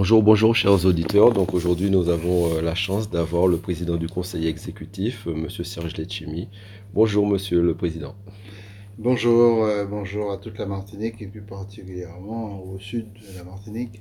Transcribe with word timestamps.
Bonjour, 0.00 0.22
bonjour 0.22 0.54
chers 0.54 0.86
auditeurs. 0.86 1.32
Donc 1.32 1.54
aujourd'hui 1.54 1.90
nous 1.90 2.08
avons 2.08 2.54
euh, 2.54 2.62
la 2.62 2.76
chance 2.76 3.10
d'avoir 3.10 3.48
le 3.48 3.56
président 3.56 3.96
du 3.96 4.06
conseil 4.06 4.46
exécutif, 4.46 5.26
euh, 5.26 5.34
Monsieur 5.34 5.64
Serge 5.64 5.96
Letchimi. 5.96 6.46
Bonjour 6.94 7.26
Monsieur 7.26 7.60
le 7.60 7.74
Président. 7.74 8.14
Bonjour, 8.96 9.64
euh, 9.64 9.86
bonjour 9.86 10.30
à 10.30 10.36
toute 10.36 10.56
la 10.56 10.66
Martinique 10.66 11.20
et 11.20 11.26
plus 11.26 11.42
particulièrement 11.42 12.62
au 12.62 12.78
sud 12.78 13.06
de 13.12 13.36
la 13.36 13.42
Martinique. 13.42 14.00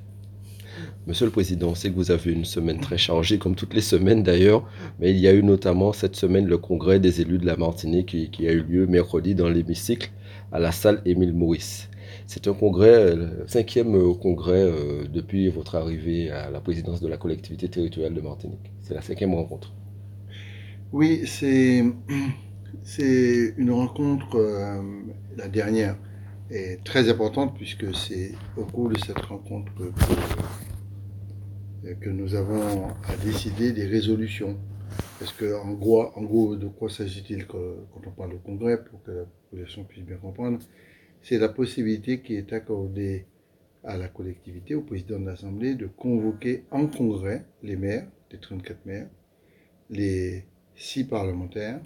Monsieur 1.07 1.25
le 1.25 1.31
Président, 1.31 1.69
on 1.69 1.75
sait 1.75 1.89
que 1.89 1.95
vous 1.95 2.11
avez 2.11 2.31
une 2.31 2.45
semaine 2.45 2.79
très 2.79 2.99
chargée, 2.99 3.39
comme 3.39 3.55
toutes 3.55 3.73
les 3.73 3.81
semaines 3.81 4.21
d'ailleurs, 4.21 4.69
mais 4.99 5.09
il 5.09 5.17
y 5.17 5.27
a 5.27 5.33
eu 5.33 5.41
notamment 5.41 5.93
cette 5.93 6.15
semaine 6.15 6.45
le 6.45 6.59
congrès 6.59 6.99
des 6.99 7.21
élus 7.21 7.39
de 7.39 7.47
la 7.47 7.57
Martinique 7.57 8.09
qui, 8.09 8.29
qui 8.29 8.47
a 8.47 8.51
eu 8.51 8.61
lieu 8.61 8.85
mercredi 8.85 9.33
dans 9.33 9.49
l'hémicycle 9.49 10.11
à 10.51 10.59
la 10.59 10.71
salle 10.71 11.01
Émile 11.05 11.33
Maurice. 11.33 11.89
C'est 12.27 12.47
un 12.49 12.53
congrès, 12.53 12.93
euh, 12.93 13.15
le 13.15 13.47
cinquième 13.47 13.95
euh, 13.95 14.13
congrès 14.13 14.61
euh, 14.61 15.07
depuis 15.07 15.47
votre 15.47 15.75
arrivée 15.75 16.29
à 16.29 16.51
la 16.51 16.59
présidence 16.59 16.99
de 16.99 17.07
la 17.07 17.15
collectivité 17.15 17.69
territoriale 17.69 18.13
de 18.13 18.19
Martinique. 18.19 18.69
C'est 18.81 18.93
la 18.93 19.01
cinquième 19.01 19.33
rencontre. 19.33 19.73
Oui, 20.91 21.21
c'est 21.25 21.79
une 23.57 23.71
rencontre, 23.71 24.37
la 25.37 25.47
dernière, 25.47 25.95
est 26.51 26.83
très 26.83 27.09
importante 27.09 27.55
puisque 27.55 27.95
c'est 27.95 28.33
au 28.57 28.65
cours 28.65 28.89
de 28.89 28.99
cette 28.99 29.19
rencontre 29.19 29.71
que, 29.75 29.93
que 31.93 32.09
nous 32.09 32.35
avons 32.35 32.89
à 33.07 33.15
décider 33.23 33.71
des 33.71 33.85
résolutions. 33.85 34.57
Parce 35.19 35.31
que 35.31 35.55
en 35.55 35.71
gros, 35.71 36.11
en 36.15 36.23
gros 36.23 36.57
de 36.57 36.67
quoi 36.67 36.89
s'agit-il 36.89 37.47
quand 37.47 38.01
on 38.05 38.11
parle 38.11 38.33
de 38.33 38.37
congrès, 38.37 38.83
pour 38.83 39.01
que 39.03 39.11
la 39.11 39.23
population 39.49 39.85
puisse 39.85 40.03
bien 40.03 40.17
comprendre 40.17 40.59
c'est 41.21 41.37
la 41.37 41.49
possibilité 41.49 42.21
qui 42.21 42.35
est 42.35 42.53
accordée 42.53 43.25
à 43.83 43.97
la 43.97 44.07
collectivité, 44.07 44.75
au 44.75 44.81
président 44.81 45.19
de 45.19 45.25
l'Assemblée, 45.25 45.75
de 45.75 45.87
convoquer 45.87 46.63
en 46.71 46.87
congrès 46.87 47.45
les 47.63 47.75
maires, 47.75 48.07
les 48.31 48.39
34 48.39 48.85
maires, 48.85 49.09
les 49.89 50.43
six 50.75 51.05
parlementaires 51.05 51.81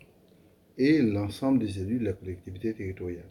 et 0.78 1.02
l'ensemble 1.02 1.60
des 1.60 1.80
élus 1.80 2.00
de 2.00 2.06
la 2.06 2.14
collectivité 2.14 2.74
territoriale. 2.74 3.30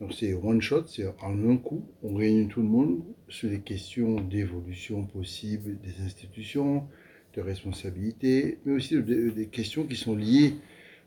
Donc 0.00 0.12
c'est 0.12 0.34
one 0.34 0.60
shot, 0.60 0.86
c'est 0.86 1.06
en 1.06 1.48
un 1.48 1.56
coup, 1.56 1.84
on 2.02 2.14
réunit 2.14 2.48
tout 2.48 2.62
le 2.62 2.68
monde 2.68 3.02
sur 3.28 3.48
les 3.48 3.60
questions 3.60 4.20
d'évolution 4.20 5.04
possible 5.04 5.78
des 5.80 6.04
institutions, 6.04 6.88
de 7.34 7.40
responsabilité, 7.40 8.58
mais 8.64 8.72
aussi 8.72 9.00
des 9.00 9.46
questions 9.46 9.84
qui 9.84 9.96
sont 9.96 10.16
liées 10.16 10.54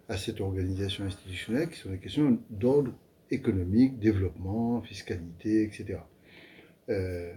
à 0.09 0.17
cette 0.17 0.39
organisation 0.39 1.03
institutionnelle, 1.03 1.69
qui 1.69 1.77
sont 1.77 1.89
des 1.89 1.99
questions 1.99 2.39
d'ordre 2.49 2.93
économique, 3.31 3.99
développement, 3.99 4.81
fiscalité, 4.81 5.63
etc. 5.63 5.99
Euh, 6.89 7.33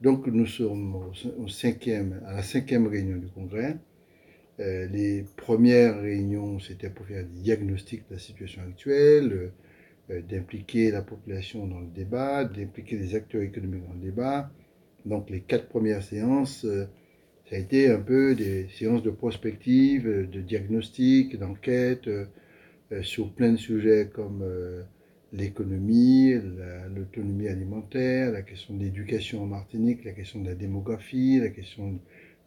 donc 0.00 0.26
nous 0.26 0.46
sommes 0.46 1.10
au, 1.38 1.48
cinquième, 1.48 2.20
à 2.26 2.34
la 2.34 2.42
cinquième 2.42 2.86
réunion 2.86 3.16
du 3.16 3.28
Congrès. 3.28 3.76
Euh, 4.60 4.86
les 4.86 5.24
premières 5.36 6.00
réunions, 6.00 6.58
c'était 6.58 6.90
pour 6.90 7.06
faire 7.06 7.24
des 7.24 7.40
diagnostics 7.40 8.08
de 8.08 8.14
la 8.14 8.20
situation 8.20 8.62
actuelle, 8.62 9.52
euh, 10.10 10.20
d'impliquer 10.22 10.90
la 10.90 11.02
population 11.02 11.66
dans 11.66 11.80
le 11.80 11.86
débat, 11.86 12.44
d'impliquer 12.44 12.96
les 12.96 13.14
acteurs 13.14 13.42
économiques 13.42 13.86
dans 13.86 13.94
le 13.94 14.00
débat. 14.00 14.50
Donc 15.06 15.30
les 15.30 15.40
quatre 15.40 15.68
premières 15.68 16.02
séances, 16.02 16.64
ça 17.50 17.56
a 17.56 17.58
été 17.58 17.90
un 17.90 17.98
peu 17.98 18.36
des 18.36 18.68
séances 18.68 19.02
de 19.02 19.10
prospective, 19.10 20.06
de 20.30 20.40
diagnostic, 20.40 21.36
d'enquête, 21.36 22.08
sur 23.00 23.32
plein 23.32 23.52
de 23.52 23.56
sujets 23.56 24.10
comme 24.14 24.44
l'économie, 25.32 26.34
l'autonomie 26.94 27.48
alimentaire, 27.48 28.32
la 28.32 28.42
question 28.42 28.74
de 28.74 28.82
l'éducation 28.82 29.42
en 29.42 29.46
Martinique, 29.46 30.04
la 30.04 30.12
question 30.12 30.40
de 30.40 30.48
la 30.48 30.54
démographie, 30.54 31.38
la 31.40 31.48
question 31.48 32.00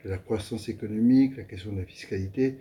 de 0.03 0.09
la 0.09 0.17
croissance 0.17 0.69
économique, 0.69 1.37
la 1.37 1.43
question 1.43 1.71
de 1.73 1.79
la 1.79 1.85
fiscalité. 1.85 2.57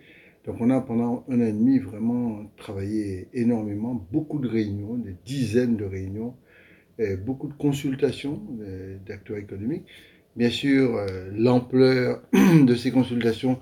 Donc 0.46 0.56
on 0.60 0.70
a 0.70 0.80
pendant 0.80 1.24
un 1.28 1.40
an 1.40 1.44
et 1.44 1.52
demi 1.52 1.78
vraiment 1.78 2.50
travaillé 2.56 3.28
énormément, 3.32 3.94
beaucoup 4.12 4.38
de 4.38 4.48
réunions, 4.48 4.94
des 4.94 5.16
dizaines 5.24 5.76
de 5.76 5.84
réunions, 5.84 6.34
beaucoup 7.24 7.48
de 7.48 7.54
consultations 7.54 8.40
d'acteurs 9.06 9.38
économiques. 9.38 9.86
Bien 10.36 10.50
sûr, 10.50 10.96
euh, 10.96 11.30
l'ampleur 11.32 12.20
de 12.32 12.74
ces 12.74 12.90
consultations, 12.90 13.58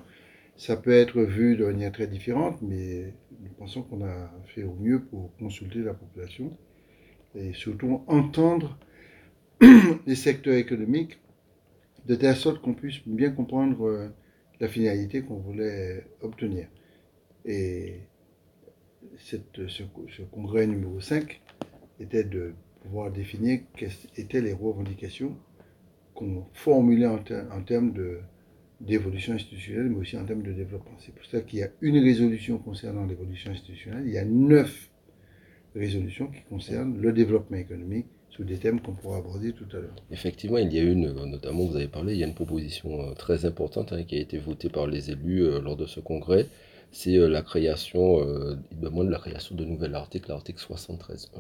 ça 0.63 0.77
peut 0.77 0.93
être 0.93 1.21
vu 1.23 1.57
de 1.57 1.65
manière 1.65 1.91
très 1.91 2.07
différente, 2.07 2.63
mais 2.63 3.13
nous 3.41 3.51
pensons 3.59 3.83
qu'on 3.83 4.05
a 4.05 4.31
fait 4.47 4.63
au 4.63 4.75
mieux 4.75 5.03
pour 5.03 5.35
consulter 5.37 5.81
la 5.81 5.93
population 5.93 6.57
et 7.35 7.53
surtout 7.53 8.05
entendre 8.07 8.79
les 10.07 10.15
secteurs 10.15 10.55
économiques 10.55 11.19
de 12.07 12.15
telle 12.15 12.37
sorte 12.37 12.63
qu'on 12.63 12.75
puisse 12.75 13.01
bien 13.07 13.33
comprendre 13.33 13.89
euh, 13.89 14.09
la 14.61 14.69
finalité 14.69 15.23
qu'on 15.23 15.39
voulait 15.41 16.07
obtenir. 16.21 16.69
Et 17.45 18.03
ce, 19.19 19.39
congrès 20.31 20.69
numéro 20.69 21.01
5 21.01 21.41
était 21.99 22.23
de 22.23 22.55
pouvoir 22.83 23.11
définir 23.11 23.63
quelles 23.77 23.91
étaient 24.17 24.41
les 24.41 24.53
revendications 24.53 25.37
qu'on 26.15 26.47
formulait 26.53 27.07
en 27.07 27.19
termes 27.65 27.93
de 27.93 28.21
d'évolution 28.83 29.35
institutionnelle, 29.35 29.89
mais 29.91 29.99
aussi 29.99 30.17
en 30.17 30.25
termes 30.25 30.43
de 30.43 30.53
développement. 30.53 30.97
C'est 30.99 31.15
pour 31.15 31.25
ça 31.25 31.41
qu'il 31.41 31.61
y 31.61 31.63
a 31.63 31.71
une 31.81 31.99
résolution 31.99 32.59
concernant 32.59 33.07
l'évolution 33.07 33.51
institutionnelle, 33.51 34.05
il 34.07 34.13
y 34.13 34.19
a 34.19 34.25
neuf 34.25 34.91
résolutions 35.75 36.27
qui 36.27 36.43
concernent 36.43 37.01
le 37.01 37.13
développement 37.13 37.57
économique 37.57 38.07
sous 38.31 38.45
des 38.45 38.57
thèmes 38.57 38.81
qu'on 38.81 38.93
pourra 38.93 39.19
aborder 39.19 39.53
tout 39.53 39.67
à 39.73 39.77
l'heure. 39.77 39.95
Effectivement, 40.11 40.59
il 40.59 40.73
y 40.73 40.79
a 40.79 40.83
une, 40.83 41.13
notamment 41.13 41.67
vous 41.67 41.77
avez 41.77 41.89
parlé, 41.89 42.15
il 42.15 42.19
y 42.19 42.25
a 42.25 42.27
une 42.27 42.35
proposition 42.35 43.01
euh, 43.01 43.13
très 43.13 43.45
importante 43.45 43.93
hein, 43.93 44.05
qui 44.05 44.17
a 44.17 44.21
été 44.21 44.39
votée 44.39 44.69
par 44.69 44.87
les 44.87 45.11
élus 45.11 45.45
euh, 45.45 45.61
lors 45.61 45.77
de 45.77 45.87
ce 45.87 46.01
congrès, 46.01 46.47
c'est 46.91 47.17
euh, 47.17 47.29
la 47.29 47.43
création, 47.43 48.23
ils 48.73 48.81
demandent 48.81 49.11
la 49.11 49.19
création 49.19 49.55
de 49.55 49.65
nouvel 49.65 49.95
article, 49.95 50.31
l'article 50.31 50.61
73 50.61 51.31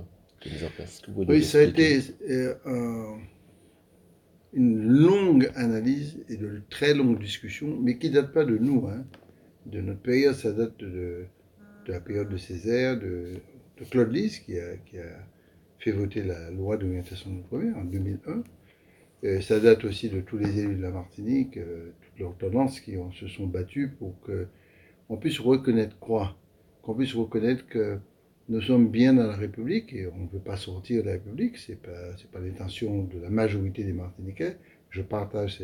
Oui, 1.16 1.42
ça 1.42 1.58
a 1.58 1.62
été 1.62 2.00
une 4.52 4.82
longue 4.86 5.50
analyse 5.54 6.18
et 6.28 6.36
de 6.36 6.60
très 6.68 6.94
longues 6.94 7.18
discussions, 7.18 7.78
mais 7.80 7.98
qui 7.98 8.10
ne 8.10 8.14
date 8.14 8.32
pas 8.32 8.44
de 8.44 8.56
nous, 8.58 8.86
hein. 8.86 9.04
de 9.66 9.80
notre 9.80 10.00
période, 10.00 10.34
ça 10.34 10.52
date 10.52 10.78
de, 10.78 11.24
la 11.86 12.00
période 12.00 12.28
de 12.28 12.36
Césaire, 12.36 12.98
de, 12.98 13.34
de 13.78 13.84
Claude 13.90 14.12
Lys, 14.12 14.40
qui 14.40 14.58
a, 14.58 14.76
qui 14.86 14.98
a, 14.98 15.26
fait 15.78 15.90
voter 15.90 16.22
la 16.22 16.50
loi 16.50 16.76
d'orientation 16.76 17.30
de 17.30 17.36
l'outre-mer 17.36 17.76
en 17.76 17.84
2001. 17.84 18.44
Et 19.24 19.40
ça 19.40 19.58
date 19.58 19.84
aussi 19.84 20.08
de 20.08 20.20
tous 20.20 20.38
les 20.38 20.60
élus 20.60 20.76
de 20.76 20.82
la 20.82 20.90
Martinique, 20.90 21.56
euh, 21.56 21.90
toutes 22.02 22.20
leurs 22.20 22.36
tendances 22.36 22.80
qui 22.80 22.94
se 23.18 23.26
sont 23.26 23.46
battues 23.46 23.88
pour 23.98 24.14
qu'on 24.20 25.16
puisse 25.16 25.40
reconnaître 25.40 25.98
quoi 25.98 26.36
Qu'on 26.82 26.94
puisse 26.94 27.14
reconnaître 27.14 27.66
que 27.66 27.98
nous 28.52 28.60
sommes 28.60 28.88
bien 28.88 29.14
dans 29.14 29.26
la 29.26 29.36
République 29.36 29.94
et 29.94 30.06
on 30.06 30.24
ne 30.24 30.26
peut 30.26 30.38
pas 30.38 30.58
sortir 30.58 31.02
de 31.02 31.06
la 31.06 31.12
République. 31.12 31.56
Ce 31.56 31.72
n'est 31.72 31.78
pas, 31.78 32.14
pas 32.30 32.38
l'intention 32.38 33.04
de 33.04 33.18
la 33.18 33.30
majorité 33.30 33.82
des 33.82 33.94
Martiniquais. 33.94 34.58
Je 34.90 35.00
partage 35.00 35.62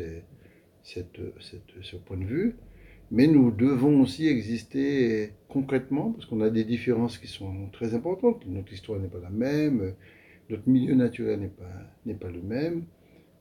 ce 0.81 1.95
point 1.97 2.17
de 2.17 2.25
vue. 2.25 2.55
Mais 3.11 3.27
nous 3.27 3.51
devons 3.51 4.01
aussi 4.01 4.27
exister 4.27 5.33
concrètement 5.49 6.13
parce 6.13 6.25
qu'on 6.25 6.41
a 6.41 6.49
des 6.49 6.63
différences 6.63 7.19
qui 7.19 7.27
sont 7.27 7.69
très 7.71 7.93
importantes. 7.93 8.43
Notre 8.47 8.73
histoire 8.73 8.99
n'est 8.99 9.07
pas 9.07 9.19
la 9.19 9.29
même, 9.29 9.93
notre 10.49 10.67
milieu 10.67 10.95
naturel 10.95 11.41
n'est 11.41 12.15
pas, 12.15 12.25
pas 12.25 12.31
le 12.31 12.41
même. 12.41 12.85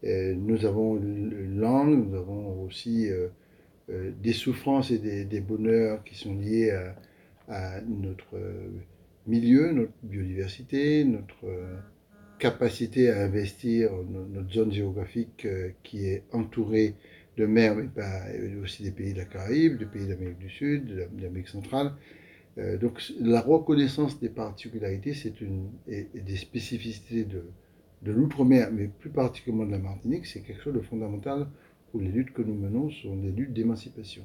Nous 0.03 0.67
avons 0.67 0.99
une 0.99 1.59
langue, 1.59 2.11
nous 2.11 2.17
avons 2.19 2.63
aussi 2.65 3.09
euh, 3.09 3.29
euh, 3.89 4.11
des 4.23 4.35
souffrances 4.35 4.91
et 4.91 4.99
des, 4.99 5.25
des, 5.25 5.41
bonheurs 5.41 6.05
qui 6.05 6.15
sont 6.15 6.35
liés 6.35 6.71
à, 6.71 6.95
à 7.49 7.81
notre 7.81 8.37
milieu, 9.29 9.73
notre 9.73 9.93
biodiversité, 10.03 11.05
notre 11.05 11.45
euh, 11.45 11.77
capacité 12.39 13.11
à 13.11 13.23
investir 13.25 13.91
notre 14.09 14.51
zone 14.53 14.73
géographique 14.73 15.45
euh, 15.45 15.71
qui 15.83 16.07
est 16.07 16.25
entourée 16.33 16.95
de 17.37 17.47
mer, 17.47 17.77
mais 17.77 17.85
pas 17.85 18.23
aussi 18.65 18.83
des 18.83 18.91
pays 18.91 19.13
de 19.13 19.19
la 19.19 19.25
Caraïbe, 19.25 19.79
des 19.79 19.87
pays 19.87 20.09
d'Amérique 20.09 20.39
du 20.39 20.51
Sud, 20.51 20.87
de 20.87 21.23
l'Amérique 21.23 21.49
centrale. 21.49 21.93
Euh, 22.57 22.79
donc 22.79 23.01
la 23.21 23.41
reconnaissance 23.41 24.19
des 24.19 24.31
particularités 24.31 25.15
c'est 25.15 25.41
une, 25.41 25.71
et, 25.87 26.09
des 26.15 26.37
spécificités 26.37 27.25
de, 27.25 27.45
l'outre-mer, 28.11 28.71
mais 28.73 28.89
plus 28.89 29.11
particulièrement 29.11 29.67
de 29.67 29.73
la 29.73 29.79
Martinique, 29.79 30.27
c'est 30.27 30.41
quelque 30.41 30.63
chose 30.63 30.75
de 30.75 30.81
fondamental 30.81 31.49
pour 31.91 32.01
les 32.01 32.09
luttes 32.09 32.33
que 32.33 32.43
nous 32.43 32.55
menons, 32.55 32.91
sont 32.91 33.17
des 33.17 33.31
luttes 33.31 33.53
d'émancipation. 33.53 34.23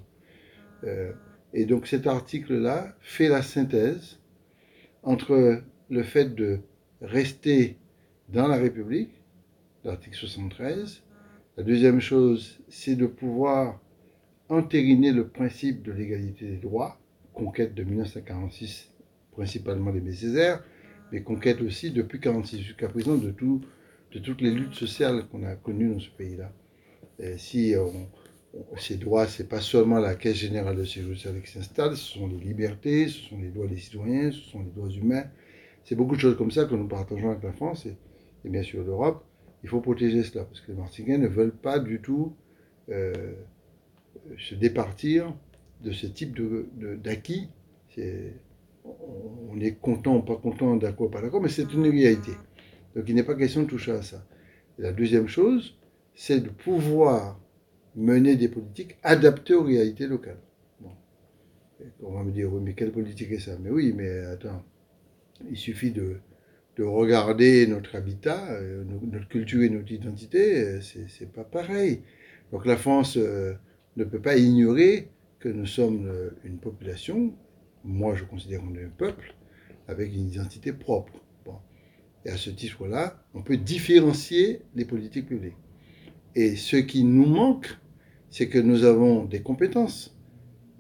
et 1.54 1.66
donc 1.66 1.88
cet 1.88 2.08
article-là 2.08 2.96
fait 3.02 3.30
la 3.30 3.42
synthèse 3.42 4.20
entre 5.04 5.62
le 5.90 6.04
fait 6.04 6.34
de 6.34 6.60
rester 7.02 7.78
dans 8.30 8.48
la 8.48 8.58
République, 8.58 9.12
l'article 9.84 10.16
73. 10.16 11.04
La 11.58 11.64
deuxième 11.64 12.00
chose, 12.00 12.60
c'est 12.70 12.96
de 12.96 13.06
pouvoir 13.06 13.80
entériner 14.50 15.12
le 15.12 15.28
principe 15.28 15.84
de 15.84 15.92
l'égalité 15.92 16.48
des 16.48 16.58
droits, 16.58 17.00
conquête 17.34 17.76
de 17.76 17.84
1946, 17.84 18.92
principalement 19.32 19.92
des 19.92 20.14
Césaire, 20.14 20.64
mais 21.12 21.22
conquête 21.22 21.62
aussi 21.62 21.92
depuis 21.92 22.18
1946 22.18 22.62
jusqu'à 22.62 22.88
présent 22.88 23.16
de, 23.16 23.32
tout, 23.32 23.62
de 24.12 24.20
toutes 24.20 24.42
les 24.42 24.52
luttes 24.52 24.74
sociales 24.74 25.28
qu'on 25.28 25.44
a 25.44 25.56
connues 25.56 25.94
dans 25.94 26.00
ce 26.00 26.10
pays-là. 26.10 26.52
si 27.38 27.76
ces 28.78 28.98
droits, 28.98 29.28
c'est 29.28 29.48
pas 29.48 29.62
seulement 29.62 30.00
la 30.00 30.16
Caisse 30.16 30.36
générale 30.36 30.78
de 30.78 30.84
sécurité 30.84 31.16
sociale 31.16 31.42
qui 31.42 31.52
s'installe, 31.52 31.98
ce 31.98 32.18
sont 32.18 32.28
les 32.28 32.38
libertés, 32.38 33.08
ce 33.08 33.20
sont 33.30 33.40
les 33.40 33.50
droits 33.50 33.68
des 33.68 33.78
citoyens, 33.78 34.32
ce 34.32 34.40
sont 34.40 34.62
les 34.62 34.70
droits 34.70 34.90
humains. 34.90 35.26
C'est 35.84 35.96
beaucoup 35.96 36.16
de 36.16 36.22
choses 36.22 36.38
comme 36.38 36.52
ça 36.52 36.66
que 36.66 36.76
nous 36.76 36.88
partageons 36.88 37.32
avec 37.32 37.44
la 37.44 37.54
France 37.54 37.86
et, 37.86 37.98
bien 38.50 38.64
sûr 38.64 38.84
l'Europe. 38.84 39.24
Il 39.64 39.70
faut 39.70 39.82
protéger 39.82 40.24
cela 40.24 40.44
parce 40.44 40.62
que 40.62 40.72
les 40.72 40.78
Martiniquais 40.78 41.18
ne 41.18 41.28
veulent 41.28 41.56
pas 41.56 41.80
du 41.80 42.02
tout 42.02 42.36
euh, 42.90 43.34
se 44.38 44.56
départir 44.56 45.34
de 45.82 45.92
ce 45.92 46.06
type 46.06 46.38
d'acquis. 47.02 47.50
De, 47.98 48.32
on 48.86 49.60
est 49.60 49.76
content 49.76 50.18
ou 50.18 50.22
pas 50.22 50.36
content, 50.36 50.76
d'accord 50.76 51.08
ou 51.08 51.10
pas 51.10 51.22
d'accord, 51.22 51.42
mais 51.42 51.50
c'est 51.50 51.72
une 51.74 51.88
réalité. 51.88 52.32
Donc 52.96 53.06
il 53.08 53.16
n'est 53.16 53.24
pas 53.24 53.36
question 53.36 53.64
de 53.64 53.68
toucher 53.68 53.92
à 53.92 54.02
ça. 54.02 54.26
la 54.78 54.92
deuxième 54.92 55.28
chose, 55.28 55.78
c'est 56.14 56.42
de 56.42 56.50
pouvoir 56.50 57.40
mener 57.95 58.36
des 58.36 58.48
politiques 58.48 58.98
adaptées 59.04 59.54
aux 59.54 59.63
réalités 59.63 60.07
locales. 60.07 60.40
On 62.01 62.13
va 62.13 62.24
me 62.24 62.31
dire, 62.31 62.51
oui, 62.51 62.62
mais 62.63 62.74
quelle 62.74 62.92
politique 62.92 63.31
est 63.31 63.40
ça? 63.40 63.57
Mais 63.60 63.69
oui, 63.69 63.94
mais 63.95 64.19
attends, 64.19 64.63
il 65.50 65.57
suffit 65.57 65.92
de, 65.92 66.18
de 66.78 66.84
regarder 66.84 67.68
notre 67.68 67.95
habitat, 67.95 68.51
euh, 68.51 68.84
notre 69.12 69.28
culture 69.28 69.62
et 69.62 69.69
notre 69.69 69.92
identité, 69.92 70.60
euh, 70.60 70.81
c'est 70.81 71.31
pas 71.31 71.44
pareil. 71.44 72.01
Donc 72.51 72.66
la 72.66 72.78
France 72.78 73.18
euh, 73.18 73.54
ne 73.98 74.04
peut 74.04 74.22
pas 74.22 74.38
ignorer 74.38 75.10
que 75.39 75.50
nous 75.50 75.66
sommes 75.66 76.10
une 76.46 76.57
population, 76.57 77.34
moi 77.84 78.16
je 78.16 78.24
considère 78.24 78.62
qu'on 78.62 78.75
est 78.75 78.86
un 78.86 78.89
peuple, 78.98 79.36
avec 79.89 80.13
une 80.13 80.30
identité 80.30 80.72
propre. 80.72 81.12
Bon. 81.44 81.56
Et 82.24 82.30
à 82.30 82.38
ce 82.38 82.50
titre-là, 82.50 83.22
on 83.34 83.42
peut 83.42 83.57
différencier 83.57 84.62
les 84.74 84.86
politiques 84.86 85.28
publiques. 85.28 85.57
Et 86.36 86.56
ce 86.56 86.78
qui 86.78 87.04
nous 87.04 87.25
manque, 87.25 87.78
c'est 88.34 88.50
que 88.50 88.58
nous 88.58 88.84
avons 88.84 89.26
des 89.26 89.44
compétences, 89.44 90.18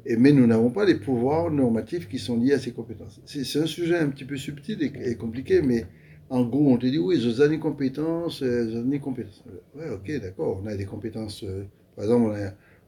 mais 0.07 0.31
nous 0.31 0.47
n'avons 0.47 0.71
pas 0.71 0.85
les 0.85 0.95
pouvoirs 0.95 1.51
normatifs 1.51 2.09
qui 2.09 2.17
sont 2.17 2.35
liés 2.35 2.53
à 2.53 2.59
ces 2.59 2.71
compétences. 2.71 3.21
C'est 3.25 3.59
un 3.59 3.67
sujet 3.67 3.99
un 3.99 4.09
petit 4.09 4.25
peu 4.25 4.37
subtil 4.37 4.81
et, 4.81 5.15
compliqué, 5.15 5.61
mais 5.61 5.85
en 6.31 6.43
gros, 6.43 6.73
on 6.73 6.77
te 6.77 6.87
dit, 6.87 6.97
oui, 6.97 7.23
ont 7.23 7.47
des 7.47 7.59
compétences, 7.59 8.41
ils 8.41 8.75
ont 8.75 8.89
des 8.89 8.97
compétences. 8.97 9.43
Ouais, 9.75 9.87
ok, 9.91 10.19
d'accord, 10.19 10.61
on 10.63 10.65
a 10.65 10.75
des 10.75 10.85
compétences, 10.85 11.43
euh, 11.43 11.67
par 11.95 12.05
exemple, 12.05 12.33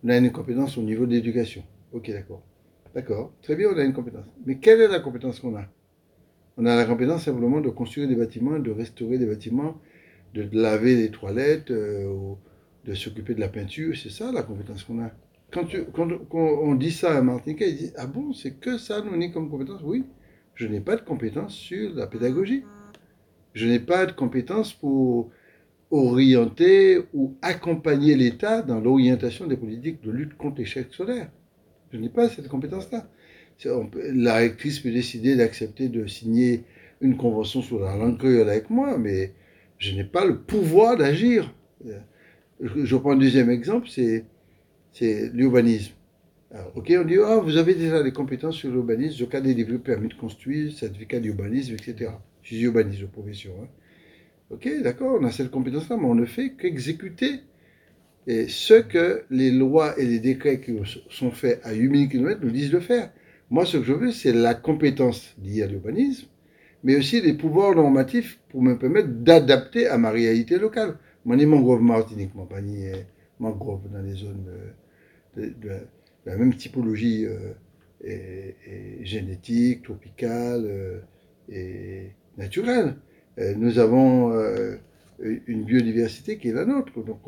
on 0.04 0.10
a, 0.10 0.18
une 0.18 0.32
compétence 0.32 0.80
au 0.80 0.82
niveau 0.82 1.06
de 1.06 1.12
l'éducation. 1.12 1.64
Ok, 1.94 2.10
d'accord. 2.10 2.42
D'accord, 2.96 3.34
très 3.44 3.56
bien, 3.56 3.70
on 3.72 3.78
a 3.78 3.84
une 3.84 3.94
compétence. 3.94 4.26
Mais 4.48 4.56
quelle 4.56 4.82
est 4.82 4.88
la 4.88 5.00
compétence 5.00 5.40
qu'on 5.40 5.56
a? 5.56 5.68
On 6.58 6.66
a 6.66 6.76
la 6.76 6.86
compétence 6.86 7.26
simplement 7.26 7.62
de 7.62 7.70
construire 7.70 8.08
des 8.08 8.16
bâtiments, 8.16 8.58
de 8.58 8.72
restaurer 8.72 9.20
des 9.20 9.28
bâtiments, 9.28 9.80
de 10.34 10.50
laver 10.54 10.96
les 10.96 11.12
toilettes, 11.12 11.70
euh, 11.70 12.34
de 12.86 12.94
s'occuper 12.94 13.34
de 13.34 13.40
la 13.40 13.50
peinture, 13.50 13.96
c'est 13.98 14.12
ça 14.12 14.32
la 14.32 14.44
compétence 14.44 14.84
qu'on 14.84 15.02
a. 15.02 15.12
Quand, 15.52 15.68
on 16.32 16.76
dit 16.76 16.92
ça 16.92 17.18
à 17.18 17.22
Martiniquais, 17.22 17.70
il 17.70 17.78
dit 17.78 17.92
Ah 17.96 18.08
bon, 18.08 18.34
c'est 18.34 18.60
que 18.60 18.78
ça, 18.78 19.02
nous, 19.02 19.32
comme 19.32 19.50
compétence? 19.50 19.82
Oui, 19.84 20.04
je 20.56 20.68
n'ai 20.68 20.82
pas 20.82 20.96
de 20.96 21.02
compétence 21.02 21.54
sur 21.54 21.94
la 21.96 22.08
pédagogie. 22.08 22.64
Je 23.54 23.68
n'ai 23.68 23.80
pas 23.80 24.06
de 24.06 24.12
compétence 24.12 24.74
pour 24.74 25.32
orienter 25.92 27.04
ou 27.14 27.36
accompagner 27.42 28.16
l'État 28.16 28.62
dans 28.62 28.82
l'orientation 28.82 29.48
des 29.48 29.56
politiques 29.56 30.02
de 30.04 30.12
lutte 30.12 30.36
contre 30.36 30.58
l'échec 30.58 30.88
scolaire. 30.92 31.30
Je 31.92 31.98
n'ai 31.98 32.10
pas 32.10 32.28
cette 32.28 32.50
compétence-là. 32.50 33.08
La 34.14 34.36
rectrice 34.36 34.81
peut 34.81 34.92
décider 34.92 35.38
d'accepter 35.38 35.88
de 35.88 36.06
signer 36.08 36.64
une 37.00 37.16
convention 37.16 37.62
sur 37.62 37.80
la 37.80 37.96
langue 37.96 38.18
créole 38.18 38.50
avec 38.50 38.70
moi, 38.70 38.98
mais 38.98 39.31
je 39.78 39.96
n'ai 39.96 40.04
pas 40.04 40.26
le 40.26 40.38
pouvoir 40.40 40.98
d'agir 40.98 41.54
je 42.62 42.96
prends 42.96 43.12
un 43.12 43.18
deuxième 43.18 43.50
exemple, 43.50 43.88
c'est, 43.90 44.25
l'urbanisme. 45.34 45.94
ok, 46.75 46.94
on 46.98 47.06
dit, 47.06 47.18
ah, 47.24 47.38
vous 47.38 47.57
avez 47.57 47.75
déjà 47.75 48.02
les 48.02 48.13
compétences 48.13 48.56
sur 48.56 48.72
l'urbanisme, 48.72 49.18
je 49.18 49.25
cas 49.25 49.42
des 49.42 49.66
permis 49.80 50.07
de 50.07 50.13
construire, 50.13 50.72
certificat 50.72 51.19
d'urbanisme, 51.19 51.74
etc. 51.74 52.12
Je 52.44 52.56
suis 52.56 52.62
urbaniste 52.62 53.02
de 53.02 53.07
profession. 53.07 53.52
Hein. 53.62 53.68
Ok, 54.52 54.69
d'accord, 54.84 55.18
on 55.19 55.25
a 55.25 55.31
cette 55.31 55.50
compétence-là, 55.50 55.98
mais 55.98 56.06
on 56.06 56.16
ne 56.16 56.25
fait 56.25 56.52
qu'exécuter 56.52 57.42
ce 58.28 58.81
que 58.81 59.24
les 59.30 59.52
lois 59.52 60.00
et 60.00 60.06
les 60.06 60.19
décrets 60.19 60.60
qui 60.60 60.74
sont 61.10 61.31
faits 61.31 61.60
à 61.63 61.74
8000 61.74 62.10
km 62.10 62.40
nous 62.42 62.52
disent 62.52 62.72
de 62.72 62.80
faire. 62.80 63.12
Moi, 63.50 63.66
ce 63.66 63.78
que 63.78 63.84
je 63.84 63.94
veux, 63.94 64.12
c'est 64.12 64.34
la 64.34 64.54
compétence 64.56 65.36
liée 65.44 65.63
à 65.63 65.68
l'urbanisme, 65.68 66.28
mais 66.84 66.96
aussi 66.96 67.22
les 67.22 67.34
pouvoirs 67.34 67.75
normatifs 67.75 68.40
pour 68.50 68.62
me 68.62 68.78
permettre 68.78 69.10
d'adapter 69.10 69.88
à 69.88 69.98
ma 69.98 70.10
réalité 70.10 70.57
locale. 70.57 70.98
Moi, 71.25 71.36
ni 71.36 71.45
mangrove 71.45 71.81
Martinique, 71.81 72.36
moi, 72.36 72.48
pas 72.48 72.62
ni 72.62 72.86
mangrove 73.39 73.89
dans 73.92 74.01
les 74.01 74.13
zones 74.13 74.45
de, 75.36 75.54
la 76.25 76.38
même 76.38 76.56
typologie 76.56 77.25
euh, 77.25 77.54
et, 78.04 79.06
génétique, 79.06 79.83
tropicale 79.83 80.66
euh, 80.66 81.00
et 81.50 82.12
naturelle. 82.38 82.95
Euh, 83.39 83.54
nous 83.56 83.80
avons 83.80 84.33
une 85.19 85.63
biodiversité 85.63 86.38
qui 86.38 86.50
est 86.50 86.54
la 86.54 86.66
nôtre. 86.66 87.04
Donc, 87.04 87.22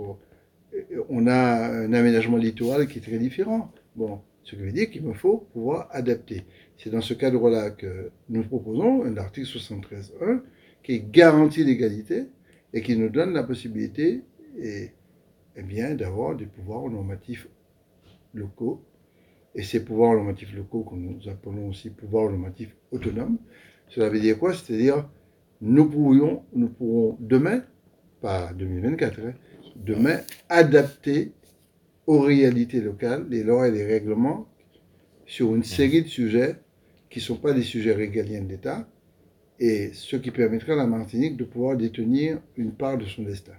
on 1.10 1.28
a 1.28 1.68
un 1.68 1.94
aménagement 1.94 2.38
littoral 2.38 2.88
qui 2.88 3.00
est 3.00 3.02
très 3.02 3.18
différent. 3.18 3.72
Bon, 3.96 4.22
ce 4.44 4.56
qui 4.56 4.62
veut 4.62 4.72
dire 4.72 4.90
qu'il 4.90 5.04
me 5.04 5.14
faut 5.14 5.48
pouvoir 5.54 5.90
adapter. 5.92 6.44
C'est 6.78 6.90
dans 6.90 7.02
ce 7.02 7.14
cadre-là 7.14 7.72
que 7.72 8.12
nous 8.30 8.44
proposons 8.44 9.04
un 9.04 9.18
article 9.18 9.48
73.1 9.48 10.42
qui 10.84 11.02
garantit 11.02 11.64
l'égalité 11.64 12.28
et 12.74 12.82
qui 12.82 12.98
nous 12.98 13.10
donne 13.10 13.34
la 13.34 13.44
possibilité 13.44 14.24
et, 14.60 14.92
eh 15.56 15.64
bien, 15.64 15.96
d'avoir 15.96 16.36
des 16.36 16.46
pouvoirs 16.46 16.90
normatifs 16.90 17.48
locaux. 18.34 18.84
Et 19.56 19.64
ces 19.64 19.84
pouvoirs 19.84 20.14
normatifs 20.14 20.54
locaux, 20.56 20.84
que 20.84 20.96
nous 20.96 21.28
appelons 21.30 21.70
aussi 21.70 21.90
pouvoirs 21.90 22.30
normatifs 22.30 22.76
autonomes, 22.92 23.38
cela 23.88 24.10
veut 24.10 24.20
dire 24.20 24.38
quoi? 24.38 24.54
C'est-à-dire, 24.54 25.10
nous 25.62 25.90
pourrions, 25.90 26.44
nous 26.54 26.70
pourrons 26.70 27.18
demain, 27.20 27.64
pas 28.22 28.54
2024, 28.54 29.20
hein, 29.20 29.34
demain, 29.76 30.20
adapter 30.50 31.34
aux 32.06 32.20
réalités 32.20 32.82
locales 32.82 33.28
les 33.30 33.44
lois 33.44 33.68
et 33.68 33.72
les 33.72 33.86
règlements 33.86 34.48
sur 35.26 35.56
une 35.56 35.64
série 35.64 36.04
de 36.04 36.08
sujets 36.08 36.56
qui 37.10 37.20
ne 37.20 37.24
sont 37.24 37.38
pas 37.38 37.54
des 37.54 37.64
sujets 37.64 37.94
régaliens 37.94 38.42
d'État, 38.42 38.88
et 39.60 39.92
ce 39.94 40.16
qui 40.16 40.32
permettra 40.32 40.74
à 40.74 40.76
la 40.76 40.88
Martinique 40.88 41.38
de 41.38 41.44
pouvoir 41.44 41.78
détenir 41.78 42.40
une 42.56 42.72
part 42.72 42.98
de 42.98 43.06
son 43.06 43.24
destin. 43.24 43.54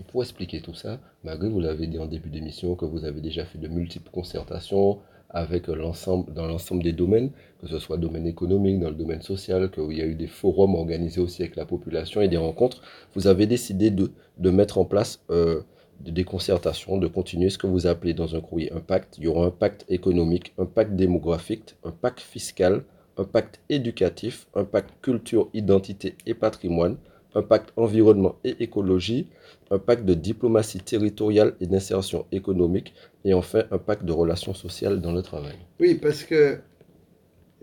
Et 0.00 0.04
pour 0.04 0.22
expliquer 0.22 0.60
tout 0.60 0.74
ça, 0.74 1.00
malgré 1.24 1.48
vous 1.48 1.60
l'avez 1.60 1.86
dit 1.86 1.98
en 1.98 2.06
début 2.06 2.30
d'émission 2.30 2.74
que 2.74 2.84
vous 2.84 3.04
avez 3.04 3.20
déjà 3.20 3.44
fait 3.44 3.58
de 3.58 3.68
multiples 3.68 4.10
concertations 4.10 4.98
avec 5.30 5.66
l'ensemble, 5.68 6.32
dans 6.32 6.46
l'ensemble 6.46 6.82
des 6.82 6.92
domaines, 6.92 7.30
que 7.60 7.66
ce 7.66 7.78
soit 7.78 7.96
domaine 7.96 8.26
économique, 8.26 8.80
dans 8.80 8.90
le 8.90 8.94
domaine 8.94 9.22
social, 9.22 9.70
qu'il 9.70 9.92
y 9.96 10.02
a 10.02 10.06
eu 10.06 10.14
des 10.14 10.26
forums 10.26 10.74
organisés 10.74 11.20
aussi 11.20 11.42
avec 11.42 11.56
la 11.56 11.64
population 11.64 12.20
et 12.20 12.28
des 12.28 12.36
rencontres, 12.36 12.82
vous 13.14 13.26
avez 13.26 13.46
décidé 13.46 13.90
de, 13.90 14.12
de 14.38 14.50
mettre 14.50 14.76
en 14.76 14.84
place 14.84 15.22
euh, 15.30 15.62
des 16.00 16.24
concertations, 16.24 16.98
de 16.98 17.06
continuer 17.06 17.48
ce 17.48 17.58
que 17.58 17.66
vous 17.66 17.86
appelez 17.86 18.12
dans 18.12 18.34
un 18.34 18.40
courrier 18.40 18.72
un 18.72 18.80
pacte. 18.80 19.16
Il 19.18 19.24
y 19.24 19.26
aura 19.26 19.46
un 19.46 19.50
pacte 19.50 19.84
économique, 19.88 20.52
un 20.58 20.66
pacte 20.66 20.94
démographique, 20.96 21.76
un 21.84 21.92
pacte 21.92 22.20
fiscal, 22.20 22.84
un 23.16 23.24
pacte 23.24 23.60
éducatif, 23.68 24.46
un 24.54 24.64
pacte 24.64 24.90
culture, 25.02 25.48
identité 25.52 26.14
et 26.26 26.34
patrimoine, 26.34 26.96
un 27.34 27.42
pacte 27.42 27.72
environnement 27.76 28.36
et 28.44 28.62
écologie, 28.62 29.28
un 29.70 29.78
pacte 29.78 30.04
de 30.04 30.14
diplomatie 30.14 30.80
territoriale 30.80 31.54
et 31.60 31.66
d'insertion 31.66 32.26
économique, 32.30 32.94
et 33.24 33.34
enfin 33.34 33.64
un 33.70 33.78
pacte 33.78 34.04
de 34.04 34.12
relations 34.12 34.54
sociales 34.54 35.00
dans 35.00 35.12
le 35.12 35.22
travail. 35.22 35.56
Oui, 35.80 35.94
parce 35.94 36.24
que 36.24 36.58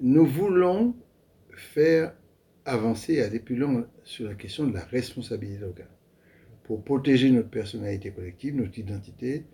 nous 0.01 0.25
voulons 0.25 0.96
faire 1.51 2.13
avancer 2.65 3.15
et 3.15 3.24
aller 3.24 3.39
plus 3.39 3.56
loin 3.56 3.86
sur 4.03 4.27
la 4.27 4.36
question 4.36 4.65
de 4.68 4.74
la 4.74 4.86
responsabilité 4.86 5.60
locale, 5.60 5.89
pour 6.63 6.84
protéger 6.84 7.32
notre 7.32 7.50
personnalité 7.50 8.12
collective, 8.12 8.56
notre 8.56 8.77
identité, 8.77 9.46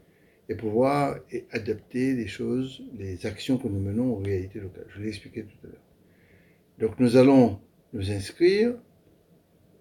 et 0.48 0.56
pouvoir 0.56 1.18
adapter 1.52 2.14
les 2.14 2.28
choses, 2.28 2.84
les 2.98 3.26
actions 3.26 3.58
que 3.58 3.68
nous 3.68 3.80
menons 3.80 4.12
aux 4.12 4.22
réalités 4.22 4.60
locales. 4.60 4.86
Je 4.90 5.02
l'ai 5.02 5.08
expliqué 5.08 5.44
tout 5.44 5.68
à 5.68 5.68
l'heure. 5.72 5.82
Donc 6.80 7.00
nous 7.00 7.16
allons 7.16 7.60
nous 7.94 8.12
inscrire, 8.12 8.76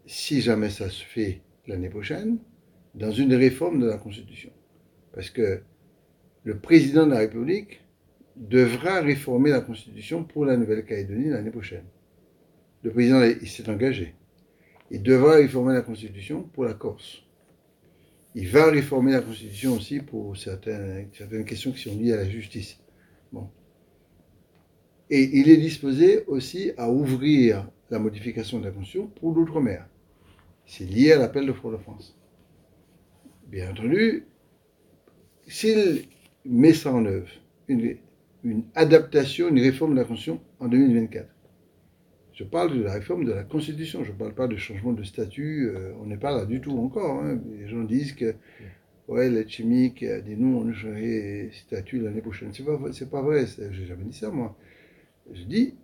si 0.07 0.41
jamais 0.41 0.71
ça 0.71 0.89
se 0.89 1.05
fait 1.05 1.43
l'année 1.67 1.89
prochaine, 1.89 2.39
dans 2.95 3.11
une 3.11 3.35
réforme 3.35 3.81
de 3.81 3.87
la 3.87 3.99
Constitution. 3.99 4.51
Parce 5.13 5.31
que 5.31 5.63
le 6.45 6.59
président 6.59 7.07
de 7.07 7.13
la 7.13 7.19
République 7.21 7.81
devra 8.37 9.01
réformer 9.01 9.51
la 9.51 9.61
Constitution 9.61 10.25
pour 10.25 10.45
la 10.45 10.57
Nouvelle-Calédonie 10.57 11.31
l'année 11.31 11.51
prochaine. 11.51 11.85
Le 12.83 12.91
président 12.91 13.23
il 13.23 13.49
s'est 13.49 13.69
engagé. 13.69 14.15
Il 14.91 15.03
devra 15.03 15.37
réformer 15.37 15.75
la 15.75 15.83
Constitution 15.83 16.43
pour 16.43 16.65
la 16.65 16.75
Corse. 16.75 17.23
Il 18.35 18.49
va 18.49 18.71
réformer 18.71 19.13
la 19.13 19.21
Constitution 19.21 19.75
aussi 19.75 20.01
pour 20.01 20.37
certaines, 20.37 21.09
certaines 21.13 21.45
questions 21.45 21.73
qui 21.73 21.83
sont 21.83 21.97
liées 21.97 22.13
à 22.13 22.17
la 22.17 22.29
justice. 22.29 22.79
Bon. 23.33 23.49
Et 25.17 25.31
il 25.39 25.49
est 25.49 25.59
disposé 25.59 26.25
aussi 26.27 26.73
à 26.77 26.91
ouvrir 26.91 27.71
la 27.89 28.01
modification 28.01 28.59
de 28.59 28.65
la 28.65 28.73
Constitution 28.73 29.07
pour 29.07 29.33
l'outre-mer. 29.33 29.87
C'est 30.67 30.87
lié 30.87 31.13
à 31.13 31.19
l'appel 31.19 31.47
de 31.47 31.53
Fort 31.53 31.71
de 31.71 31.77
France. 31.77 32.19
Bien 33.47 33.71
entendu, 33.71 34.25
s'il 35.47 36.07
met 36.45 36.73
ça 36.73 36.93
en 36.93 37.05
œuvre, 37.05 37.29
une, 37.69 37.97
adaptation, 38.75 39.47
une 39.51 39.61
réforme 39.61 39.93
de 39.93 39.99
la 40.01 40.05
Constitution 40.05 40.41
en 40.59 40.67
2024, 40.67 41.29
je 42.33 42.43
parle 42.43 42.77
de 42.77 42.83
la 42.83 42.95
réforme 42.95 43.25
de 43.25 43.33
la 43.35 43.45
Constitution, 43.45 44.03
je 44.03 44.11
ne 44.11 44.17
parle 44.17 44.35
pas 44.35 44.49
de 44.49 44.57
changement 44.57 44.95
de 44.95 45.05
statut, 45.05 45.69
euh, 45.69 45.93
on 46.03 46.07
n'est 46.07 46.17
pas 46.17 46.37
là 46.37 46.45
du 46.45 46.61
tout 46.61 46.77
encore. 46.77 47.23
hein. 47.23 47.39
Les 47.57 47.69
gens 47.69 47.85
disent 47.85 48.15
que 48.15 48.35
ouais, 49.07 49.31
l'aide 49.31 49.49
chimique 49.49 50.03
a 50.03 50.21
dit 50.21 50.35
nous, 50.37 50.59
on 50.59 50.73
changerait 50.73 51.51
statut 51.53 52.01
l'année 52.01 52.21
prochaine. 52.21 52.51
C'est 52.53 52.65
pas, 52.65 52.81
pas 53.13 53.23
vrai, 53.23 53.47
j'ai 53.71 53.87
jamais 53.87 54.03
dit 54.07 54.19
ça 54.19 54.33
moi. 54.33 54.57
Je 55.33 55.45
dis 55.45 55.75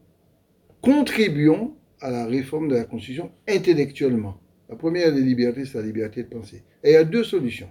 contribuons 0.81 1.75
à 2.01 2.11
la 2.11 2.27
réforme 2.27 2.69
de 2.69 2.75
la 2.75 2.85
Constitution 2.85 3.31
intellectuellement. 3.49 4.41
La 4.69 4.77
première 4.77 5.13
des 5.13 5.21
libertés, 5.21 5.65
c'est 5.65 5.79
la 5.79 5.85
liberté 5.85 6.23
de 6.23 6.29
penser. 6.29 6.63
Et 6.83 6.91
il 6.91 6.93
y 6.93 6.97
a 6.97 7.05
deux 7.05 7.25
solutions 7.25 7.69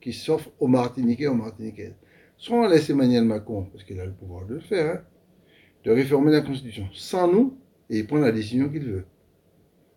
qui 0.00 0.12
s'offrent 0.12 0.50
aux 0.58 0.66
Martiniquais 0.66 1.24
et 1.24 1.28
aux 1.28 1.34
Martiniquaises. 1.34 1.94
Soit 2.36 2.56
on 2.56 2.68
laisse 2.68 2.88
Emmanuel 2.88 3.24
Macron, 3.24 3.66
parce 3.72 3.84
qu'il 3.84 4.00
a 4.00 4.06
le 4.06 4.12
pouvoir 4.12 4.46
de 4.46 4.54
le 4.54 4.60
faire, 4.60 4.96
hein, 4.96 5.00
de 5.84 5.90
réformer 5.90 6.32
la 6.32 6.40
Constitution 6.40 6.88
sans 6.92 7.30
nous, 7.30 7.58
et 7.90 7.98
il 7.98 8.06
prend 8.06 8.18
la 8.18 8.32
décision 8.32 8.68
qu'il 8.68 8.84
veut. 8.84 9.04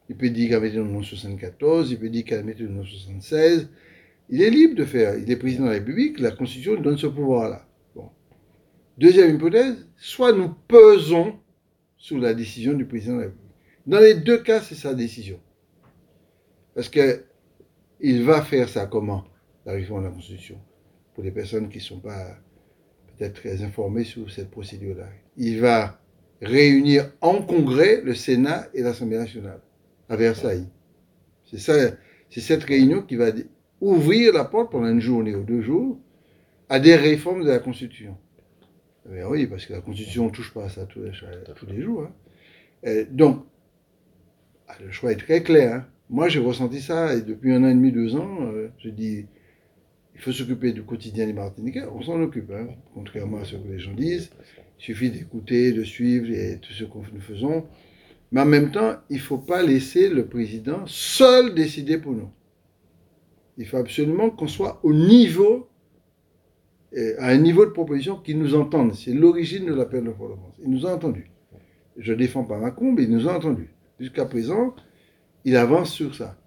Il 0.09 0.17
peut 0.17 0.29
dire 0.29 0.49
qu'elle 0.49 0.61
mettait 0.61 0.77
le 0.77 0.83
nom 0.83 1.03
74, 1.03 1.91
il 1.91 1.99
peut 1.99 2.09
dire 2.09 2.25
qu'elle 2.25 2.43
mettait 2.43 2.63
le 2.63 2.69
nom 2.69 2.83
76. 2.83 3.69
Il 4.29 4.41
est 4.41 4.49
libre 4.49 4.75
de 4.75 4.85
faire. 4.85 5.17
Il 5.17 5.29
est 5.31 5.35
président 5.35 5.63
de 5.63 5.69
la 5.69 5.75
République, 5.75 6.19
la 6.19 6.31
Constitution 6.31 6.79
donne 6.79 6.97
ce 6.97 7.07
pouvoir-là. 7.07 7.67
Deuxième 8.97 9.35
hypothèse, 9.35 9.87
soit 9.97 10.33
nous 10.33 10.49
pesons 10.67 11.39
sous 11.97 12.19
la 12.19 12.33
décision 12.33 12.73
du 12.73 12.85
président 12.85 13.15
de 13.15 13.19
la 13.19 13.25
République. 13.27 13.51
Dans 13.87 13.99
les 13.99 14.15
deux 14.15 14.37
cas, 14.37 14.61
c'est 14.61 14.75
sa 14.75 14.93
décision. 14.93 15.39
Parce 16.75 16.89
que 16.89 17.23
il 17.99 18.23
va 18.23 18.41
faire 18.41 18.67
ça 18.67 18.87
comment 18.87 19.25
La 19.65 19.73
réforme 19.73 20.03
de 20.03 20.07
la 20.07 20.13
Constitution. 20.13 20.59
Pour 21.13 21.23
les 21.23 21.31
personnes 21.31 21.69
qui 21.69 21.77
ne 21.77 21.83
sont 21.83 21.99
pas 21.99 22.37
peut-être 23.15 23.35
très 23.35 23.63
informées 23.63 24.03
sur 24.03 24.31
cette 24.31 24.49
procédure-là. 24.49 25.07
Il 25.37 25.59
va 25.59 25.99
réunir 26.41 27.11
en 27.21 27.41
congrès 27.41 28.01
le 28.01 28.15
Sénat 28.15 28.67
et 28.73 28.81
l'Assemblée 28.81 29.17
nationale 29.17 29.61
à 30.09 30.15
Versailles. 30.15 30.67
C'est 31.45 31.59
ça, 31.59 31.73
c'est 32.29 32.41
cette 32.41 32.63
réunion 32.63 33.03
qui 33.03 33.15
va 33.15 33.27
ouvrir 33.79 34.33
la 34.33 34.45
porte 34.45 34.71
pendant 34.71 34.89
une 34.89 35.01
journée 35.01 35.35
ou 35.35 35.43
deux 35.43 35.61
jours 35.61 35.99
à 36.69 36.79
des 36.79 36.95
réformes 36.95 37.43
de 37.43 37.49
la 37.49 37.59
Constitution. 37.59 38.17
Mais 39.09 39.23
oui, 39.23 39.47
parce 39.47 39.65
que 39.65 39.73
la 39.73 39.81
Constitution 39.81 40.25
ne 40.25 40.31
touche 40.31 40.53
pas 40.53 40.65
à 40.65 40.69
ça 40.69 40.85
tous 40.85 41.01
les, 41.01 41.11
tous 41.55 41.65
les 41.65 41.81
jours. 41.81 42.03
hein. 42.83 43.03
Donc, 43.11 43.45
ah, 44.67 44.75
le 44.83 44.91
choix 44.91 45.11
est 45.11 45.17
très 45.17 45.41
clair. 45.43 45.73
hein. 45.75 45.87
Moi, 46.09 46.27
j'ai 46.29 46.39
ressenti 46.39 46.81
ça 46.81 47.15
et 47.15 47.21
depuis 47.21 47.51
un 47.53 47.63
an 47.63 47.69
et 47.69 47.73
demi, 47.73 47.91
deux 47.91 48.15
ans, 48.15 48.41
euh, 48.41 48.69
je 48.79 48.89
dis, 48.89 49.25
il 50.13 50.21
faut 50.21 50.31
s'occuper 50.33 50.71
du 50.73 50.83
quotidien 50.83 51.25
des 51.25 51.33
Martiniquais. 51.33 51.83
On 51.85 52.01
s'en 52.01 52.21
occupe, 52.21 52.51
hein, 52.51 52.67
contrairement 52.93 53.37
à 53.39 53.45
ce 53.45 53.55
que 53.55 53.67
les 53.67 53.79
gens 53.79 53.93
disent. 53.93 54.29
Il 54.79 54.83
suffit 54.83 55.09
d'écouter, 55.09 55.71
de 55.71 55.83
suivre 55.83 56.29
et 56.29 56.59
tout 56.61 56.73
ce 56.73 56.83
que 56.83 56.97
nous 57.13 57.21
faisons. 57.21 57.65
Mais 58.31 58.41
en 58.41 58.45
même 58.45 58.71
temps, 58.71 58.95
il 59.09 59.17
ne 59.17 59.21
faut 59.21 59.37
pas 59.37 59.63
laisser 59.63 60.09
le 60.09 60.25
président 60.27 60.85
seul 60.85 61.53
décider 61.55 61.97
pour 61.97 62.13
nous. 62.13 62.29
Il 63.57 63.65
faut 63.65 63.77
absolument 63.77 64.29
qu'on 64.29 64.47
soit 64.47 64.79
au 64.83 64.93
niveau, 64.93 65.69
à 67.19 67.27
un 67.29 67.37
niveau 67.37 67.65
de 67.65 67.71
proposition 67.71 68.17
qui 68.17 68.35
nous 68.35 68.55
entende. 68.55 68.93
C'est 68.95 69.13
l'origine 69.13 69.65
de 69.65 69.73
l'appel 69.73 70.03
de 70.03 70.11
France. 70.11 70.55
Il 70.63 70.69
nous 70.69 70.85
a 70.85 70.93
entendus. 70.93 71.31
Je 71.97 72.13
ne 72.13 72.17
défends 72.17 72.43
pas 72.43 72.57
Macron, 72.57 72.91
mais 72.91 73.03
il 73.03 73.11
nous 73.11 73.27
a 73.27 73.35
entendus. 73.35 73.69
Jusqu'à 73.99 74.25
présent, 74.25 74.75
il 75.45 75.55
avance 75.55 75.91
sur 75.91 76.15
ça. 76.15 76.37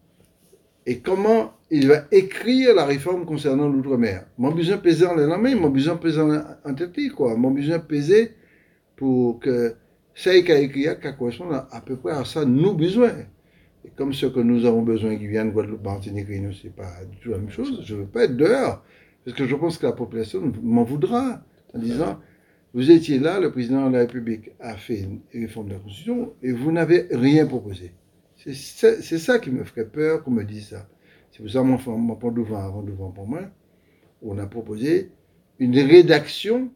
Et 0.87 0.99
comment 0.99 1.55
il 1.71 1.89
va 1.89 2.05
écrire 2.13 2.75
la 2.75 2.85
réforme 2.85 3.25
concernant 3.25 3.69
l'outre-mer? 3.69 4.27
Mon 4.37 4.53
besoin 4.53 4.77
peser 4.77 5.07
en 5.07 5.15
la 5.15 5.39
main, 5.39 5.55
mon 5.55 5.71
besoin 5.71 5.97
peser 5.97 6.21
en 6.21 6.75
tête, 6.75 7.13
quoi. 7.13 7.37
Mon 7.37 7.51
besoin 7.51 7.79
peser 7.79 8.33
pour 8.97 9.41
que 9.41 9.75
ça 10.15 10.39
qui 10.41 10.53
a 10.53 10.59
écrit, 10.59 10.87
qui 11.01 11.17
correspond 11.19 11.51
à, 11.51 11.69
à 11.71 11.81
peu 11.81 11.97
près 11.97 12.13
à 12.13 12.25
ça, 12.25 12.45
nos 12.45 12.75
besoins. 12.75 13.15
Et 13.85 13.91
comme 13.97 14.13
ce 14.13 14.27
que 14.27 14.41
nous 14.41 14.67
avons 14.67 14.83
besoin, 14.83 15.15
Guyane, 15.15 15.53
Guadeloupe, 15.53 15.85
Martinique, 15.85 16.29
Réunion, 16.29 16.51
c'est 16.61 16.75
pas 16.75 17.05
du 17.11 17.19
tout 17.19 17.31
la 17.31 17.39
même 17.39 17.51
chose. 17.51 17.83
Je 17.85 17.95
ne 17.95 18.01
veux 18.01 18.07
pas 18.07 18.25
être 18.25 18.37
dehors. 18.37 18.83
Parce 19.25 19.37
que 19.37 19.47
je 19.47 19.57
pense 19.57 19.79
que 19.79 19.87
la 19.87 19.93
population 19.93 20.53
m'en 20.63 20.85
voudra 20.85 21.43
en 21.73 21.79
disant, 21.79 22.21
vous 22.75 22.91
étiez 22.91 23.19
là, 23.19 23.41
le 23.41 23.51
président 23.51 23.89
de 23.89 23.95
la 23.95 24.01
République 24.01 24.51
a 24.61 24.77
fait 24.77 25.01
une 25.01 25.21
réforme 25.33 25.69
de 25.69 25.75
la 25.75 25.79
Constitution 25.79 26.35
et 26.43 26.53
vous 26.53 26.73
n'avez 26.73 27.07
rien 27.11 27.47
proposé. 27.47 27.93
C'est 28.37 29.19
ça, 29.19 29.39
qui 29.39 29.51
me 29.51 29.65
ferait 29.65 29.87
peur 29.87 30.23
qu'on 30.23 30.33
me 30.33 30.45
dise 30.45 30.69
ça. 30.69 30.89
C'est 31.31 31.43
pour 31.43 31.51
ça 31.51 31.61
que 31.61 31.65
mon, 31.65 31.99
mon 31.99 32.17
point 32.17 32.33
devant 32.33 32.59
avant 32.59 32.83
devant 32.83 33.11
pour 33.11 33.27
moi, 33.27 33.43
on 34.23 34.39
a 34.39 34.47
proposé 34.47 35.11
une 35.59 35.79
rédaction 35.79 36.71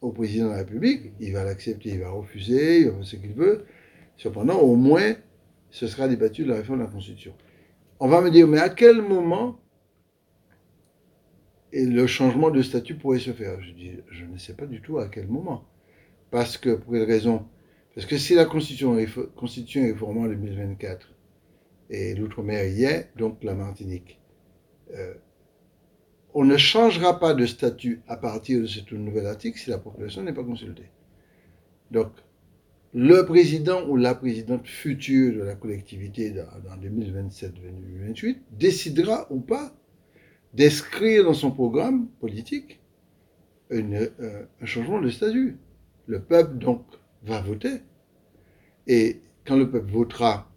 au 0.00 0.10
président 0.10 0.46
de 0.46 0.50
la 0.50 0.58
République. 0.58 1.12
Il 1.20 1.32
va 1.32 1.44
l'accepter, 1.44 1.90
il 1.90 2.00
va 2.00 2.10
refuser, 2.10 2.80
il 2.80 2.86
va 2.88 2.92
faire 2.94 3.04
ce 3.04 3.16
qu'il 3.16 3.32
veut. 3.32 3.64
Cependant, 4.16 4.58
au 4.58 4.76
moins, 4.76 5.14
ce 5.70 5.86
sera 5.86 6.08
débattu 6.08 6.44
de 6.44 6.50
la 6.50 6.56
réforme 6.56 6.80
de 6.80 6.84
la 6.84 6.90
Constitution. 6.90 7.34
On 8.00 8.08
va 8.08 8.20
me 8.20 8.30
dire, 8.30 8.46
mais 8.46 8.58
à 8.58 8.68
quel 8.68 9.02
moment 9.02 9.58
et 11.72 11.84
le 11.84 12.06
changement 12.06 12.50
de 12.50 12.62
statut 12.62 12.94
pourrait 12.94 13.18
se 13.18 13.32
faire 13.32 13.58
Je 13.60 14.24
ne 14.24 14.38
sais 14.38 14.54
pas 14.54 14.66
du 14.66 14.80
tout 14.80 14.98
à 14.98 15.08
quel 15.08 15.28
moment. 15.28 15.64
Parce 16.30 16.58
que, 16.58 16.74
pour 16.74 16.92
quelle 16.92 17.04
raison? 17.04 17.46
Parce 17.94 18.06
que 18.06 18.18
si 18.18 18.34
la 18.34 18.44
Constitution 18.44 18.98
est, 18.98 19.08
Constitution 19.34 19.82
est 19.82 19.92
réformée 19.92 20.20
en 20.20 20.28
2024, 20.28 21.12
et 21.90 22.14
l'outre-mer 22.14 22.66
y 22.66 22.84
est, 22.84 23.10
donc 23.16 23.42
la 23.42 23.54
Martinique, 23.54 24.20
euh, 24.94 25.14
on 26.34 26.44
ne 26.44 26.56
changera 26.56 27.18
pas 27.18 27.32
de 27.32 27.46
statut 27.46 28.02
à 28.08 28.16
partir 28.16 28.60
de 28.60 28.66
ce 28.66 28.94
nouvel 28.94 29.26
article 29.26 29.58
si 29.58 29.70
la 29.70 29.78
population 29.78 30.22
n'est 30.22 30.34
pas 30.34 30.44
consultée. 30.44 30.90
Donc, 31.90 32.12
le 32.92 33.24
président 33.24 33.86
ou 33.88 33.96
la 33.96 34.14
présidente 34.14 34.66
future 34.66 35.34
de 35.34 35.42
la 35.42 35.54
collectivité 35.54 36.30
dans, 36.30 36.44
dans 36.68 36.76
2027-2028 36.76 38.36
décidera 38.52 39.26
ou 39.30 39.40
pas 39.40 39.72
d'inscrire 40.54 41.24
dans 41.24 41.34
son 41.34 41.50
programme 41.50 42.08
politique 42.20 42.80
euh, 43.72 44.08
un 44.60 44.66
changement 44.66 45.00
de 45.00 45.10
statut. 45.10 45.56
Le 46.06 46.20
peuple, 46.20 46.58
donc, 46.58 46.82
va 47.22 47.40
voter. 47.40 47.80
Et 48.86 49.20
quand 49.44 49.56
le 49.56 49.68
peuple 49.68 49.90
votera 49.90 50.50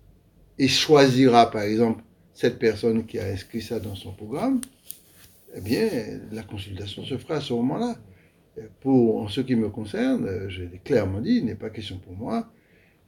et 0.57 0.67
choisira, 0.67 1.49
par 1.49 1.63
exemple, 1.63 2.03
cette 2.33 2.59
personne 2.59 3.05
qui 3.05 3.17
a 3.19 3.25
inscrit 3.25 3.61
ça 3.61 3.79
dans 3.79 3.95
son 3.95 4.13
programme, 4.13 4.61
eh 5.55 5.61
bien, 5.61 5.89
la 6.31 6.43
consultation 6.43 7.03
se 7.03 7.17
fera 7.17 7.35
à 7.35 7.41
ce 7.41 7.53
moment-là. 7.53 7.95
Pour 8.81 9.21
en 9.21 9.27
ce 9.27 9.41
qui 9.41 9.55
me 9.55 9.69
concerne, 9.69 10.49
je 10.49 10.63
l'ai 10.63 10.79
clairement 10.83 11.21
dit, 11.21 11.37
il 11.37 11.45
n'est 11.45 11.55
pas 11.55 11.69
question 11.69 11.97
pour 11.97 12.13
moi 12.13 12.51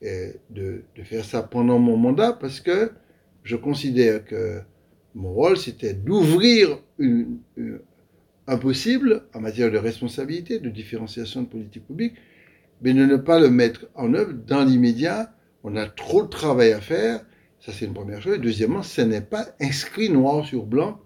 de, 0.01 0.83
de, 0.95 1.03
faire 1.03 1.23
ça 1.23 1.43
pendant 1.43 1.77
mon 1.77 1.97
mandat 1.97 2.33
parce 2.33 2.59
que 2.59 2.91
je 3.43 3.55
considère 3.55 4.25
que 4.25 4.61
mon 5.15 5.33
rôle, 5.33 5.57
c'était 5.57 5.93
d'ouvrir 5.93 6.79
une, 6.97 7.39
une, 7.57 7.79
un 8.47 8.57
possible 8.57 9.23
en 9.33 9.41
matière 9.41 9.71
de 9.71 9.77
responsabilité, 9.77 10.59
de 10.59 10.69
différenciation 10.69 11.41
de 11.43 11.47
politique 11.47 11.85
publique, 11.85 12.13
mais 12.81 12.93
de 12.93 13.05
ne 13.05 13.17
pas 13.17 13.39
le 13.39 13.49
mettre 13.49 13.87
en 13.95 14.13
œuvre 14.13 14.33
dans 14.33 14.63
l'immédiat. 14.63 15.33
On 15.63 15.75
a 15.75 15.87
trop 15.87 16.23
de 16.23 16.29
travail 16.29 16.71
à 16.73 16.81
faire. 16.81 17.25
Ça, 17.59 17.71
c'est 17.71 17.85
une 17.85 17.93
première 17.93 18.21
chose. 18.21 18.35
Et 18.35 18.39
deuxièmement, 18.39 18.81
ce 18.81 19.01
n'est 19.01 19.21
pas 19.21 19.47
inscrit 19.61 20.09
noir 20.09 20.45
sur 20.45 20.65
blanc 20.65 20.99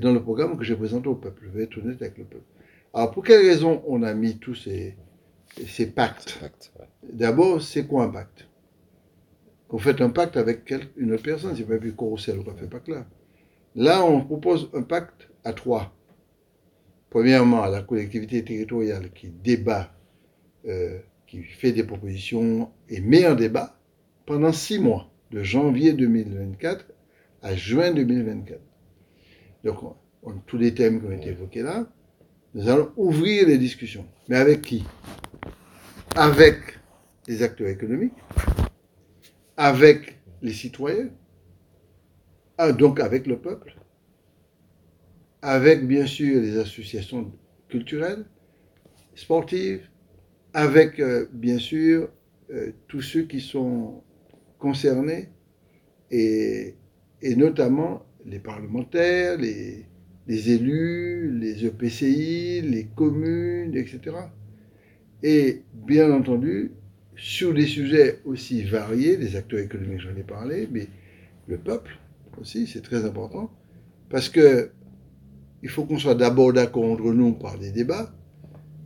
dans 0.00 0.12
le 0.12 0.22
programme 0.22 0.56
que 0.56 0.64
j'ai 0.64 0.76
présenté 0.76 1.08
au 1.08 1.14
peuple. 1.14 1.42
Je 1.44 1.58
vais 1.58 1.64
être 1.64 1.76
honnête 1.78 2.00
avec 2.00 2.16
le 2.16 2.24
peuple. 2.24 2.44
Alors, 2.94 3.10
pour 3.10 3.24
quelles 3.24 3.46
raisons 3.46 3.82
on 3.86 4.02
a 4.02 4.14
mis 4.14 4.38
tous 4.38 4.54
ces, 4.54 4.96
ces 5.66 5.86
pactes 5.86 6.40
ouais. 6.42 6.86
D'abord, 7.12 7.60
c'est 7.60 7.86
quoi 7.86 8.04
un 8.04 8.08
pacte? 8.08 8.46
Vous 9.68 9.78
faites 9.78 10.00
un 10.00 10.10
pacte 10.10 10.36
avec 10.36 10.72
une 10.96 11.12
autre 11.12 11.22
personne, 11.22 11.56
c'est 11.56 11.64
pas 11.64 11.78
plus 11.78 11.94
Corocel 11.94 12.38
ou 12.38 12.44
fait 12.44 12.66
pacte 12.66 12.88
là. 12.88 13.06
Là, 13.74 14.04
on 14.04 14.20
propose 14.24 14.70
un 14.74 14.82
pacte 14.82 15.28
à 15.44 15.52
trois. 15.52 15.94
Premièrement, 17.10 17.64
la 17.66 17.82
collectivité 17.82 18.44
territoriale 18.44 19.10
qui 19.12 19.28
débat, 19.28 19.92
euh, 20.66 20.98
qui 21.26 21.42
fait 21.42 21.72
des 21.72 21.82
propositions 21.84 22.70
et 22.88 23.00
met 23.00 23.26
en 23.26 23.34
débat 23.34 23.78
pendant 24.26 24.52
six 24.52 24.78
mois, 24.78 25.10
de 25.30 25.42
janvier 25.42 25.94
2024 25.94 26.86
à 27.42 27.56
juin 27.56 27.92
2024. 27.92 28.60
Donc, 29.64 29.82
on- 30.22 30.34
tous 30.46 30.58
les 30.58 30.74
thèmes 30.74 31.00
qui 31.00 31.06
ont 31.06 31.12
été 31.12 31.30
évoqués 31.30 31.62
là, 31.62 31.86
nous 32.54 32.68
allons 32.68 32.92
ouvrir 32.96 33.46
les 33.46 33.56
discussions. 33.58 34.06
Mais 34.28 34.36
avec 34.36 34.60
qui? 34.62 34.84
Avec 36.14 36.58
les 37.26 37.42
acteurs 37.42 37.68
économiques, 37.68 38.12
avec 39.56 40.18
les 40.42 40.52
citoyens, 40.52 41.08
ah, 42.64 42.70
donc 42.70 43.00
avec 43.00 43.26
le 43.26 43.38
peuple, 43.38 43.74
avec 45.42 45.84
bien 45.84 46.06
sûr 46.06 46.40
les 46.40 46.58
associations 46.58 47.32
culturelles, 47.68 48.24
sportives, 49.16 49.88
avec 50.54 51.00
euh, 51.00 51.26
bien 51.32 51.58
sûr 51.58 52.08
euh, 52.52 52.70
tous 52.86 53.02
ceux 53.02 53.22
qui 53.22 53.40
sont 53.40 54.04
concernés 54.60 55.30
et, 56.12 56.76
notamment 57.36 58.06
les 58.26 58.38
parlementaires, 58.38 59.36
les 59.38 59.84
élus, 60.28 61.36
les 61.36 61.66
EPCI, 61.66 62.60
les 62.62 62.86
communes, 62.94 63.74
etc. 63.74 64.18
Et 65.24 65.62
bien 65.74 66.12
entendu, 66.12 66.70
sur 67.16 67.54
des 67.54 67.66
sujets 67.66 68.20
aussi 68.24 68.62
variés, 68.62 69.16
les 69.16 69.34
acteurs 69.34 69.58
économiques, 69.58 70.02
j'en 70.02 70.16
ai 70.16 70.22
parlé, 70.22 70.68
mais 70.70 70.86
le 71.48 71.58
peuple 71.58 71.98
aussi, 72.40 72.66
c'est 72.66 72.82
très 72.82 73.04
important, 73.04 73.50
parce 74.10 74.28
que 74.28 74.70
il 75.62 75.68
faut 75.68 75.84
qu'on 75.84 75.98
soit 75.98 76.14
d'abord 76.14 76.52
d'accord 76.52 76.84
entre 76.84 77.12
nous 77.12 77.32
par 77.32 77.58
des 77.58 77.70
débats, 77.70 78.12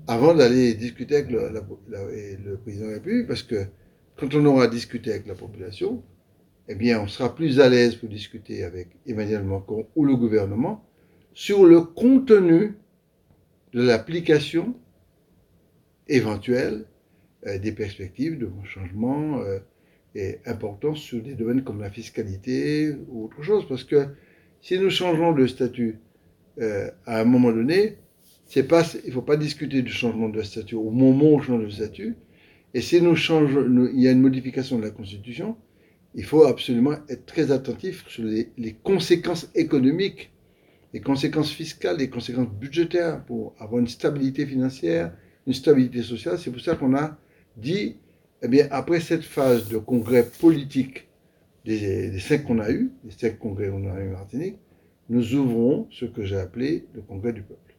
avant 0.07 0.35
d'aller 0.35 0.75
discuter 0.75 1.17
avec 1.17 1.31
le, 1.31 2.57
président 2.63 2.85
de 2.85 2.91
la 2.91 2.97
République, 2.97 3.27
parce 3.27 3.43
que 3.43 3.67
quand 4.17 4.35
on 4.35 4.45
aura 4.45 4.69
discuté 4.69 5.11
avec 5.11 5.27
la 5.27 5.35
population, 5.35 6.03
eh 6.69 6.75
bien, 6.75 7.01
on 7.01 7.07
sera 7.07 7.35
plus 7.35 7.61
à 7.61 7.69
l'aise 7.69 7.97
pour 7.97 8.09
discuter 8.09 8.65
avec 8.65 8.89
Emmanuel 9.07 9.45
Macron 9.45 9.87
ou 9.95 10.05
le 10.05 10.17
gouvernement 10.17 10.85
sur 11.33 11.65
le 11.65 11.81
contenu 11.81 12.75
de 13.73 13.83
l'application 13.83 14.75
éventuelle 16.09 16.87
euh, 17.47 17.59
des 17.59 17.73
perspectives 17.73 18.39
de 18.39 18.49
changement 18.65 19.39
euh, 19.41 19.59
et 20.17 20.39
importants 20.47 20.95
sur 20.95 21.23
des 21.23 21.35
domaines 21.35 21.63
comme 21.63 21.81
la 21.81 21.91
fiscalité 21.91 22.97
ou 23.09 23.27
autre 23.27 23.43
chose. 23.43 23.69
Parce 23.69 23.85
que 23.85 24.09
si 24.63 24.79
nous 24.79 24.91
changeons 24.91 25.33
de 25.33 25.47
statut 25.47 25.99
euh, 26.61 26.91
à 27.05 27.21
un 27.21 27.25
moment 27.25 27.53
donné, 27.53 27.99
c'est 28.47 28.67
pas, 28.67 28.83
il 29.05 29.09
ne 29.09 29.13
faut 29.13 29.23
pas 29.23 29.37
discuter 29.37 29.83
du 29.83 29.93
changement 29.93 30.29
de 30.29 30.41
statut 30.43 30.75
au 30.77 30.91
moment 30.91 31.25
où 31.25 31.37
on 31.37 31.43
change 31.43 31.65
de 31.65 31.71
statut. 31.71 32.17
Et 32.73 32.81
si 32.81 33.01
nous 33.03 33.15
changeons, 33.15 33.91
il 33.93 34.01
y 34.01 34.09
a 34.09 34.13
une 34.13 34.21
modification 34.21 34.79
de 34.79 34.85
la 34.85 34.91
Constitution, 34.91 35.57
il 36.15 36.25
faut 36.25 36.45
absolument 36.45 36.95
être 37.09 37.27
très 37.27 37.53
attentif 37.53 38.05
sur 38.09 38.25
les, 38.25 38.73
conséquences 38.83 39.51
économiques, 39.55 40.33
les 40.95 41.01
conséquences 41.01 41.51
fiscales, 41.51 41.99
les 41.99 42.09
conséquences 42.09 42.49
budgétaires 42.49 43.23
pour 43.27 43.55
avoir 43.59 43.81
une 43.81 43.89
stabilité 43.89 44.47
financière, 44.47 45.13
une 45.47 45.53
stabilité 45.53 46.03
sociale. 46.03 46.39
C'est 46.39 46.51
pour 46.51 46.61
ça 46.61 46.75
qu'on 46.75 46.97
a 46.97 47.19
dit, 47.57 47.97
eh 48.43 48.49
bien, 48.49 48.69
après 48.71 49.01
cette 49.01 49.25
phase 49.25 49.69
de 49.69 49.79
congrès 49.79 50.25
politique 50.25 51.09
des, 51.65 52.19
cinq 52.21 52.45
qu'on 52.45 52.61
a 52.61 52.71
eu, 52.71 52.93
les 53.05 53.11
cinq 53.11 53.39
congrès 53.39 53.69
qu'on 53.69 53.91
a 53.91 54.01
eu 54.01 54.09
en 54.09 54.19
Martinique, 54.19 54.59
nous 55.09 55.35
ouvrons 55.35 55.89
ce 55.91 56.05
que 56.05 56.25
j'ai 56.25 56.37
appelé 56.37 56.87
le 56.95 57.03
congrès 57.03 57.33
du 57.33 57.43
peuple. 57.43 57.75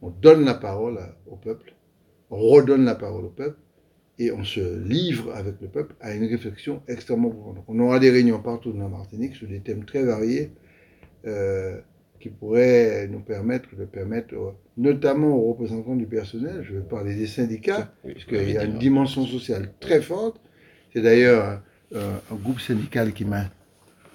On 0.00 0.10
donne 0.10 0.44
la 0.44 0.54
parole 0.54 0.98
au 1.26 1.36
peuple, 1.36 1.74
on 2.30 2.38
redonne 2.38 2.84
la 2.84 2.94
parole 2.94 3.24
au 3.24 3.30
peuple, 3.30 3.58
et 4.18 4.30
on 4.30 4.44
se 4.44 4.78
livre 4.86 5.34
avec 5.34 5.60
le 5.60 5.68
peuple 5.68 5.94
à 6.00 6.14
une 6.14 6.24
réflexion 6.26 6.82
extrêmement 6.86 7.30
profonde. 7.30 7.58
On 7.66 7.78
aura 7.80 7.98
des 7.98 8.10
réunions 8.10 8.40
partout 8.40 8.72
dans 8.72 8.80
la 8.80 8.88
Martinique 8.88 9.34
sur 9.34 9.48
des 9.48 9.60
thèmes 9.60 9.84
très 9.84 10.04
variés 10.04 10.52
euh, 11.26 11.80
qui 12.22 12.28
pourraient 12.28 13.08
nous 13.08 13.18
permettre 13.18 13.74
de 13.76 13.84
permettre, 13.84 14.34
notamment 14.76 15.36
aux 15.36 15.52
représentants 15.52 15.96
du 15.96 16.06
personnel, 16.06 16.62
je 16.62 16.74
vais 16.74 16.80
parler 16.80 17.16
des 17.16 17.26
syndicats, 17.26 17.92
puisqu'il 18.06 18.50
y 18.50 18.56
a 18.56 18.62
une 18.62 18.78
dimension 18.78 19.26
sociale 19.26 19.72
très 19.80 20.00
forte. 20.00 20.40
C'est 20.92 21.02
d'ailleurs 21.02 21.60
euh, 21.94 22.16
un 22.30 22.34
groupe 22.36 22.60
syndical 22.60 23.12
qui 23.12 23.24
m'a 23.24 23.46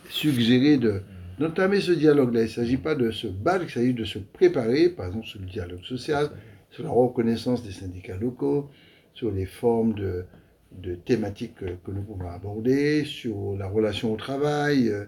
suggéré 0.10 0.78
de 0.78 1.02
d'entamer 1.38 1.82
ce 1.82 1.92
dialogue-là. 1.92 2.42
Il 2.42 2.46
ne 2.46 2.50
s'agit 2.50 2.78
pas 2.78 2.96
de 2.96 3.12
se 3.12 3.28
battre, 3.28 3.66
il 3.66 3.70
s'agit 3.70 3.94
de 3.94 4.06
se 4.06 4.20
préparer, 4.20 4.90
par 4.90 5.08
exemple 5.08 5.28
sur 5.28 5.40
le 5.40 5.46
dialogue 5.46 5.84
social, 5.84 6.30
sur 6.72 6.84
la 6.84 6.90
reconnaissance 6.90 7.62
des 7.62 7.72
syndicats 7.72 8.16
locaux, 8.16 8.70
sur 9.14 9.32
les 9.32 9.46
formes 9.46 9.94
de, 9.94 10.24
de 10.72 10.96
thématiques 10.96 11.56
que 11.56 11.92
nous 11.92 12.02
pouvons 12.02 12.30
aborder, 12.30 13.04
sur 13.04 13.56
la 13.58 13.68
relation 13.68 14.14
au 14.14 14.16
travail, 14.16 14.90
euh, 14.90 15.06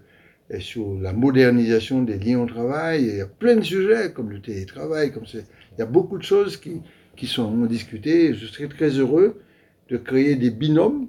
et 0.50 0.60
sur 0.60 1.00
la 1.00 1.14
modernisation 1.14 2.02
des 2.02 2.18
liens 2.18 2.40
au 2.40 2.46
travail. 2.46 3.04
il 3.04 3.18
y 3.18 3.22
a 3.22 3.28
plein 3.28 3.56
de 3.56 3.62
sujets 3.62 4.12
comme 4.14 4.32
le 4.32 4.42
télétravail, 4.42 5.12
comme 5.12 5.26
c'est. 5.26 5.46
Il 5.78 5.80
y 5.80 5.84
a 5.84 5.86
beaucoup 5.86 6.18
de 6.18 6.24
choses 6.24 6.58
qui, 6.58 6.82
qui 7.16 7.28
sont 7.28 7.66
discutées. 7.66 8.34
Je 8.34 8.46
serais 8.48 8.68
très 8.68 8.90
heureux 8.90 9.42
de 9.90 9.98
créer 9.98 10.36
des 10.36 10.50
binômes, 10.50 11.08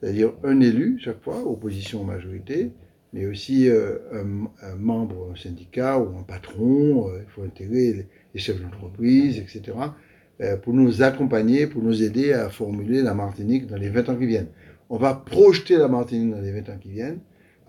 c'est-à-dire 0.00 0.32
un 0.44 0.60
élu 0.60 0.98
chaque 1.02 1.22
fois, 1.22 1.44
opposition 1.46 2.04
majorité, 2.04 2.70
mais 3.12 3.26
aussi 3.26 3.68
euh, 3.68 3.98
un, 4.12 4.76
membre 4.76 5.36
syndicat 5.36 5.98
ou 5.98 6.18
un 6.18 6.22
patron. 6.22 7.08
Euh, 7.08 7.20
il 7.26 7.30
faut 7.30 7.42
intégrer 7.42 8.08
les 8.34 8.40
chefs 8.40 8.60
d'entreprise, 8.60 9.38
etc. 9.38 9.76
Euh, 10.40 10.56
pour 10.56 10.72
nous 10.72 11.02
accompagner, 11.02 11.66
pour 11.66 11.82
nous 11.82 12.02
aider 12.02 12.32
à 12.32 12.48
formuler 12.48 13.02
la 13.02 13.14
Martinique 13.14 13.66
dans 13.66 13.76
les 13.76 13.90
20 13.90 14.08
ans 14.08 14.16
qui 14.16 14.26
viennent. 14.26 14.48
On 14.88 14.96
va 14.96 15.14
projeter 15.14 15.76
la 15.76 15.88
Martinique 15.88 16.30
dans 16.30 16.40
les 16.40 16.52
20 16.52 16.68
ans 16.70 16.78
qui 16.80 16.90
viennent, 16.90 17.20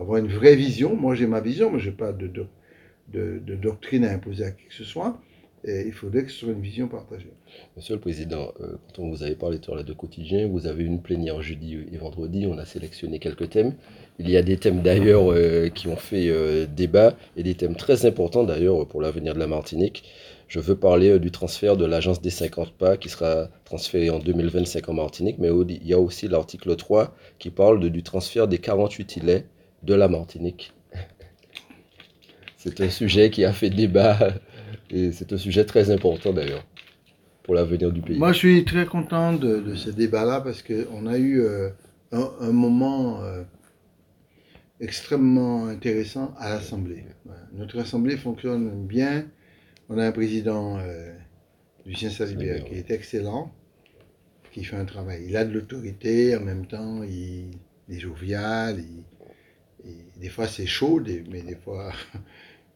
avoir 0.04 0.20
une 0.20 0.28
vraie 0.28 0.56
vision. 0.56 0.96
Moi, 0.96 1.16
j'ai 1.16 1.28
ma 1.28 1.42
vision, 1.42 1.72
mais 1.72 1.80
je 1.80 1.90
n'ai 1.90 1.96
pas 1.96 2.14
de, 2.14 2.30
doctrine 3.56 4.06
à 4.06 4.12
imposer 4.12 4.46
à 4.46 4.52
qui 4.52 4.66
que 4.66 4.74
ce 4.74 4.84
soit. 4.84 5.20
Et 5.66 5.86
il 5.88 5.94
faudrait 5.94 6.24
que 6.26 6.30
ce 6.30 6.40
soit 6.40 6.52
une 6.52 6.62
vision 6.62 6.90
partagée. 6.90 7.32
Monsieur 7.78 7.96
le 7.96 8.02
Président, 8.02 8.52
euh, 8.60 8.76
quand 8.94 9.02
on 9.02 9.10
vous 9.10 9.24
avez 9.24 9.36
parlé 9.36 9.60
à 9.66 9.76
l'heure 9.76 9.86
de 9.86 9.94
quotidien, 9.94 10.46
vous 10.46 10.68
avez 10.68 10.84
une 10.84 11.02
plénière 11.02 11.42
jeudi 11.42 11.78
et 11.90 11.98
vendredi, 11.98 12.46
on 12.48 12.58
a 12.58 12.66
sélectionné 12.66 13.18
quelques 13.20 13.50
thèmes. 13.50 13.74
Il 14.20 14.30
y 14.30 14.36
a 14.36 14.44
des 14.44 14.58
thèmes 14.58 14.82
d'ailleurs 14.82 15.32
euh, 15.32 15.70
qui 15.70 15.88
ont 15.88 15.96
fait 15.96 16.68
débat 16.68 17.16
et 17.38 17.44
des 17.44 17.56
thèmes 17.56 17.78
très 17.78 18.06
importants 18.06 18.44
d'ailleurs 18.44 18.86
pour 18.86 19.02
l'avenir 19.02 19.34
de 19.36 19.40
la 19.40 19.48
Martinique. 19.48 20.04
Je 20.54 20.60
veux 20.60 20.76
parler 20.76 21.10
euh, 21.10 21.20
du 21.20 21.32
transfert 21.32 21.78
de 21.78 21.86
l'agence 21.86 22.22
des 22.22 22.30
50 22.30 22.74
pas 22.74 22.96
qui 22.96 23.10
sera 23.10 23.50
transféré 23.66 24.12
en 24.12 24.20
2025 24.20 24.88
en 24.88 24.94
Martinique, 24.94 25.38
mais 25.40 25.50
il 25.50 25.88
y 25.88 25.94
a 25.94 26.00
aussi 26.00 26.28
l'article 26.28 26.76
3 26.76 27.16
qui 27.40 27.50
parle 27.50 27.90
du 27.90 28.04
transfert 28.04 28.48
des 28.48 28.60
48 28.60 29.18
îlets 29.18 29.46
de 29.84 29.94
la 29.94 30.08
Martinique. 30.08 30.74
C'est 32.58 32.80
un 32.82 32.90
sujet 32.90 33.30
qui 33.30 33.46
a 33.46 33.54
fait 33.54 33.70
débat 33.70 34.18
et 34.90 35.12
c'est 35.12 35.34
un 35.34 35.38
sujet 35.38 35.66
très 35.66 35.92
important 35.92 36.32
d'ailleurs 36.32 36.64
pour 37.44 37.56
l'avenir 37.56 37.92
du 37.92 38.02
pays. 38.02 38.18
Moi, 38.18 38.32
je 38.32 38.38
suis 38.38 38.64
très 38.64 38.86
content 38.86 39.34
de, 39.34 39.76
ce 39.76 39.90
débat-là 39.90 40.40
parce 40.40 40.64
qu'on 40.64 41.08
a 41.08 41.18
eu 41.18 41.42
euh, 41.42 41.70
un, 42.12 42.52
moment 42.52 43.22
euh, 43.22 43.44
extrêmement 44.80 45.66
intéressant 45.68 46.34
à 46.38 46.50
l'Assemblée. 46.50 47.04
Notre 47.54 47.80
Assemblée 47.80 48.16
fonctionne 48.16 48.86
bien 48.88 49.26
on 49.90 49.98
a 49.98 50.08
un 50.08 50.12
président, 50.12 50.80
euh, 50.80 51.14
Lucien 51.86 52.10
Salibert, 52.10 52.64
qui 52.66 52.76
est 52.76 52.90
excellent, 52.90 53.52
qui 54.52 54.64
fait 54.64 54.78
un 54.78 54.86
travail. 54.86 55.26
Il 55.28 55.36
a 55.36 55.46
de 55.46 55.54
l'autorité, 55.54 56.36
en 56.38 56.42
même 56.42 56.66
temps, 56.66 57.04
il, 57.04 57.52
est 57.90 58.00
jovial, 58.00 58.80
des 60.18 60.30
fois 60.30 60.48
c'est 60.48 60.66
chaud, 60.66 61.02
mais 61.32 61.42
des 61.42 61.56
fois. 61.56 61.92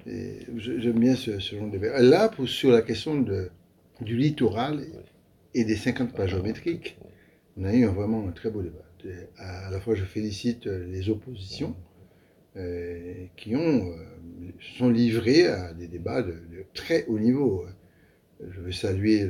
J'aime 0.05 0.99
bien 0.99 1.15
ce, 1.15 1.37
genre 1.39 1.69
de. 1.69 1.77
Là, 1.77 2.29
pour, 2.29 2.47
sur 2.47 2.71
la 2.71 2.81
question 2.81 3.19
de, 3.19 3.49
du 3.99 4.15
littoral 4.15 4.85
et 5.53 5.65
des 5.65 5.75
50 5.75 6.13
pages 6.13 6.29
géométriques, 6.29 6.97
on 7.57 7.65
a 7.65 7.73
eu 7.73 7.85
vraiment 7.85 8.25
un 8.27 8.31
très 8.31 8.49
beau 8.49 8.61
débat. 8.61 8.85
À 9.37 9.69
la 9.69 9.79
fois, 9.79 9.95
je 9.95 10.05
félicite 10.05 10.65
les 10.65 11.09
oppositions 11.09 11.75
euh, 12.55 13.25
qui 13.35 13.55
ont, 13.55 13.91
euh, 13.91 13.95
sont 14.77 14.89
livrés 14.89 15.47
à 15.47 15.73
des 15.73 15.87
débats 15.87 16.23
de, 16.23 16.35
très 16.73 17.05
haut 17.07 17.19
niveau. 17.19 17.65
Je 18.39 18.61
veux 18.61 18.71
saluer 18.71 19.27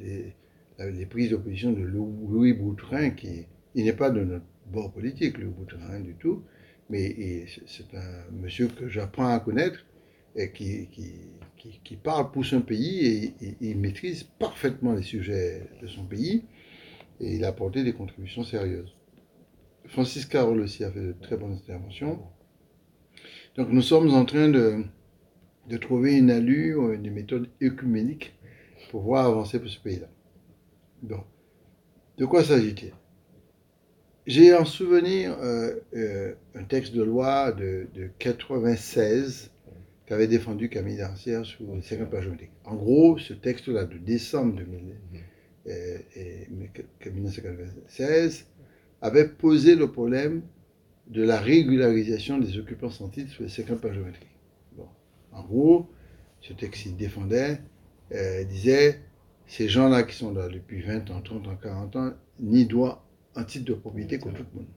les, 0.00 0.34
les, 0.78 1.06
prises 1.06 1.30
d'opposition 1.30 1.72
de 1.72 1.82
Louis 1.82 2.52
Boutrin, 2.52 3.10
qui 3.10 3.46
il 3.74 3.84
n'est 3.84 3.92
pas 3.92 4.10
de 4.10 4.22
notre 4.22 4.44
bord 4.66 4.92
politique, 4.92 5.38
Louis 5.38 5.52
Boutrin, 5.52 6.00
du 6.00 6.14
tout, 6.14 6.42
mais 6.90 7.46
c'est 7.66 7.94
un 7.94 8.32
monsieur 8.32 8.68
que 8.68 8.88
j'apprends 8.88 9.28
à 9.28 9.40
connaître 9.40 9.84
et 10.36 10.50
qui, 10.52 10.88
qui, 10.88 11.80
qui, 11.84 11.96
parle 11.96 12.30
pour 12.30 12.44
son 12.44 12.62
pays 12.62 13.34
et, 13.40 13.56
il 13.60 13.78
maîtrise 13.78 14.24
parfaitement 14.24 14.94
les 14.94 15.02
sujets 15.02 15.68
de 15.80 15.86
son 15.86 16.04
pays 16.04 16.44
et 17.20 17.36
il 17.36 17.44
a 17.44 17.48
apporté 17.48 17.84
des 17.84 17.92
contributions 17.92 18.44
sérieuses. 18.44 18.94
Francis 19.86 20.26
Carole 20.26 20.60
aussi 20.60 20.84
a 20.84 20.90
fait 20.90 21.00
de 21.00 21.14
très 21.20 21.36
bonnes 21.36 21.52
interventions. 21.52 22.20
Donc 23.56 23.68
nous 23.70 23.82
sommes 23.82 24.12
en 24.14 24.24
train 24.24 24.48
de, 24.48 24.84
de 25.68 25.76
trouver 25.76 26.16
une 26.16 26.30
allure, 26.30 26.92
une 26.92 27.10
méthode 27.10 27.48
œcuménique 27.62 28.34
pour 28.90 29.02
voir 29.02 29.26
avancer 29.26 29.58
pour 29.58 29.68
ce 29.68 29.78
pays-là. 29.78 30.08
Donc, 31.02 31.24
de 32.18 32.26
quoi 32.26 32.44
s'agit-il? 32.44 32.92
J'ai 34.24 34.54
en 34.54 34.64
souvenir 34.64 35.36
euh, 35.40 35.80
euh, 35.96 36.34
un 36.54 36.62
texte 36.62 36.94
de 36.94 37.02
loi 37.02 37.50
de, 37.50 37.88
de 37.92 38.08
96 38.20 39.50
qu'avait 40.06 40.28
défendu 40.28 40.68
Camille 40.68 40.98
Darcière 40.98 41.44
sur 41.44 41.64
les 41.74 41.82
50 41.82 42.08
pages 42.08 42.30
En 42.64 42.76
gros, 42.76 43.18
ce 43.18 43.34
texte-là 43.34 43.84
de 43.84 43.98
décembre 43.98 44.62
1996 45.64 48.46
euh, 48.46 48.64
avait 49.00 49.26
posé 49.26 49.74
le 49.74 49.90
problème 49.90 50.42
de 51.08 51.24
la 51.24 51.40
régularisation 51.40 52.38
des 52.38 52.58
occupants 52.58 52.90
sans 52.90 53.08
titre 53.08 53.32
sur 53.32 53.42
les 53.42 53.48
50 53.48 53.80
pages. 53.80 53.98
Bon. 54.76 54.86
En 55.32 55.42
gros, 55.42 55.88
ce 56.40 56.52
texte 56.52 56.86
il 56.86 56.96
défendait, 56.96 57.60
disait, 58.48 59.00
ces 59.48 59.68
gens-là 59.68 60.04
qui 60.04 60.14
sont 60.14 60.32
là 60.32 60.48
depuis 60.48 60.80
20 60.80 61.10
ans, 61.10 61.20
30 61.20 61.48
ans, 61.48 61.56
40 61.60 61.96
ans, 61.96 62.12
n'y 62.38 62.66
doivent 62.66 62.98
un 63.34 63.44
titre 63.44 63.64
de 63.66 63.74
propriété 63.74 64.18
comme 64.18 64.34
tout 64.34 64.44
le 64.52 64.60
monde. 64.60 64.68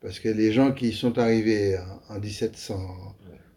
Parce 0.00 0.20
que 0.20 0.28
les 0.28 0.52
gens 0.52 0.72
qui 0.72 0.92
sont 0.92 1.18
arrivés 1.18 1.76
en, 2.08 2.20
1700, 2.20 2.74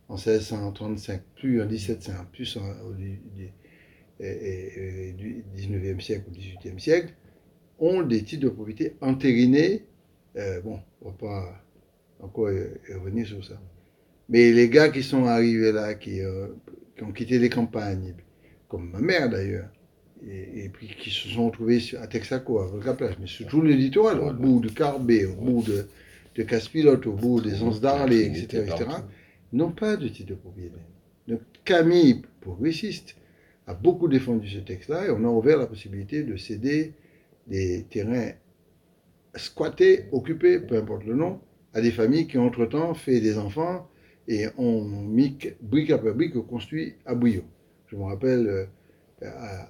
en 0.07 0.15
1635, 0.15 1.21
plus 1.35 1.61
en 1.61 1.67
1700, 1.67 2.13
plus 2.31 2.57
en, 2.57 2.67
au, 2.87 2.93
du, 2.93 3.21
du 4.19 5.45
19e 5.55 5.99
siècle 5.99 6.25
ou 6.29 6.33
18e 6.33 6.79
siècle, 6.79 7.13
ont 7.79 8.01
des 8.03 8.23
titres 8.23 8.43
de 8.43 8.49
propriété 8.49 8.95
entérinés. 9.01 9.85
Euh, 10.37 10.61
bon, 10.61 10.79
on 11.01 11.07
ne 11.07 11.11
va 11.11 11.17
pas 11.17 11.63
encore 12.19 12.49
revenir 12.89 13.27
sur 13.27 13.43
ça. 13.43 13.59
Mais 14.29 14.51
les 14.53 14.69
gars 14.69 14.89
qui 14.89 15.03
sont 15.03 15.25
arrivés 15.25 15.71
là, 15.71 15.95
qui, 15.95 16.21
euh, 16.21 16.47
qui 16.95 17.03
ont 17.03 17.11
quitté 17.11 17.37
les 17.37 17.49
campagnes, 17.49 18.13
comme 18.69 18.89
ma 18.91 18.99
mère 18.99 19.29
d'ailleurs, 19.29 19.69
et, 20.29 20.69
puis 20.69 20.87
qui 20.87 21.09
se 21.09 21.29
sont 21.29 21.47
retrouvés 21.47 21.79
à 21.99 22.07
Texaco, 22.07 22.59
à 22.59 22.67
Volcaplage, 22.67 23.15
mais 23.19 23.27
sur 23.27 23.47
tout 23.47 23.61
le 23.61 23.71
littoral, 23.71 24.19
au 24.19 24.33
bout 24.33 24.59
de 24.59 24.69
Carbet, 24.69 25.25
au 25.25 25.35
bout 25.35 25.63
de, 25.63 25.87
de 26.35 26.43
Caspilote, 26.43 27.05
au 27.07 27.13
bout 27.13 27.41
des 27.41 27.61
Anses 27.63 27.81
d'Arlé, 27.81 28.25
etc., 28.25 28.65
etc., 28.67 28.85
n'ont 29.53 29.71
pas 29.71 29.97
de 29.97 30.07
titre 30.07 30.29
de 30.29 30.35
propriété. 30.35 30.77
Donc 31.27 31.41
Camille, 31.65 32.21
progressiste, 32.39 33.15
a 33.67 33.73
beaucoup 33.73 34.07
défendu 34.07 34.47
ce 34.49 34.59
texte-là 34.59 35.07
et 35.07 35.09
on 35.09 35.23
a 35.23 35.27
ouvert 35.27 35.57
la 35.57 35.67
possibilité 35.67 36.23
de 36.23 36.37
céder 36.37 36.93
des 37.47 37.85
terrains 37.89 38.31
squattés, 39.35 40.05
occupés, 40.11 40.59
peu 40.59 40.77
importe 40.77 41.05
le 41.05 41.15
nom, 41.15 41.39
à 41.73 41.81
des 41.81 41.91
familles 41.91 42.27
qui 42.27 42.37
ont 42.37 42.45
entre-temps 42.45 42.93
fait 42.93 43.19
des 43.21 43.37
enfants 43.37 43.87
et 44.27 44.47
ont 44.57 44.83
mis 44.83 45.37
brique 45.61 45.91
après 45.91 46.13
brique 46.13 46.33
construit 46.47 46.95
à 47.05 47.15
Bouillon. 47.15 47.43
Je 47.87 47.95
me 47.95 48.03
rappelle, 48.03 48.47
euh, 48.47 48.65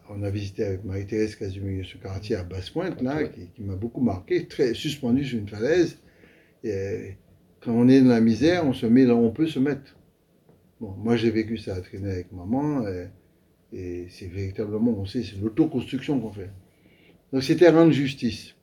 on 0.10 0.24
a 0.24 0.30
visité 0.30 0.64
avec 0.64 0.84
Marie-Thérèse 0.84 1.36
Casimir 1.36 1.86
ce 1.86 1.98
quartier 1.98 2.36
à 2.36 2.44
Basse-Pointe, 2.44 3.02
là, 3.02 3.26
qui, 3.26 3.62
m'a 3.62 3.76
beaucoup 3.76 4.02
marqué, 4.02 4.48
très 4.48 4.74
suspendu 4.74 5.26
sur 5.26 5.40
une 5.40 5.48
falaise. 5.48 5.98
Et, 6.64 7.18
quand 7.62 7.74
on 7.74 7.88
est 7.88 8.02
dans 8.02 8.10
la 8.10 8.22
misère, 8.22 8.66
on 8.66 8.74
se 8.74 8.86
met 8.86 9.06
là 9.06 9.14
où 9.14 9.20
on 9.20 9.32
peut 9.32 9.48
se 9.48 9.60
mettre. 9.60 9.96
Bon, 10.80 10.96
moi 10.98 11.16
j'ai 11.16 11.30
vécu 11.30 11.58
ça 11.58 11.76
à 11.76 11.82
traîner 11.82 12.10
avec 12.10 12.32
maman, 12.32 12.84
et, 13.72 14.08
c'est 14.10 14.28
véritablement, 14.28 14.92
on 14.92 15.06
sait, 15.06 15.24
c'est 15.24 15.38
l'autoconstruction 15.40 16.20
qu'on 16.20 16.32
fait. 16.32 16.50
Donc 17.32 17.44
c'était 17.44 17.70
rendre 17.70 17.92
justice. 17.92 18.56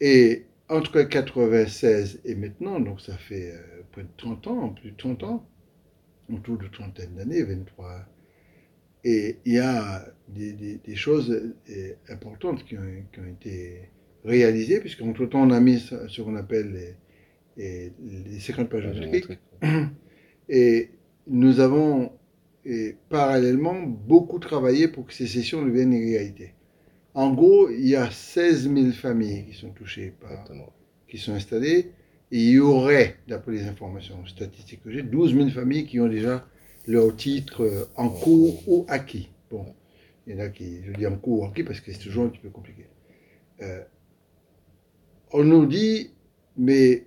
Et 0.00 0.46
entre 0.68 1.02
96 1.02 2.20
et 2.24 2.34
maintenant, 2.34 2.80
donc 2.80 3.00
ça 3.00 3.16
fait 3.16 3.52
euh, 3.52 3.82
près 3.92 4.02
de 4.02 4.08
30 4.16 4.46
ans, 4.48 4.68
plus 4.70 4.90
de 4.90 4.96
30 4.96 5.22
ans, 5.24 5.46
autour 6.32 6.58
de 6.58 6.66
trentaine 6.68 7.14
d'années, 7.14 7.42
23. 7.42 8.06
Et 9.04 9.36
il 9.44 9.54
y 9.54 9.58
a 9.58 10.06
des, 10.28 10.96
choses 10.96 11.30
euh, 11.70 11.92
importantes 12.08 12.64
qui 12.64 12.76
ont, 12.76 12.82
qui 13.12 13.20
ont 13.20 13.26
été 13.26 13.90
réalisées, 14.24 14.80
puisqu'entre-temps, 14.80 15.42
on 15.42 15.50
a 15.50 15.60
mis 15.60 15.78
ce 15.78 16.20
qu'on 16.20 16.36
appelle 16.36 16.96
les, 17.56 17.92
les 18.00 18.40
50 18.40 18.68
pages 18.68 18.92
géométriques. 18.94 19.38
Et 20.48 20.90
nous 21.26 21.60
avons 21.60 22.12
et 22.64 22.96
parallèlement 23.08 23.80
beaucoup 23.82 24.38
travaillé 24.38 24.88
pour 24.88 25.06
que 25.06 25.14
ces 25.14 25.26
sessions 25.26 25.64
deviennent 25.64 25.92
une 25.92 26.04
réalité. 26.04 26.54
En 27.14 27.32
gros, 27.32 27.70
il 27.70 27.88
y 27.88 27.96
a 27.96 28.10
16 28.10 28.72
000 28.72 28.90
familles 28.92 29.46
qui 29.46 29.54
sont 29.54 29.70
touchées 29.70 30.12
par, 30.20 30.44
qui 31.08 31.18
sont 31.18 31.32
installées, 31.32 31.92
et 32.30 32.38
il 32.38 32.50
y 32.50 32.58
aurait, 32.58 33.16
d'après 33.26 33.52
les 33.52 33.64
informations 33.66 34.24
statistiques 34.26 34.82
que 34.84 34.90
j'ai, 34.90 35.02
12 35.02 35.34
000 35.34 35.48
familles 35.48 35.86
qui 35.86 35.98
ont 35.98 36.08
déjà 36.08 36.46
leur 36.88 37.14
titre 37.14 37.62
euh, 37.64 37.84
en 37.96 38.08
cours 38.08 38.66
ou 38.66 38.86
acquis. 38.88 39.28
Bon, 39.50 39.66
il 40.26 40.34
y 40.34 40.36
en 40.36 40.44
a 40.44 40.48
qui, 40.48 40.82
je 40.84 40.92
dis 40.92 41.06
en 41.06 41.16
cours 41.16 41.42
ou 41.42 41.44
acquis 41.44 41.62
parce 41.62 41.80
que 41.80 41.92
c'est 41.92 41.98
toujours 41.98 42.24
un 42.24 42.28
petit 42.28 42.40
peu 42.40 42.48
compliqué. 42.48 42.86
Euh, 43.62 43.82
on 45.32 45.44
nous 45.44 45.66
dit, 45.66 46.10
mais 46.56 47.04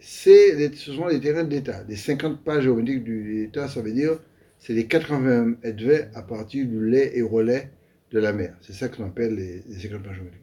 c'est, 0.00 0.74
ce 0.74 0.92
sont 0.92 1.06
les 1.08 1.20
terrains 1.20 1.44
d'État. 1.44 1.84
Les 1.88 1.96
50 1.96 2.42
pages 2.42 2.64
géométriques 2.64 3.04
du 3.04 3.42
l'État, 3.42 3.68
ça 3.68 3.82
veut 3.82 3.92
dire 3.92 4.18
c'est 4.58 4.72
les 4.72 4.86
80 4.86 5.56
mètres 5.62 6.08
à 6.14 6.22
partir 6.22 6.66
du 6.66 6.88
lait 6.88 7.12
et 7.14 7.22
relais 7.22 7.70
de 8.10 8.18
la 8.18 8.32
mer. 8.32 8.56
C'est 8.62 8.72
ça 8.72 8.88
qu'on 8.88 9.04
appelle 9.04 9.34
les, 9.34 9.62
50 9.78 10.02
pages 10.02 10.16
géométriques. 10.16 10.42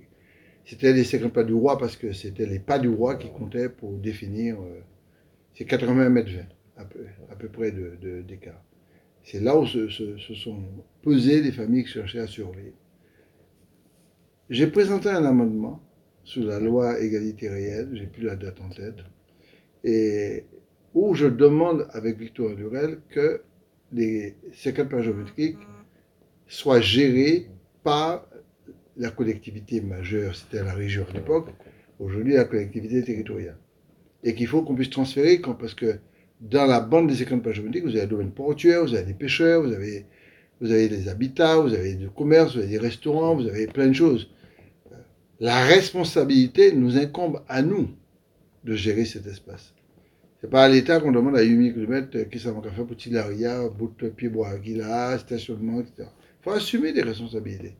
C'était 0.66 0.94
les 0.94 1.04
50 1.04 1.34
pas 1.34 1.44
du 1.44 1.54
roi 1.54 1.80
parce 1.80 1.98
que 1.98 2.14
c'était 2.14 2.46
les 2.46 2.60
pas 2.60 2.78
du 2.78 2.88
roi 2.88 3.16
qui 3.16 3.32
comptaient 3.32 3.68
pour 3.70 3.98
définir 3.98 4.62
euh, 4.62 4.80
ces 5.56 5.66
80 5.66 6.10
mètres 6.10 6.30
à 6.78 6.86
peu, 6.86 7.48
près 7.50 7.72
de, 7.72 8.22
d'écart. 8.22 8.62
C'est 9.24 9.40
là 9.40 9.58
où 9.58 9.66
se, 9.66 9.88
sont 9.90 10.64
pesées 11.02 11.42
les 11.42 11.52
familles 11.52 11.84
qui 11.84 11.92
cherchaient 11.92 12.20
à 12.20 12.28
surveiller. 12.28 12.74
J'ai 14.50 14.68
présenté 14.68 15.10
un 15.10 15.24
amendement 15.26 15.82
sous 16.24 16.44
la 16.44 16.60
loi 16.60 17.00
égalité 17.00 17.50
réelle, 17.50 17.90
j'ai 17.94 18.08
plus 18.08 18.24
la 18.24 18.36
date 18.36 18.60
en 18.62 18.70
tête, 18.70 19.04
où 20.94 21.14
je 21.16 21.28
demande 21.28 21.88
avec 21.92 22.18
Victor 22.18 22.56
Durel 22.56 23.00
que 23.10 23.42
les 23.92 24.36
50 24.54 24.90
pages 24.90 25.06
géométriques 25.06 25.58
soient 26.48 26.82
gérés 26.82 27.48
par 27.84 28.28
la 28.98 29.10
collectivité 29.10 29.82
majeure, 29.82 30.36
c'était 30.36 30.64
la 30.64 30.74
région 30.74 31.06
à 31.10 31.14
l'époque, 31.14 31.50
aujourd'hui 32.00 32.34
la 32.34 32.46
collectivité 32.46 33.04
territoriale. 33.04 33.58
Et 34.24 34.36
qu'il 34.36 34.48
faut 34.48 34.62
qu'on 34.62 34.76
puisse 34.76 34.90
transférer, 34.90 35.42
quand, 35.42 35.56
parce 35.56 35.74
que 35.74 36.00
dans 36.50 36.66
la 36.66 36.82
bande 36.82 37.08
des 37.08 37.16
50 37.16 37.42
pages 37.42 37.56
géométriques, 37.56 37.86
vous 37.86 37.92
avez 37.92 38.02
le 38.02 38.08
domaine 38.08 38.32
portuaire, 38.32 38.84
vous 38.84 38.94
avez 38.94 39.06
des 39.06 39.14
pêcheurs, 39.14 39.64
vous 39.64 39.72
avez, 39.72 40.06
vous 40.60 40.72
avez 40.72 40.90
des 40.90 41.08
habitats, 41.08 41.58
vous 41.58 41.74
avez 41.74 41.96
du 41.96 42.10
commerce, 42.10 42.54
vous 42.54 42.60
avez 42.60 42.70
des 42.70 42.78
restaurants, 42.78 43.36
vous 43.36 43.48
avez 43.48 43.68
plein 43.68 43.88
de 43.88 43.94
choses. 43.94 44.30
La 45.40 45.64
responsabilité 45.64 46.74
nous 46.74 46.98
incombe 46.98 47.42
à 47.48 47.62
nous 47.62 47.90
de 48.64 48.76
gérer 48.76 49.06
cet 49.06 49.26
espace. 49.26 49.74
C'est 50.42 50.50
pas 50.50 50.66
à 50.66 50.70
l'État 50.70 51.00
qu'on 51.00 51.14
demande 51.14 51.38
à 51.38 51.42
8000 51.42 51.74
km 51.74 52.30
qui 52.30 52.40
ça 52.40 52.52
va 52.52 52.62
faire 52.62 52.86
pour 52.86 52.98
Tilaria, 52.98 53.70
bout 53.70 53.94
de 54.00 54.10
pied 54.10 54.28
bois, 54.28 54.50
stationnement, 55.18 55.80
etc. 55.80 55.94
Il 56.00 56.44
faut 56.44 56.52
assumer 56.52 56.92
des 56.92 57.02
responsabilités. 57.02 57.76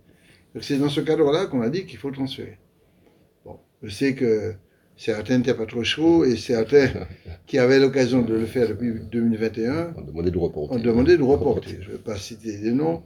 C'est 0.62 0.78
dans 0.78 0.90
ce 0.90 1.02
cadre-là 1.02 1.48
qu'on 1.48 1.62
a 1.62 1.70
dit 1.70 1.86
qu'il 1.86 1.98
faut 1.98 2.10
le 2.10 2.16
transférer. 2.16 2.58
Bon, 3.44 3.60
je 3.82 3.90
sais 3.90 4.16
que 4.16 4.54
certains 4.98 5.38
n'étaient 5.38 5.54
pas 5.54 5.66
trop 5.66 5.84
chauds 5.84 6.26
et 6.26 6.36
certains 6.38 6.90
qui 7.48 7.58
avaient 7.58 7.80
l'occasion 7.80 8.22
de 8.22 8.34
le 8.34 8.46
faire 8.46 8.70
depuis 8.70 8.94
2021 9.12 9.94
ont 9.98 10.02
demandé 10.02 10.32
de 10.32 10.38
reporter. 10.38 10.76
Ont 10.76 10.80
demandé 10.80 11.18
de 11.18 11.24
reporter. 11.24 11.78
Je 11.82 11.88
ne 11.88 11.94
vais 11.94 12.04
pas 12.04 12.18
citer 12.18 12.58
des 12.58 12.72
noms. 12.72 13.04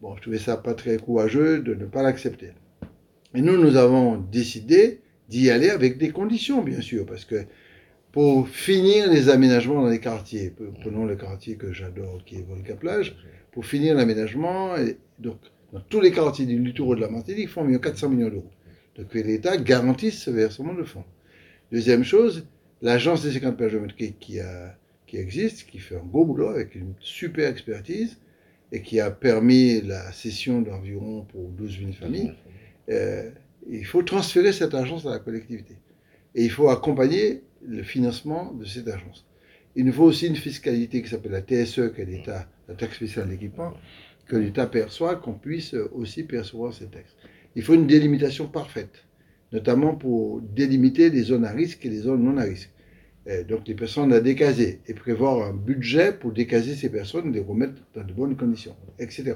Bon, 0.00 0.14
je 0.16 0.22
trouvais 0.22 0.38
ça 0.38 0.56
pas 0.56 0.74
très 0.74 0.98
courageux 0.98 1.60
de 1.60 1.74
ne 1.74 1.86
pas 1.86 2.02
l'accepter. 2.02 2.50
Et 3.34 3.42
nous, 3.42 3.56
nous 3.56 3.76
avons 3.76 4.16
décidé 4.16 5.00
d'y 5.28 5.50
aller 5.50 5.70
avec 5.70 5.98
des 5.98 6.10
conditions, 6.10 6.62
bien 6.62 6.80
sûr, 6.80 7.04
parce 7.04 7.24
que 7.24 7.44
pour 8.16 8.48
finir 8.48 9.10
les 9.10 9.28
aménagements 9.28 9.82
dans 9.82 9.90
les 9.90 10.00
quartiers. 10.00 10.50
Prenons 10.80 11.04
le 11.04 11.16
quartier 11.16 11.56
que 11.56 11.74
j'adore, 11.74 12.22
qui 12.24 12.36
est 12.36 12.46
Volca 12.48 12.74
Plage. 12.74 13.14
Pour 13.52 13.66
finir 13.66 13.94
l'aménagement, 13.94 14.74
donc 15.18 15.36
dans 15.70 15.80
tous 15.80 16.00
les 16.00 16.12
quartiers 16.12 16.46
du 16.46 16.58
littoral 16.58 16.96
de 16.96 17.02
la 17.02 17.10
Martinique, 17.10 17.50
faut 17.50 17.62
mieux 17.62 17.78
400 17.78 18.08
millions 18.08 18.30
d'euros. 18.30 18.50
Donc 18.96 19.12
l'État 19.12 19.58
garantisse 19.58 20.22
ce 20.22 20.30
versement 20.30 20.72
de 20.72 20.84
fonds. 20.84 21.04
Deuxième 21.72 22.04
chose, 22.04 22.46
l'agence 22.80 23.24
des 23.24 23.32
50 23.32 23.56
pages 23.56 23.72
géométriques 23.72 24.20
qui, 24.20 24.38
a, 24.38 24.78
qui 25.06 25.16
existe, 25.16 25.66
qui 25.66 25.78
fait 25.78 25.96
un 25.96 26.04
beau 26.04 26.24
boulot 26.24 26.48
avec 26.48 26.76
une 26.76 26.94
super 27.00 27.48
expertise 27.48 28.18
et 28.70 28.82
qui 28.82 29.00
a 29.00 29.10
permis 29.10 29.80
la 29.80 30.12
cession 30.12 30.62
d'environ 30.62 31.26
pour 31.32 31.48
12 31.50 31.78
000 31.78 31.92
familles, 31.92 32.34
euh, 32.88 33.30
il 33.68 33.84
faut 33.84 34.02
transférer 34.04 34.52
cette 34.52 34.74
agence 34.74 35.06
à 35.06 35.10
la 35.10 35.18
collectivité. 35.18 35.74
Et 36.36 36.44
il 36.44 36.50
faut 36.50 36.68
accompagner 36.68 37.42
le 37.66 37.82
financement 37.82 38.52
de 38.52 38.64
cette 38.64 38.86
agence. 38.86 39.26
Il 39.74 39.86
nous 39.86 39.92
faut 39.92 40.04
aussi 40.04 40.28
une 40.28 40.36
fiscalité 40.36 41.02
qui 41.02 41.08
s'appelle 41.08 41.32
la 41.32 41.42
TSE, 41.42 41.92
que 41.92 42.02
l'État, 42.02 42.48
la 42.68 42.76
taxe 42.76 42.94
spéciale 42.94 43.28
d'équipement, 43.28 43.74
que 44.28 44.36
l'État 44.36 44.66
perçoit, 44.66 45.16
qu'on 45.16 45.34
puisse 45.34 45.74
aussi 45.74 46.22
percevoir 46.22 46.72
ces 46.72 46.86
taxes. 46.86 47.16
Il 47.56 47.62
faut 47.62 47.74
une 47.74 47.86
délimitation 47.88 48.46
parfaite, 48.46 49.04
notamment 49.52 49.94
pour 49.94 50.40
délimiter 50.40 51.10
les 51.10 51.22
zones 51.22 51.44
à 51.44 51.52
risque 51.52 51.84
et 51.86 51.88
les 51.88 52.00
zones 52.00 52.22
non 52.22 52.36
à 52.36 52.42
risque. 52.42 52.70
donc 53.48 53.66
les 53.66 53.74
personnes 53.74 54.12
à 54.12 54.20
décaser 54.20 54.80
et 54.86 54.94
prévoir 54.94 55.48
un 55.48 55.52
budget 55.52 56.12
pour 56.12 56.32
décaser 56.32 56.74
ces 56.74 56.90
personnes, 56.90 57.32
les 57.32 57.40
remettre 57.40 57.74
dans 57.94 58.04
de 58.04 58.12
bonnes 58.12 58.36
conditions, 58.36 58.76
etc. 58.98 59.34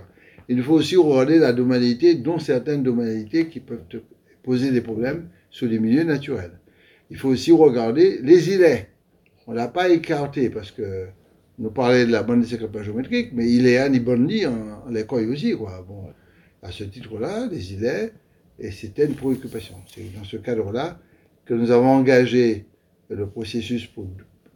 Il 0.49 0.63
faut 0.63 0.75
aussi 0.75 0.97
regarder 0.97 1.39
la 1.39 1.53
domanialité, 1.53 2.15
dont 2.15 2.39
certaines 2.39 2.83
domanialités 2.83 3.47
qui 3.49 3.61
peuvent 3.61 3.85
poser 4.43 4.73
des 4.73 4.81
problèmes 4.81 5.29
sur 5.51 5.67
les 5.67 5.79
milieux 5.79 6.05
naturels 6.05 6.61
il 7.11 7.17
faut 7.19 7.29
aussi 7.29 7.53
regarder 7.53 8.21
les 8.23 8.51
îlets. 8.55 8.89
On 9.47 9.53
ne 9.53 9.57
l'a 9.57 9.69
pas 9.69 9.89
écarté 9.89 10.49
parce 10.49 10.71
que 10.71 11.07
nous 11.59 11.71
parlait 11.71 12.07
de 12.07 12.13
la 12.13 12.23
bande 12.23 12.43
de 12.43 12.83
géométrique, 12.83 13.33
mais 13.35 13.51
il 13.51 13.67
est 13.67 13.79
un 13.79 13.93
Ibondi 13.93 14.47
en, 14.47 14.85
en 14.87 14.91
l'école 14.91 15.29
aussi. 15.29 15.53
Quoi. 15.57 15.85
Bon, 15.87 16.05
à 16.63 16.71
ce 16.71 16.85
titre-là, 16.85 17.49
les 17.51 17.75
îlets, 17.75 18.13
et 18.61 18.71
c'était 18.71 19.07
une 19.07 19.15
préoccupation. 19.15 19.77
C'est 19.93 20.15
dans 20.15 20.25
ce 20.25 20.37
cadre-là 20.37 21.01
que 21.45 21.55
nous 21.55 21.71
avons 21.71 21.89
engagé 21.89 22.67
le 23.09 23.27
processus 23.27 23.87
pour 23.87 24.07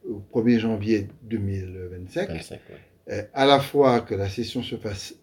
le 0.05 0.17
1er 0.33 0.59
janvier 0.59 1.09
2025, 1.25 2.59
à 3.33 3.47
la 3.47 3.59
fois 3.59 4.01
que 4.01 4.15
la 4.15 4.29
session 4.29 4.63
se 4.63 4.77
fasse 4.77 5.15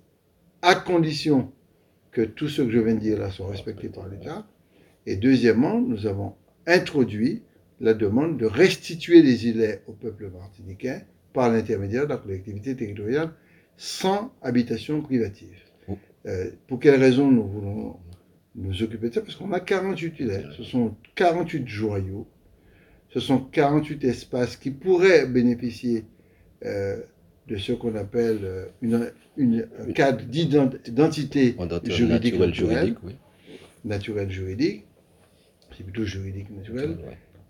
à 0.62 0.76
condition 0.76 1.52
que 2.12 2.22
tout 2.22 2.50
ce 2.50 2.62
que 2.62 2.72
je 2.72 2.80
viens 2.80 2.96
de 2.96 3.00
dire 3.00 3.20
là 3.20 3.32
soit 3.32 3.48
respecté 3.48 3.90
par 3.90 4.08
l'État, 4.08 4.46
et 5.06 5.16
deuxièmement, 5.16 5.80
nous 5.80 6.08
avons 6.08 6.36
introduit 6.68 7.42
la 7.80 7.94
demande 7.94 8.38
de 8.38 8.46
restituer 8.46 9.22
les 9.22 9.48
îlets 9.48 9.82
au 9.88 9.94
peuple 9.94 10.30
martiniquais 10.30 11.06
par 11.34 11.50
l'intermédiaire 11.50 12.04
de 12.04 12.10
la 12.10 12.18
collectivité 12.18 12.76
territoriale 12.76 13.32
sans 13.78 14.32
habitation 14.44 15.02
privative. 15.02 15.58
Oh. 15.88 15.98
Euh, 16.28 16.52
pour 16.68 16.80
quelles 16.80 17.00
raisons 17.00 17.32
nous 17.32 17.48
voulons 17.48 17.98
nous 18.56 18.84
occuper 18.84 19.10
de 19.10 19.14
ça 19.14 19.22
Parce 19.22 19.36
qu'on 19.36 19.52
a 19.54 19.60
48 19.60 20.20
îles. 20.20 20.50
Ce 20.58 20.64
sont 20.64 20.96
48 21.16 21.68
joyaux. 21.68 22.28
Ce 23.14 23.20
sont 23.20 23.40
48 23.40 24.04
espaces 24.06 24.56
qui 24.56 24.72
pourraient 24.72 25.26
bénéficier 25.26 26.06
euh, 26.66 26.98
de 27.48 27.58
ce 27.58 27.74
qu'on 27.74 27.96
appelle 27.96 28.40
euh, 28.44 28.66
une, 28.82 29.12
une, 29.38 29.68
un 29.80 29.92
cadre 29.92 30.24
d'identité 30.24 31.56
juridique 31.56 31.60
naturel, 31.60 32.10
naturelle, 32.10 32.54
juridique, 32.54 32.98
oui. 33.04 33.16
naturel 33.84 34.32
juridique. 34.32 34.86
C'est 35.76 35.84
plutôt 35.84 36.06
juridique 36.06 36.50
naturel. 36.52 36.98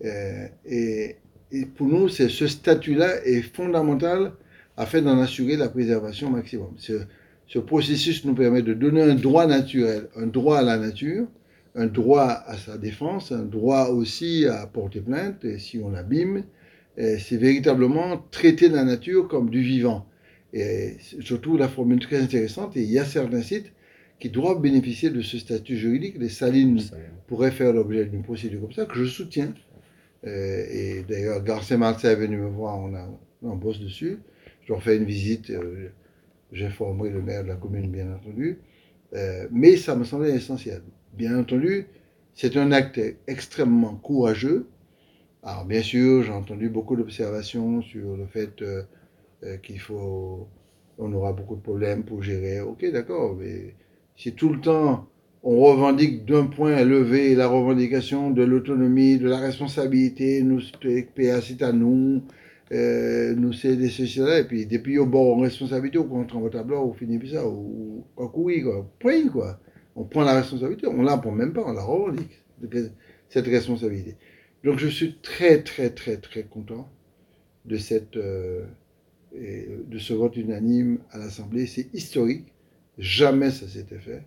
Euh, 0.06 0.48
et, 0.66 1.18
et 1.52 1.66
pour 1.66 1.88
nous, 1.88 2.10
c'est 2.10 2.30
ce 2.30 2.48
statut-là 2.48 3.24
est 3.26 3.42
fondamental 3.42 4.34
afin 4.78 5.02
d'en 5.02 5.20
assurer 5.20 5.58
la 5.58 5.70
préservation 5.70 6.30
maximum. 6.30 6.74
Ce, 7.52 7.60
ce 7.60 7.60
processus 7.60 8.26
nous 8.26 8.34
permet 8.34 8.62
de 8.62 8.74
donner 8.74 9.02
un 9.02 9.16
droit 9.16 9.46
naturel, 9.46 10.08
un 10.16 10.28
droit 10.28 10.60
à 10.60 10.62
la 10.64 10.78
nature, 10.78 11.28
un 11.76 11.88
droit 11.88 12.44
à 12.46 12.58
sa 12.58 12.78
défense, 12.78 13.32
un 13.32 13.44
droit 13.44 13.88
aussi 13.90 14.46
à 14.46 14.68
porter 14.68 15.02
plainte 15.02 15.46
et 15.46 15.60
si 15.60 15.80
on 15.80 15.90
l'abîme. 15.90 16.44
C'est 16.98 17.38
véritablement 17.38 18.24
traiter 18.32 18.70
la 18.70 18.84
nature 18.84 19.28
comme 19.28 19.50
du 19.50 19.62
vivant. 19.62 20.06
Et 20.54 20.98
trouve 21.42 21.58
la 21.58 21.70
formule 21.70 22.00
très 22.00 22.22
intéressante 22.22 22.76
et 22.76 22.84
il 22.84 22.92
y 22.92 23.00
a 23.00 23.06
certains 23.06 23.42
sites 23.42 23.72
qui 24.20 24.30
doivent 24.30 24.62
bénéficier 24.62 25.10
de 25.10 25.22
ce 25.22 25.38
statut 25.40 25.78
juridique. 25.78 26.16
Les 26.20 26.30
salines 26.30 26.80
Ça, 26.80 26.96
pourrait 27.28 27.52
faire 27.52 27.74
l'objet 27.74 28.06
d'une 28.06 28.24
procédure 28.24 28.62
comme 28.62 28.74
ça, 28.74 28.86
que 28.86 28.96
je 28.96 29.06
soutiens. 29.06 29.54
Euh, 30.28 30.66
et 30.72 31.04
d'ailleurs, 31.10 31.44
García 31.44 31.78
Martin 31.78 32.10
est 32.12 32.16
venu 32.16 32.38
me 32.38 32.48
voir, 32.48 32.80
on, 32.80 32.94
a, 32.94 33.10
on 33.42 33.56
bosse 33.56 33.80
dessus. 33.80 34.20
Je 34.64 34.74
leur 34.74 34.84
fais 34.84 34.98
une 34.98 35.06
visite, 35.06 35.50
euh, 35.50 35.90
j'informerai 36.52 37.10
le 37.10 37.22
maire 37.22 37.44
de 37.44 37.50
la 37.50 37.56
commune, 37.56 37.90
bien 37.90 38.14
entendu. 38.14 38.60
Euh, 39.14 39.48
mais 39.52 39.78
ça 39.78 39.96
me 39.96 40.04
semblait 40.04 40.36
essentiel. 40.36 40.82
Bien 41.14 41.38
entendu, 41.38 41.88
c'est 42.34 42.56
un 42.58 42.72
acte 42.72 43.00
extrêmement 43.28 43.96
courageux. 43.96 44.68
Alors, 45.44 45.66
bien 45.66 45.82
sûr, 45.82 46.24
j'ai 46.24 46.32
entendu 46.32 46.70
beaucoup 46.70 46.96
d'observations 46.96 47.82
sur 47.82 48.16
le 48.16 48.26
fait 48.28 48.62
euh, 48.62 48.84
euh, 49.44 49.58
qu'il 49.58 49.80
faut. 49.80 50.48
On 50.98 51.12
aura 51.14 51.34
beaucoup 51.34 51.56
de 51.56 51.62
problèmes 51.62 52.04
pour 52.04 52.22
gérer. 52.22 52.62
Ok, 52.62 52.86
d'accord, 52.92 53.36
mais 53.36 53.76
si 54.16 54.34
tout 54.34 54.50
le 54.50 54.62
temps 54.62 55.08
on 55.44 55.60
revendique 55.60 56.26
d'un 56.26 56.46
point 56.46 56.78
élevé 56.78 57.34
la 57.34 57.48
revendication 57.48 58.30
de 58.30 58.44
l'autonomie, 58.44 59.18
de 59.18 59.28
la 59.28 59.40
responsabilité, 59.40 60.44
nous, 60.44 60.62
PA 61.16 61.42
c'est 61.42 61.64
à 61.64 61.72
nous, 61.72 62.22
euh, 62.72 63.36
nous 63.36 63.54
c'est 63.54 63.76
des 63.76 63.90
là, 64.18 64.40
et 64.40 64.44
puis 64.46 64.66
depuis 64.66 64.98
au 64.98 65.06
bord 65.06 65.38
en 65.38 65.42
responsabilité, 65.42 65.98
on 65.98 66.26
prend 66.26 66.40
votre 66.40 66.58
tableau, 66.58 66.80
on 66.80 66.94
finit 66.94 67.20
ça, 67.30 67.48
ou 67.48 68.06
quoi 68.16 68.32
oui, 68.36 68.62
quoi, 68.62 68.90
quoi. 69.32 69.60
On 69.96 70.06
prend 70.06 70.24
la 70.24 70.36
responsabilité, 70.36 70.88
on 70.88 71.02
la 71.02 71.18
prend 71.18 71.32
même 71.32 71.54
pas, 71.54 71.64
on 71.66 71.74
la 71.74 71.84
revendique, 71.84 72.42
cette 73.30 73.48
responsabilité. 73.48 74.16
Donc 74.64 74.80
je 74.80 74.88
suis 74.88 75.18
très, 75.22 75.64
très, 75.64 75.90
très, 75.90 76.18
très 76.18 76.44
content 76.44 76.90
de 77.66 77.78
cette, 77.78 78.16
euh, 78.16 78.66
de 79.34 79.98
ce 80.00 80.14
vote 80.14 80.38
unanime 80.38 81.00
à 81.12 81.18
l'Assemblée. 81.18 81.68
C'est 81.68 81.94
historique, 81.94 82.54
jamais 82.98 83.52
ça 83.52 83.68
s'était 83.68 84.00
fait 84.00 84.24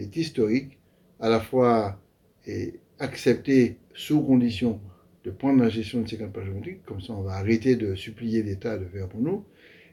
est 0.00 0.16
historique, 0.16 0.78
à 1.20 1.28
la 1.28 1.40
fois 1.40 2.00
et 2.46 2.80
accepté 2.98 3.76
sous 3.94 4.22
condition 4.22 4.80
de 5.24 5.30
prendre 5.30 5.62
la 5.62 5.68
gestion 5.68 6.02
de 6.02 6.08
ces 6.08 6.16
campagnes 6.16 6.46
géométriques, 6.46 6.84
comme 6.84 7.00
ça 7.00 7.12
on 7.12 7.22
va 7.22 7.32
arrêter 7.32 7.76
de 7.76 7.94
supplier 7.94 8.42
l'État 8.42 8.78
de 8.78 8.86
faire 8.86 9.08
pour 9.08 9.20
nous. 9.20 9.44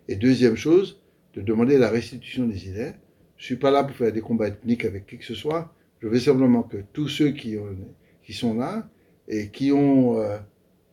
Et 0.08 0.16
deuxième 0.16 0.56
chose, 0.56 1.02
de 1.34 1.42
demander 1.42 1.78
la 1.78 1.90
restitution 1.90 2.46
des 2.48 2.68
îlets. 2.68 2.96
Je 3.38 3.46
suis 3.46 3.58
pas 3.58 3.72
là 3.72 3.84
pour 3.84 3.96
faire 3.96 4.12
des 4.12 4.22
combats 4.22 4.48
ethniques 4.48 4.86
avec 4.86 5.06
qui 5.06 5.18
que 5.18 5.26
ce 5.26 5.36
soit. 5.36 5.74
Je 6.00 6.08
veux 6.08 6.20
simplement 6.20 6.63
que 6.63 6.78
tous 6.94 7.08
ceux 7.08 7.32
qui, 7.32 7.58
ont, 7.58 7.76
qui 8.24 8.34
sont 8.34 8.56
là 8.56 8.90
et 9.28 9.50
qui 9.50 9.72
ont 9.72 10.20
euh, 10.20 10.38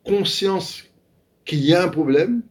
conscience 0.05 0.85
qu'il 1.44 1.64
y 1.64 1.75
a 1.75 1.83
un 1.83 1.88
problème, 1.88 2.42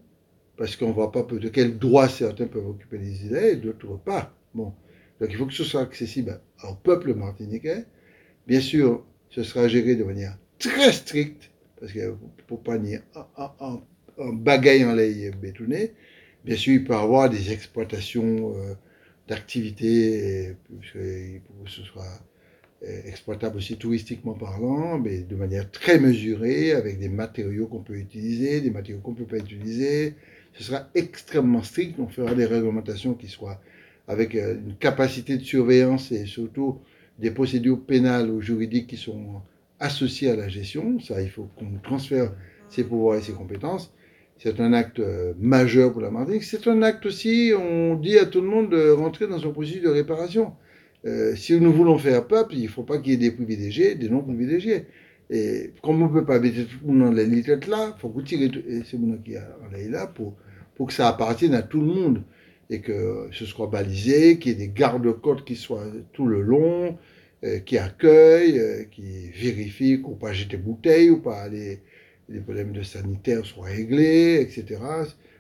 parce 0.58 0.76
qu'on 0.76 0.90
ne 0.90 0.94
voit 0.94 1.12
pas 1.12 1.24
de 1.24 1.50
quel 1.50 1.78
droit 1.78 2.08
certains 2.08 2.48
peuvent 2.48 2.68
occuper 2.68 2.98
les 2.98 3.26
îlets 3.26 3.54
et 3.54 3.56
d'autres 3.56 3.98
pas. 3.98 4.36
Bon, 4.54 4.74
donc 5.20 5.30
il 5.32 5.38
faut 5.38 5.46
que 5.46 5.54
ce 5.54 5.64
soit 5.64 5.82
accessible 5.82 6.40
au 6.64 6.76
peuple 6.76 7.14
martiniquais. 7.14 7.86
Bien 8.48 8.60
sûr, 8.60 9.06
ce 9.30 9.44
sera 9.44 9.68
géré 9.68 9.96
de 9.96 10.04
manière 10.04 10.38
très 10.60 10.92
stricte, 10.92 11.52
parce 11.84 11.96
ne 11.96 12.14
faut 12.48 12.56
pas 12.56 12.78
nier 12.78 13.00
un, 13.14 13.82
bagaille 14.32 14.86
en 14.86 14.94
lait 14.94 15.32
bétonné. 15.32 15.92
Bien 16.46 16.56
sûr, 16.56 16.76
il 16.76 16.86
peut 16.86 16.96
avoir 16.96 17.30
des 17.30 17.52
exploitations 17.52 18.56
euh, 18.56 18.74
d'activités, 19.28 20.56
faut 20.70 20.76
que 21.66 21.70
ce 21.70 21.82
soit 21.84 22.22
euh, 22.84 23.02
exploitable 23.06 23.58
aussi 23.58 23.76
touristiquement 23.76 24.34
parlant, 24.34 24.98
mais 24.98 25.20
de 25.20 25.36
manière 25.36 25.70
très 25.72 26.00
mesurée, 26.00 26.72
avec 26.72 27.00
des 27.00 27.10
matériaux 27.10 27.68
qu'on 27.68 27.82
peut 27.82 27.98
utiliser, 27.98 28.62
des 28.62 28.72
matériaux 28.72 29.02
qu'on 29.02 29.12
ne 29.12 29.18
peut 29.18 29.26
pas 29.26 29.40
utiliser. 29.40 30.16
Ce 30.54 30.64
sera 30.64 30.88
extrêmement 30.96 31.64
strict. 31.64 32.00
On 32.00 32.08
fera 32.08 32.34
des 32.34 32.46
réglementations 32.46 33.14
qui 33.14 33.28
soient 33.28 33.60
avec 34.08 34.36
euh, 34.36 34.56
une 34.56 34.78
capacité 34.78 35.38
de 35.38 35.44
surveillance 35.44 36.14
et 36.14 36.28
surtout 36.28 36.80
des 37.20 37.32
procédures 37.32 37.82
pénales 37.82 38.30
ou 38.30 38.40
juridiques 38.40 38.88
qui 38.88 38.98
sont 38.98 39.42
associées 39.84 40.32
à 40.32 40.36
la 40.36 40.48
gestion. 40.48 41.00
Ça, 41.00 41.22
il 41.22 41.30
faut 41.30 41.50
qu'on 41.58 41.78
transfère 41.84 42.32
ses 42.70 42.84
pouvoirs 42.84 43.18
et 43.18 43.22
ses 43.22 43.34
compétences. 43.34 43.94
C'est 44.40 44.60
un 44.60 44.74
acte 44.74 45.00
euh, 45.00 45.34
majeur 45.40 45.92
pour 45.92 46.02
la 46.02 46.10
Martinique. 46.10 46.44
C'est 46.44 46.68
un 46.68 46.82
acte 46.82 47.06
aussi, 47.06 47.54
on 47.58 47.96
dit 47.96 48.18
à 48.18 48.26
tout 48.26 48.42
le 48.42 48.48
monde 48.48 48.72
de 48.72 48.90
rentrer 48.90 49.28
dans 49.28 49.46
un 49.46 49.52
processus 49.52 49.82
de 49.82 49.90
réparation. 49.90 50.54
Euh, 51.06 51.36
si 51.36 51.60
nous 51.60 51.74
voulons 51.74 51.98
faire 51.98 52.26
peuple, 52.26 52.56
il 52.56 52.64
ne 52.64 52.68
faut 52.70 52.84
pas 52.84 52.98
qu'il 52.98 53.12
y 53.12 53.16
ait 53.16 53.18
des 53.18 53.32
privilégiés, 53.32 53.96
des 53.96 54.10
non-privilégiés. 54.10 54.86
Et 55.30 55.72
comme 55.82 56.02
on 56.02 56.08
ne 56.08 56.14
peut 56.14 56.26
pas 56.26 56.40
mettre 56.40 56.68
tout 56.68 56.78
le 56.86 56.94
monde 56.94 57.10
dans 57.10 57.12
la 57.12 57.24
litre 57.24 57.70
là, 57.70 57.94
il 57.96 58.00
faut 58.00 58.10
que 58.10 58.22
tirer 58.22 58.50
ces 58.86 58.98
gens 58.98 59.18
qui 59.24 59.34
sont 59.34 59.92
là 59.92 60.08
pour, 60.08 60.36
pour 60.76 60.88
que 60.88 60.94
ça 60.94 61.10
appartienne 61.10 61.54
à 61.54 61.62
tout 61.62 61.82
le 61.82 61.88
monde 61.88 62.24
et 62.70 62.80
que 62.80 63.28
ce 63.32 63.46
soit 63.46 63.68
balisé, 63.68 64.40
qu'il 64.40 64.54
y 64.54 64.56
ait 64.56 64.68
des 64.68 64.74
gardes-côtes 64.74 65.44
qui 65.46 65.56
soient 65.56 65.86
tout 66.14 66.26
le 66.26 66.42
long, 66.42 66.98
qui 67.66 67.78
accueillent, 67.78 68.60
euh, 68.60 68.84
qui 68.86 69.30
vérifient 69.32 70.02
qu'on 70.02 70.16
pas 70.16 70.34
jeter 70.34 70.58
bouteilles 70.58 71.10
ou 71.10 71.20
pas 71.20 71.50
les, 71.50 71.80
les 72.30 72.40
problèmes 72.40 72.72
de 72.72 72.84
sanitaire 72.84 73.46
soient 73.46 73.68
réglés, 73.68 74.40
etc. 74.42 74.82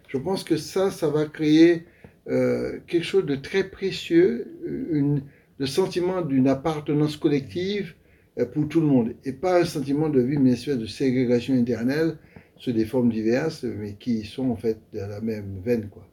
Je 0.08 0.18
pense 0.18 0.44
que 0.44 0.58
ça, 0.58 0.92
ça 0.92 1.10
va 1.10 1.26
créer 1.26 1.86
euh, 2.30 2.80
quelque 2.88 3.06
chose 3.06 3.26
de 3.26 3.36
très 3.36 3.64
précieux, 3.70 4.48
une, 4.92 5.24
le 5.60 5.66
sentiment 5.66 6.22
d'une 6.22 6.48
appartenance 6.48 7.18
collective 7.18 7.94
euh, 8.40 8.46
pour 8.46 8.68
tout 8.68 8.82
le 8.82 8.88
monde, 8.88 9.14
et 9.24 9.34
pas 9.34 9.62
un 9.62 9.66
sentiment 9.66 10.10
de 10.10 10.22
vivre 10.22 10.42
une 10.42 10.48
espèce 10.48 10.78
de 10.78 10.86
ségrégation 10.86 11.56
éternelle 11.56 12.18
sous 12.58 12.72
des 12.72 12.86
formes 12.86 13.12
diverses, 13.12 13.64
mais 13.64 13.94
qui 13.94 14.24
sont 14.26 14.50
en 14.50 14.56
fait 14.56 14.78
de 14.94 15.00
la 15.00 15.22
même 15.22 15.62
veine, 15.64 15.90
quoi. 15.90 16.08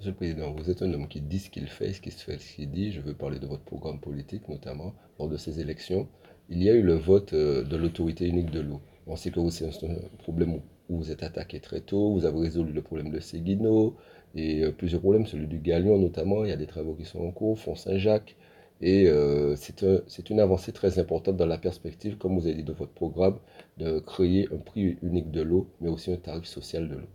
Monsieur 0.00 0.12
le 0.12 0.16
Président, 0.16 0.50
vous 0.52 0.70
êtes 0.70 0.80
un 0.80 0.90
homme 0.94 1.08
qui 1.08 1.20
dit 1.20 1.38
ce 1.38 1.50
qu'il 1.50 1.68
fait, 1.68 1.92
ce 1.92 2.00
qui 2.00 2.10
se 2.10 2.24
fait, 2.24 2.38
ce 2.38 2.54
qu'il 2.54 2.70
dit. 2.70 2.90
Je 2.90 3.02
veux 3.02 3.12
parler 3.12 3.38
de 3.38 3.46
votre 3.46 3.64
programme 3.64 4.00
politique, 4.00 4.48
notamment 4.48 4.94
lors 5.18 5.28
de 5.28 5.36
ces 5.36 5.60
élections. 5.60 6.08
Il 6.48 6.62
y 6.62 6.70
a 6.70 6.72
eu 6.72 6.80
le 6.80 6.94
vote 6.94 7.34
euh, 7.34 7.64
de 7.64 7.76
l'autorité 7.76 8.26
unique 8.26 8.50
de 8.50 8.60
l'eau. 8.60 8.80
On 9.06 9.14
sait 9.16 9.30
que 9.30 9.46
c'est 9.50 9.66
un 9.84 9.96
problème 10.16 10.54
où 10.54 10.96
vous 10.96 11.10
êtes 11.10 11.22
attaqué 11.22 11.60
très 11.60 11.82
tôt. 11.82 12.14
Vous 12.14 12.24
avez 12.24 12.40
résolu 12.40 12.72
le 12.72 12.80
problème 12.80 13.10
de 13.10 13.20
Séguino 13.20 13.94
et 14.34 14.64
euh, 14.64 14.72
plusieurs 14.72 15.02
problèmes, 15.02 15.26
celui 15.26 15.46
du 15.46 15.58
Galion 15.58 15.98
notamment. 15.98 16.46
Il 16.46 16.48
y 16.48 16.52
a 16.52 16.56
des 16.56 16.66
travaux 16.66 16.94
qui 16.94 17.04
sont 17.04 17.20
en 17.20 17.30
cours, 17.30 17.58
Font 17.58 17.74
Saint-Jacques. 17.74 18.36
Et 18.80 19.06
euh, 19.06 19.54
c'est 19.56 19.82
un, 19.82 20.00
une 20.30 20.40
avancée 20.40 20.72
très 20.72 20.98
importante 20.98 21.36
dans 21.36 21.44
la 21.44 21.58
perspective, 21.58 22.16
comme 22.16 22.38
vous 22.38 22.46
avez 22.46 22.54
dit 22.56 22.64
dans 22.64 22.72
votre 22.72 22.94
programme, 22.94 23.38
de 23.76 23.98
créer 23.98 24.48
un 24.50 24.56
prix 24.56 24.96
unique 25.02 25.30
de 25.30 25.42
l'eau, 25.42 25.68
mais 25.82 25.90
aussi 25.90 26.10
un 26.10 26.16
tarif 26.16 26.46
social 26.46 26.88
de 26.88 26.94
l'eau. 26.94 27.08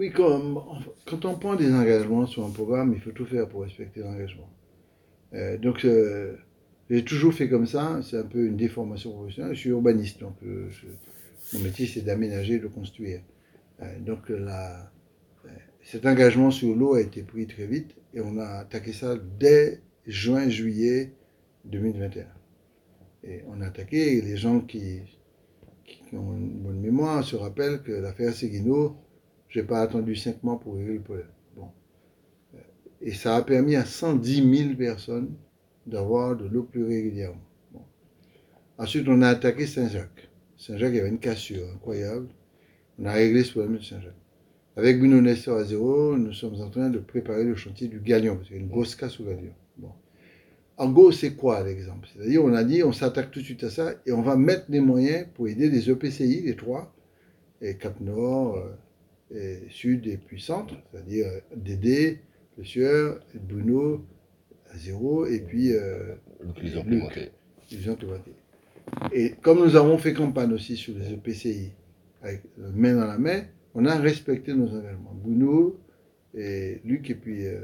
Oui, 0.00 0.10
quand, 0.12 1.26
on 1.26 1.34
prend 1.34 1.56
des 1.56 1.70
engagements 1.74 2.26
sur 2.26 2.46
un 2.46 2.50
programme, 2.50 2.94
il 2.94 3.00
faut 3.02 3.10
tout 3.10 3.26
faire 3.26 3.46
pour 3.46 3.60
respecter 3.60 4.00
l'engagement. 4.00 4.48
Euh, 5.34 5.58
donc, 5.58 5.84
euh, 5.84 6.36
j'ai 6.88 7.04
toujours 7.04 7.34
fait 7.34 7.50
comme 7.50 7.66
ça. 7.66 8.00
C'est 8.02 8.16
un 8.16 8.24
peu 8.24 8.46
une 8.46 8.56
déformation 8.56 9.12
professionnelle. 9.12 9.54
Je 9.54 9.60
suis 9.60 9.68
urbaniste, 9.68 10.18
donc 10.20 10.36
euh, 10.42 10.70
mon 11.52 11.60
métier, 11.60 11.86
c'est 11.86 12.00
d'aménager, 12.00 12.58
de 12.58 12.66
construire. 12.66 13.20
Donc, 14.00 14.32
cet 15.82 16.06
engagement 16.06 16.50
sur 16.50 16.74
l'eau 16.74 16.94
a 16.94 17.02
été 17.02 17.22
pris 17.22 17.46
très 17.46 17.66
vite 17.66 17.94
et 18.14 18.22
on 18.22 18.38
a 18.38 18.60
attaqué 18.60 18.94
ça 18.94 19.16
dès 19.38 19.82
juin-juillet 20.06 21.12
2021. 21.66 22.24
Et 23.24 23.42
on 23.48 23.60
a 23.60 23.66
attaqué, 23.66 24.16
et 24.16 24.22
les 24.22 24.38
gens 24.38 24.60
qui, 24.60 25.00
qui 25.84 26.16
ont 26.16 26.32
une 26.32 26.58
bonne 26.60 26.80
mémoire 26.80 27.22
se 27.22 27.36
rappellent 27.36 27.82
que 27.82 27.92
l'affaire 27.92 28.32
Seguino, 28.32 28.96
je 29.50 29.60
n'ai 29.60 29.66
pas 29.66 29.82
attendu 29.82 30.16
cinq 30.16 30.42
mois 30.42 30.58
pour 30.58 30.76
régler 30.76 30.94
le 30.94 31.00
problème. 31.00 31.26
Bon. 31.56 31.68
Et 33.02 33.12
ça 33.12 33.36
a 33.36 33.42
permis 33.42 33.76
à 33.76 33.84
110 33.84 34.56
000 34.64 34.76
personnes 34.76 35.34
d'avoir 35.86 36.36
de 36.36 36.46
l'eau 36.46 36.62
plus 36.62 36.84
régulièrement. 36.84 37.42
Bon. 37.72 37.82
Ensuite, 38.78 39.08
on 39.08 39.20
a 39.22 39.28
attaqué 39.28 39.66
Saint-Jacques. 39.66 40.30
Saint-Jacques, 40.56 40.92
il 40.92 40.96
y 40.96 41.00
avait 41.00 41.08
une 41.08 41.18
cassure 41.18 41.68
incroyable. 41.74 42.28
On 42.98 43.06
a 43.06 43.12
réglé 43.12 43.42
ce 43.42 43.52
problème 43.52 43.76
de 43.76 43.82
Saint-Jacques. 43.82 44.14
Avec 44.76 44.98
Bruno 44.98 45.20
Nestor 45.20 45.58
à 45.58 45.64
zéro, 45.64 46.16
nous 46.16 46.32
sommes 46.32 46.60
en 46.60 46.70
train 46.70 46.90
de 46.90 47.00
préparer 47.00 47.42
le 47.44 47.56
chantier 47.56 47.88
du 47.88 47.98
Galion, 47.98 48.36
parce 48.36 48.50
une 48.50 48.68
grosse 48.68 48.94
casse 48.94 49.18
au 49.18 49.24
Galion. 49.24 49.52
Bon. 49.78 49.90
En 50.76 50.90
gros, 50.92 51.10
c'est 51.10 51.34
quoi 51.34 51.64
l'exemple? 51.64 52.08
C'est-à-dire, 52.12 52.44
on 52.44 52.54
a 52.54 52.62
dit, 52.62 52.84
on 52.84 52.92
s'attaque 52.92 53.32
tout 53.32 53.40
de 53.40 53.44
suite 53.44 53.64
à 53.64 53.70
ça, 53.70 53.94
et 54.06 54.12
on 54.12 54.22
va 54.22 54.36
mettre 54.36 54.66
les 54.68 54.80
moyens 54.80 55.26
pour 55.34 55.48
aider 55.48 55.68
les 55.68 55.90
EPCI, 55.90 56.42
les 56.42 56.54
trois, 56.54 56.94
et 57.60 57.76
Cap 57.76 58.00
Nord, 58.00 58.56
euh, 58.56 58.70
et 59.34 59.60
Sud 59.70 60.06
et 60.06 60.16
puis 60.16 60.40
Centre, 60.40 60.74
c'est-à-dire 60.90 61.26
euh, 61.26 61.40
Dédé, 61.56 62.20
Le 62.58 62.64
Sueur, 62.64 63.20
Bruno, 63.34 64.04
à 64.72 64.78
zéro, 64.78 65.26
et 65.26 65.40
puis 65.40 65.72
euh, 65.72 66.14
Luc. 66.42 66.72
climatique. 66.84 68.34
Et 69.12 69.32
comme 69.42 69.60
nous 69.64 69.76
avons 69.76 69.98
fait 69.98 70.12
campagne 70.14 70.52
aussi 70.52 70.76
sur 70.76 70.94
les 70.96 71.12
EPCI, 71.12 71.72
avec 72.22 72.42
euh, 72.58 72.70
main 72.74 72.94
dans 72.94 73.06
la 73.06 73.18
main, 73.18 73.42
on 73.74 73.86
a 73.86 73.96
respecté 73.96 74.52
nos 74.54 74.68
engagements. 74.68 75.14
Bruno 75.14 75.78
et 76.34 76.80
Luc 76.84 77.10
et 77.10 77.14
puis 77.14 77.46
euh, 77.46 77.60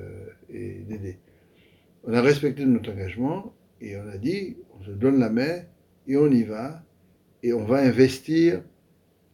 et 0.50 0.84
Dédé. 0.88 1.18
On 2.04 2.12
a 2.12 2.22
respecté 2.22 2.64
notre 2.64 2.92
engagement 2.92 3.52
et 3.80 3.96
on 3.96 4.08
a 4.08 4.16
dit, 4.16 4.56
on 4.78 4.84
se 4.84 4.90
donne 4.90 5.18
la 5.18 5.30
main 5.30 5.62
et 6.06 6.16
on 6.16 6.30
y 6.30 6.44
va 6.44 6.82
et 7.42 7.52
on 7.52 7.64
va 7.64 7.78
investir 7.78 8.62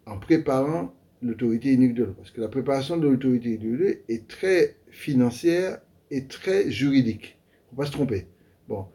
en 0.06 0.18
préparant 0.18 0.94
l'autorité 1.22 1.76
l'eau. 1.76 2.14
Parce 2.16 2.30
que 2.30 2.40
la 2.40 2.48
préparation 2.48 2.96
de 2.96 3.08
l'autorité 3.08 3.58
l'eau 3.58 3.86
est 4.08 4.28
très 4.28 4.76
financière 4.90 5.78
et 6.10 6.26
très 6.26 6.70
juridique. 6.70 7.38
Il 7.38 7.64
ne 7.64 7.70
faut 7.70 7.82
pas 7.82 7.86
se 7.86 7.92
tromper. 7.92 8.26
Bon. 8.68 8.86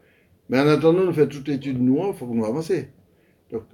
Mais 0.48 0.58
en 0.60 0.68
attendant 0.68 1.06
de 1.06 1.12
faire 1.12 1.28
toute 1.28 1.48
l'étude 1.48 1.80
noire, 1.80 2.10
il 2.12 2.18
faut 2.18 2.26
qu'on 2.26 2.42
avance. 2.42 2.72
Donc, 3.50 3.64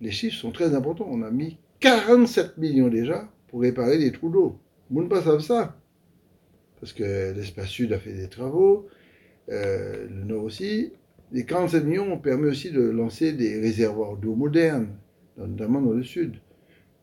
les 0.00 0.10
chiffres 0.10 0.36
sont 0.36 0.52
très 0.52 0.74
importants. 0.74 1.08
On 1.08 1.22
a 1.22 1.30
mis 1.30 1.58
47 1.80 2.58
millions 2.58 2.88
déjà 2.88 3.28
pour 3.48 3.60
réparer 3.60 3.98
les 3.98 4.12
trous 4.12 4.30
d'eau. 4.30 4.58
Vous 4.90 5.02
ne 5.02 5.08
pas 5.08 5.22
savent 5.22 5.40
ça. 5.40 5.76
Parce 6.80 6.92
que 6.92 7.32
l'espace 7.34 7.68
sud 7.68 7.92
a 7.92 7.98
fait 7.98 8.12
des 8.12 8.28
travaux, 8.28 8.88
euh, 9.50 10.06
le 10.08 10.24
nord 10.24 10.44
aussi. 10.44 10.92
Les 11.32 11.44
47 11.44 11.84
millions 11.84 12.12
ont 12.12 12.18
permis 12.18 12.48
aussi 12.48 12.70
de 12.70 12.80
lancer 12.80 13.32
des 13.32 13.60
réservoirs 13.60 14.16
d'eau 14.16 14.34
modernes, 14.34 14.96
notamment 15.36 15.80
dans 15.80 15.92
le 15.92 16.04
sud. 16.04 16.36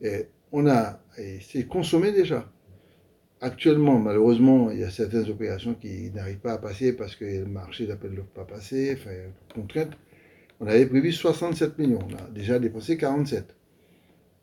Et 0.02 0.28
on 0.58 0.68
a, 0.68 1.00
c'est 1.41 1.68
consommé 1.68 2.13
déjà. 2.13 2.50
Actuellement, 3.41 4.00
malheureusement, 4.00 4.72
il 4.72 4.80
y 4.80 4.84
a 4.86 4.89
certaines 4.89 5.30
opérations 5.30 5.74
qui 5.74 6.10
n'arrivent 6.12 6.39
pas 6.39 6.54
à 6.54 6.58
passer 6.58 6.94
parce 6.94 7.18
que 7.18 7.26
le 7.26 7.46
marché 7.46 7.86
d'appel 7.86 8.13
ne 8.13 8.22
pas 8.22 8.46
passer, 8.46 8.98
enfin, 8.98 9.12
contraintes. 9.54 9.91
On 10.62 10.68
avait 10.68 10.86
prévu 10.86 11.12
67 11.12 11.78
millions, 11.78 12.00
on 12.10 12.15
a 12.15 12.30
déjà 12.30 12.58
dépensé 12.58 12.96
47. 12.96 13.54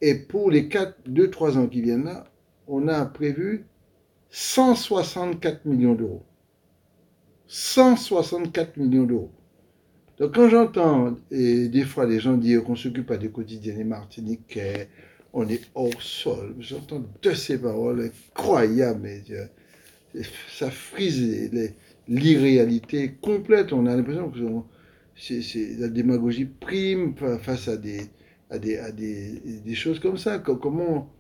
Et 0.03 0.15
pour 0.15 0.51
les 0.51 0.69
4, 0.69 0.99
2, 1.07 1.31
3 1.31 1.57
ans 1.57 1.67
qui 1.67 1.81
viennent 1.81 2.05
là, 2.05 2.25
on 2.69 2.89
a 2.89 3.07
prévu 3.07 3.65
164 4.29 5.65
millions 5.65 5.95
d'euros. 5.95 6.25
164 7.47 8.77
millions 8.77 9.05
d'euros. 9.05 9.31
Donc 10.19 10.35
quand 10.35 10.51
j'entends, 10.51 11.17
des 11.31 11.85
fois 11.87 12.05
les 12.05 12.21
gens 12.21 12.37
dire 12.37 12.63
qu'on 12.65 12.77
s'occupe 12.77 13.07
pas 13.07 13.17
des 13.17 13.31
quotidiens 13.31 13.75
des 13.75 13.85
Martiniquais, 13.85 14.91
on 15.33 15.49
est 15.49 15.63
hors 15.75 16.03
sol, 16.03 16.55
j'entends 16.61 17.05
de 17.23 17.33
ces 17.35 17.59
paroles 17.61 18.11
incroyables, 18.37 19.01
mais 19.03 19.23
ça 20.53 20.71
frise 20.71 21.51
l'irréalité 22.09 23.13
complète. 23.21 23.73
On 23.73 23.87
a 23.87 23.97
l'impression 23.97 24.31
que 24.31 24.39
c'est 25.17 25.77
la 25.79 25.89
démagogie 25.89 26.45
prime 26.47 27.15
fa- 27.17 27.39
face 27.39 27.69
à 27.69 27.77
des, 27.77 28.11
choses 29.75 30.01
comme 30.01 30.19
ça. 30.19 30.39
Co- 30.39 30.57
Comment 30.57 31.13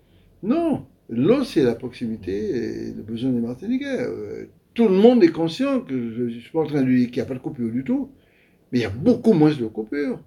Non, 0.42 0.86
l'eau 1.08 1.44
c'est 1.44 1.62
la 1.62 1.74
proximité 1.74 2.88
et 2.88 2.92
le 2.94 3.02
besoin 3.02 3.30
des 3.30 3.40
Martiniquais. 3.40 3.86
Euh, 4.00 4.46
Tout 4.74 4.88
le 4.88 4.94
monde 4.96 5.22
est 5.24 5.32
conscient 5.32 5.80
que 5.80 5.94
je 6.14 6.22
ne 6.24 6.30
suis 6.40 6.50
pas 6.50 6.60
en 6.60 6.66
train 6.66 6.82
de 6.82 6.90
dire 6.90 7.06
qu'il 7.08 7.16
n'y 7.16 7.22
a 7.22 7.26
pas 7.26 7.34
de 7.34 7.38
coupure 7.40 7.70
du 7.70 7.84
tout, 7.84 8.10
mais 8.72 8.80
il 8.80 8.82
y 8.82 8.86
a 8.86 8.90
beaucoup 8.90 9.32
moins 9.34 9.54
de 9.54 9.66
coupures. 9.66 10.20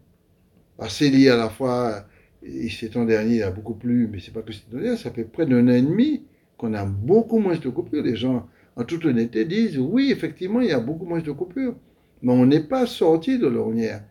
Alors, 0.80 0.91
C'est 0.91 1.10
lié 1.10 1.30
à 1.30 1.38
la 1.38 1.50
fois, 1.50 2.06
et 2.45 2.69
cet 2.69 2.95
an 2.95 3.05
dernier 3.05 3.38
il 3.38 3.43
a 3.43 3.51
beaucoup 3.51 3.73
plus, 3.73 4.08
mais 4.08 4.19
c'est 4.19 4.34
pas 4.34 4.41
que 4.41 4.53
cet 4.53 4.65
an 4.73 4.77
dernier, 4.77 4.97
ça 4.97 5.12
fait 5.12 5.23
près 5.23 5.45
d'un 5.45 5.67
an 5.67 5.71
et 5.71 5.81
demi 5.81 6.23
qu'on 6.58 6.73
a 6.73 6.86
beaucoup 6.86 7.39
moins 7.39 7.58
de 7.58 7.69
coupures. 7.69 8.03
Les 8.03 8.15
gens, 8.15 8.47
en 8.75 8.84
toute 8.84 9.05
honnêteté, 9.05 9.45
disent 9.45 9.77
oui, 9.77 10.12
effectivement, 10.12 10.62
il 10.62 10.69
y 10.69 10.71
a 10.71 10.79
beaucoup 10.79 11.05
moins 11.05 11.21
de 11.21 11.31
coupures. 11.31 11.75
Mais 12.21 12.31
on 12.31 12.45
n'est 12.45 12.63
pas 12.63 12.86
sorti 12.86 13.38
de 13.38 13.47
l'ornière. 13.47 14.03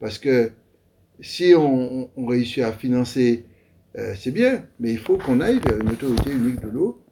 Parce 0.00 0.18
que 0.18 0.52
si 1.20 1.54
on, 1.56 2.08
réussit 2.16 2.62
à 2.62 2.72
financer, 2.72 3.44
euh, 3.98 4.14
c'est 4.16 4.30
bien, 4.30 4.64
mais 4.80 4.92
il 4.92 4.98
faut 4.98 5.18
qu'on 5.18 5.40
aille 5.40 5.58
vers 5.58 5.80
une 5.80 5.90
autorité 5.90 6.32
unique 6.32 6.60
de 6.60 6.68
l'eau. 6.68 7.02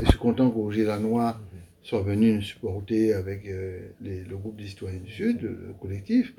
Je 0.00 0.06
suis 0.06 0.18
content 0.18 0.50
que 0.50 0.56
Roger 0.56 0.88
soit 1.82 2.02
venu 2.02 2.32
nous 2.32 2.42
supporter 2.42 3.12
avec 3.12 3.46
euh, 3.46 3.90
le 4.00 4.36
groupe 4.36 4.56
des 4.56 4.66
citoyens 4.66 4.98
du 4.98 5.12
Sud, 5.12 5.42
le 5.42 5.74
collectif. 5.80 6.32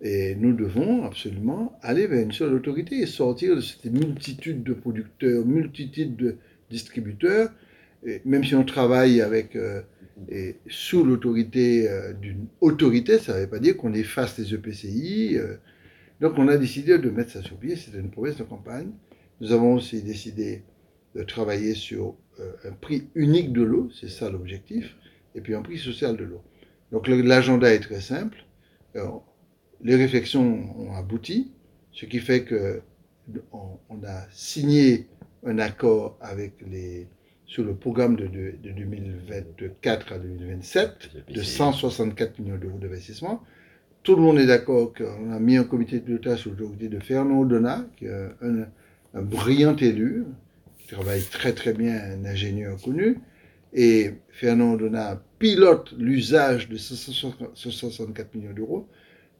Et 0.00 0.36
nous 0.36 0.52
devons 0.52 1.04
absolument 1.04 1.76
aller 1.82 2.06
vers 2.06 2.22
une 2.22 2.32
seule 2.32 2.54
autorité 2.54 3.00
et 3.00 3.06
sortir 3.06 3.56
de 3.56 3.60
cette 3.60 3.86
multitude 3.86 4.62
de 4.62 4.72
producteurs, 4.72 5.44
multitude 5.44 6.16
de 6.16 6.36
distributeurs. 6.70 7.50
Même 8.24 8.44
si 8.44 8.54
on 8.54 8.64
travaille 8.64 9.20
avec 9.20 9.56
euh, 9.56 9.82
et 10.30 10.56
sous 10.68 11.04
l'autorité 11.04 11.88
euh, 11.88 12.12
d'une 12.12 12.46
autorité, 12.60 13.18
ça 13.18 13.34
ne 13.34 13.40
veut 13.40 13.48
pas 13.48 13.58
dire 13.58 13.76
qu'on 13.76 13.92
efface 13.92 14.38
les 14.38 14.54
EPCI. 14.54 15.36
euh. 15.36 15.56
donc 16.20 16.34
on 16.38 16.46
a 16.46 16.56
décidé 16.56 16.96
de 16.98 17.10
mettre 17.10 17.32
ça 17.32 17.42
sur 17.42 17.56
pied, 17.56 17.74
c'était 17.74 17.98
une 17.98 18.10
promesse 18.10 18.36
de 18.36 18.44
campagne. 18.44 18.90
Nous 19.40 19.52
avons 19.52 19.74
aussi 19.74 20.02
décidé 20.02 20.62
de 21.14 21.22
travailler 21.22 21.74
sur 21.74 22.14
un 22.64 22.72
prix 22.72 23.08
unique 23.14 23.52
de 23.52 23.62
l'eau, 23.62 23.88
c'est 23.98 24.08
ça 24.08 24.30
l'objectif, 24.30 24.96
et 25.34 25.40
puis 25.40 25.54
un 25.54 25.62
prix 25.62 25.78
social 25.78 26.16
de 26.16 26.24
l'eau. 26.24 26.42
Donc 26.92 27.08
l'agenda 27.08 27.72
est 27.72 27.80
très 27.80 28.00
simple. 28.00 28.44
Les 29.82 29.96
réflexions 29.96 30.74
ont 30.78 30.94
abouti, 30.94 31.52
ce 31.92 32.06
qui 32.06 32.20
fait 32.20 32.44
que 32.44 32.82
on, 33.52 33.78
on 33.90 34.04
a 34.04 34.26
signé 34.30 35.06
un 35.44 35.58
accord 35.58 36.16
avec 36.20 36.54
les 36.70 37.06
sur 37.46 37.64
le 37.64 37.74
programme 37.74 38.14
de, 38.16 38.26
de, 38.26 38.54
de 38.62 38.70
2024 38.72 40.12
à 40.12 40.18
2027 40.18 41.30
de 41.30 41.42
164 41.42 42.38
millions 42.40 42.58
d'euros 42.58 42.78
d'investissement. 42.78 43.42
Tout 44.02 44.16
le 44.16 44.22
monde 44.22 44.38
est 44.38 44.46
d'accord 44.46 44.92
qu'on 44.92 45.32
a 45.32 45.40
mis 45.40 45.56
un 45.56 45.64
comité 45.64 45.98
de 45.98 46.04
pilotage 46.04 46.40
sous 46.40 46.50
l'autorité 46.50 46.88
de 46.88 47.00
Fernand 47.00 47.44
Donat, 47.44 47.86
qui 47.96 48.04
est 48.04 48.10
un, 48.42 48.66
un 49.14 49.22
brillant 49.22 49.76
élu, 49.76 50.24
qui 50.78 50.88
travaille 50.88 51.22
très 51.22 51.54
très 51.54 51.72
bien, 51.72 51.94
un 51.94 52.24
ingénieur 52.26 52.78
connu. 52.82 53.18
Et 53.72 54.12
Fernand 54.28 54.76
Donat 54.76 55.22
pilote 55.38 55.92
l'usage 55.96 56.68
de 56.68 56.76
164 56.76 58.34
millions 58.34 58.52
d'euros 58.52 58.86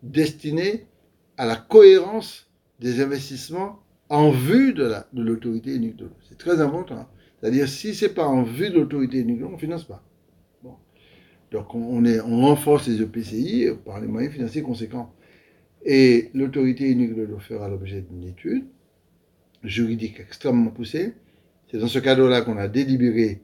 destinés 0.03 0.87
à 1.37 1.47
la 1.47 1.57
cohérence 1.57 2.51
des 2.81 3.01
investissements 3.01 3.81
en 4.09 4.31
vue 4.31 4.73
de 4.73 4.85
la- 4.85 5.07
l'autorité 5.13 5.75
unique 5.75 5.97
de 5.97 6.05
l'eau. 6.07 6.17
C'est 6.29 6.39
très 6.39 6.61
important. 6.61 7.09
C'est-à-dire, 7.41 7.69
si 7.69 7.95
ce 7.95 8.07
n'est 8.07 8.13
pas 8.13 8.27
en 8.27 8.43
vue 8.43 8.71
de 8.71 8.77
l'autorité 8.77 9.19
unique 9.19 9.39
de 9.39 9.43
l'eau, 9.43 9.49
on 9.51 9.53
ne 9.53 9.59
finance 9.59 9.85
pas. 9.85 10.03
Donc, 11.51 11.75
on 11.75 12.03
renforce 12.43 12.89
les 12.89 13.01
EPCI 13.01 13.69
par 13.85 14.01
les 14.01 14.07
moyens 14.07 14.35
financiers 14.35 14.61
conséquents. 14.63 15.15
Et 15.85 16.31
l'autorité 16.35 16.91
unique 16.91 17.15
de 17.15 17.23
l'eau 17.23 17.39
fera 17.39 17.69
l'objet 17.69 18.03
d'une 18.03 18.25
étude 18.29 18.67
juridique 19.65 20.21
extrêmement 20.21 20.71
poussée. 20.71 21.15
C'est 21.71 21.79
dans 21.79 21.87
ce 21.89 21.99
cadre-là 22.01 22.43
qu'on 22.43 22.59
a 22.59 22.69
délibéré 22.69 23.41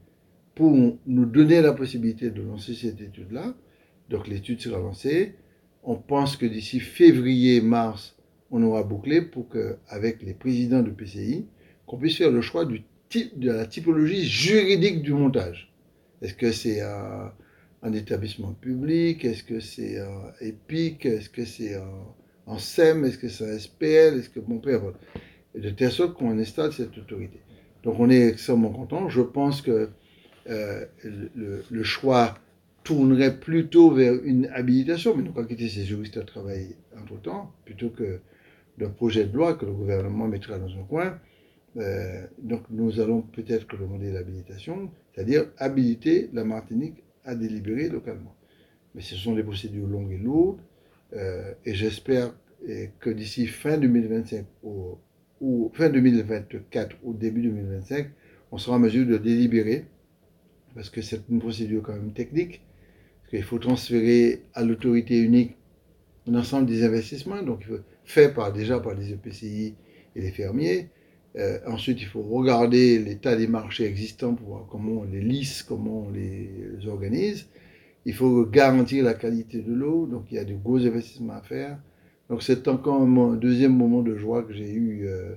pour 0.55 0.71
nous 1.07 1.25
donner 1.25 1.63
la 1.63 1.73
possibilité 1.73 2.31
de 2.31 2.43
lancer 2.43 2.75
cette 2.75 3.01
étude-là. 3.01 3.55
Donc, 4.11 4.29
l'étude 4.29 4.61
sera 4.61 4.79
lancée. 4.79 5.35
On 5.85 5.97
pense 5.97 6.37
que 6.37 6.47
d'ici 6.47 6.81
février-mars, 6.81 8.17
on 8.51 8.63
aura 8.63 8.83
bouclé 8.83 9.21
pour 9.21 9.49
qu'avec 9.51 10.23
les 10.23 10.33
présidents 10.33 10.83
de 10.83 10.91
PCI, 10.91 11.47
qu'on 11.87 11.99
puisse 11.99 12.17
faire 12.17 12.31
le 12.31 12.41
choix 12.41 12.65
de 12.65 12.81
la 13.41 13.67
typologie 13.67 14.25
juridique 14.25 15.03
du 15.03 15.13
montage. 15.13 15.73
Est-ce 16.23 16.35
que 16.35 16.53
c'est 16.53 16.81
un, 16.81 17.33
établissement 17.93 18.53
public? 18.53 19.27
Est-ce 19.27 19.45
que 19.45 19.61
c'est 19.61 20.01
un 20.01 20.33
EPIC? 20.41 21.05
Est-ce 21.05 21.29
que 21.29 21.45
c'est 21.45 21.75
un, 21.75 22.59
SEM 22.59 23.05
Est-ce 23.05 23.19
que 23.19 23.29
c'est 23.29 23.45
un 23.45 23.59
SPL 23.59 24.19
Est-ce 24.19 24.31
que 24.31 24.41
mon 24.41 24.59
père 24.59 24.81
Et 25.55 25.61
de 25.61 25.69
telle 25.69 25.93
sorte 25.93 26.15
qu'on 26.15 26.39
installe 26.39 26.73
cette 26.73 26.97
autorité. 26.97 27.41
Donc 27.83 27.97
on 27.99 28.09
est 28.09 28.29
extrêmement 28.29 28.71
content. 28.71 29.11
Je 29.11 29.21
pense 29.21 29.61
que 29.61 29.91
euh, 30.49 30.87
le 31.03 31.83
choix 31.83 32.39
tournerait 32.85 33.41
plutôt 33.41 33.91
vers 33.91 34.15
une 34.23 34.47
habilitation, 34.53 35.17
mais 35.17 35.23
nous 35.23 35.33
pas 35.33 35.45
quitter 35.45 35.69
ces 35.69 35.85
juristes 35.85 36.19
à 36.19 36.23
travailler 36.23 36.77
entre-temps, 37.01 37.53
plutôt 37.65 37.89
que 37.89 38.21
d'un 38.79 38.91
projet 38.91 39.25
de 39.25 39.35
loi 39.35 39.55
que 39.55 39.65
le 39.65 39.73
gouvernement 39.73 40.29
mettra 40.29 40.59
dans 40.59 40.69
un 40.69 40.85
coin. 40.85 41.19
Euh, 41.77 42.25
donc 42.39 42.63
nous 42.71 43.01
allons 43.01 43.23
peut-être 43.23 43.67
demander 43.77 44.13
l'habilitation, 44.13 44.91
c'est-à-dire 45.13 45.47
habiliter 45.59 46.31
la 46.33 46.45
Martinique 46.45 47.03
à 47.25 47.35
délibérer 47.35 47.89
localement. 47.89 48.37
Mais 48.95 49.01
ce 49.01 49.17
sont 49.17 49.35
des 49.35 49.43
procédures 49.43 49.89
longues 49.89 50.13
et 50.13 50.19
lourdes, 50.19 50.61
euh, 51.15 51.53
et 51.65 51.75
j'espère 51.75 52.33
que 52.99 53.11
d'ici 53.11 53.47
fin 53.47 53.77
2025 53.77 54.47
ou, 54.63 55.71
fin 55.75 55.91
2024 55.91 56.97
ou 57.03 57.13
début 57.13 57.43
2025, 57.43 58.09
on 58.53 58.57
sera 58.57 58.77
en 58.77 58.79
mesure 58.79 59.07
de 59.07 59.19
délibérer, 59.19 59.85
parce 60.75 60.89
que 60.89 61.03
c'est 61.03 61.21
une 61.29 61.41
procédure 61.41 61.83
quand 61.83 61.93
même 61.93 62.13
technique, 62.13 62.63
qu'il 63.35 63.43
faut 63.45 63.59
transférer 63.59 64.43
à 64.55 64.63
l'autorité 64.63 65.19
unique 65.19 65.57
l'ensemble 66.27 66.67
des 66.67 66.85
investissements, 66.85 67.43
donc 67.43 67.65
il 67.69 67.81
fait 68.05 68.33
par, 68.33 68.53
déjà 68.53 68.79
par 68.79 68.95
les 68.95 69.13
EPCI 69.13 69.75
et 70.15 70.21
les 70.21 70.31
fermiers. 70.31 70.89
Euh, 71.37 71.59
ensuite, 71.67 72.01
il 72.01 72.07
faut 72.07 72.23
regarder 72.23 72.99
l'état 73.01 73.35
des 73.35 73.49
marchés 73.49 73.87
existants 73.87 74.35
pour 74.35 74.49
voir 74.49 74.67
comment 74.71 75.01
on 75.01 75.05
les 75.05 75.21
lisse, 75.21 75.65
comment 75.65 76.07
on 76.07 76.11
les 76.11 76.49
organise. 76.87 77.49
Il 78.07 78.15
faut 78.15 78.45
garantir 78.47 79.03
la 79.05 79.15
qualité 79.15 79.59
de 79.59 79.75
l'eau, 79.75 80.07
donc 80.07 80.27
il 80.31 80.37
y 80.37 80.39
a 80.39 80.45
de 80.45 80.55
gros 80.55 80.79
investissements 80.87 81.35
à 81.35 81.43
faire. 81.43 81.79
Donc 82.31 82.43
c'est 82.43 82.69
encore 82.69 83.03
un, 83.03 83.35
deuxième 83.35 83.77
moment 83.77 84.03
de 84.03 84.15
joie 84.15 84.45
que 84.45 84.55
j'ai 84.55 84.71
eu 84.71 85.09
euh, 85.09 85.35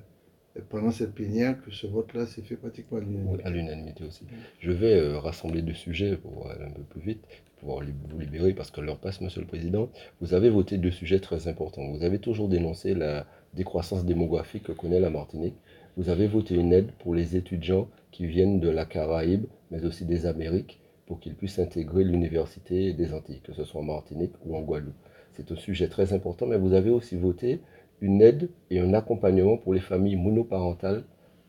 pendant 0.69 0.91
cette 0.91 1.13
plénière, 1.13 1.61
que 1.63 1.71
ce 1.71 1.87
vote-là 1.87 2.25
s'est 2.25 2.41
fait 2.41 2.55
pratiquement 2.55 2.99
à 3.43 3.49
l'unanimité. 3.49 4.03
aussi. 4.03 4.23
Je 4.59 4.71
vais 4.71 4.93
euh, 4.93 5.19
rassembler 5.19 5.61
deux 5.61 5.73
sujets 5.73 6.17
pour 6.17 6.49
aller 6.49 6.65
un 6.65 6.71
peu 6.71 6.83
plus 6.83 7.01
vite, 7.01 7.23
pour 7.59 7.81
vous 8.09 8.19
libérer 8.19 8.53
parce 8.53 8.71
que 8.71 8.81
l'heure 8.81 8.97
passe, 8.97 9.21
Monsieur 9.21 9.41
le 9.41 9.47
Président. 9.47 9.89
Vous 10.21 10.33
avez 10.33 10.49
voté 10.49 10.77
deux 10.77 10.91
sujets 10.91 11.19
très 11.19 11.47
importants. 11.47 11.87
Vous 11.91 12.03
avez 12.03 12.19
toujours 12.19 12.49
dénoncé 12.49 12.93
la 12.93 13.25
décroissance 13.53 14.05
démographique 14.05 14.63
que 14.63 14.71
connaît 14.71 14.99
la 14.99 15.09
Martinique. 15.09 15.55
Vous 15.95 16.09
avez 16.09 16.27
voté 16.27 16.55
une 16.55 16.73
aide 16.73 16.91
pour 16.99 17.15
les 17.15 17.35
étudiants 17.35 17.89
qui 18.11 18.27
viennent 18.27 18.59
de 18.59 18.69
la 18.69 18.85
Caraïbe, 18.85 19.45
mais 19.71 19.83
aussi 19.85 20.05
des 20.05 20.25
Amériques, 20.27 20.79
pour 21.07 21.19
qu'ils 21.19 21.35
puissent 21.35 21.59
intégrer 21.59 22.03
l'université 22.03 22.93
des 22.93 23.13
Antilles, 23.13 23.41
que 23.41 23.53
ce 23.53 23.63
soit 23.63 23.81
en 23.81 23.85
Martinique 23.85 24.33
ou 24.45 24.55
en 24.55 24.61
Guadeloupe. 24.61 24.93
C'est 25.33 25.51
un 25.51 25.55
sujet 25.55 25.87
très 25.87 26.13
important, 26.13 26.45
mais 26.45 26.57
vous 26.57 26.73
avez 26.73 26.89
aussi 26.89 27.15
voté 27.15 27.61
une 28.01 28.21
aide 28.21 28.49
et 28.69 28.79
un 28.79 28.93
accompagnement 28.93 29.57
pour 29.57 29.73
les 29.73 29.79
familles 29.79 30.15
monoparentales 30.15 31.03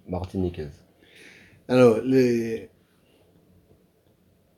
martiniquaises. 0.09 0.85
Alors, 1.69 2.01
les... 2.01 2.71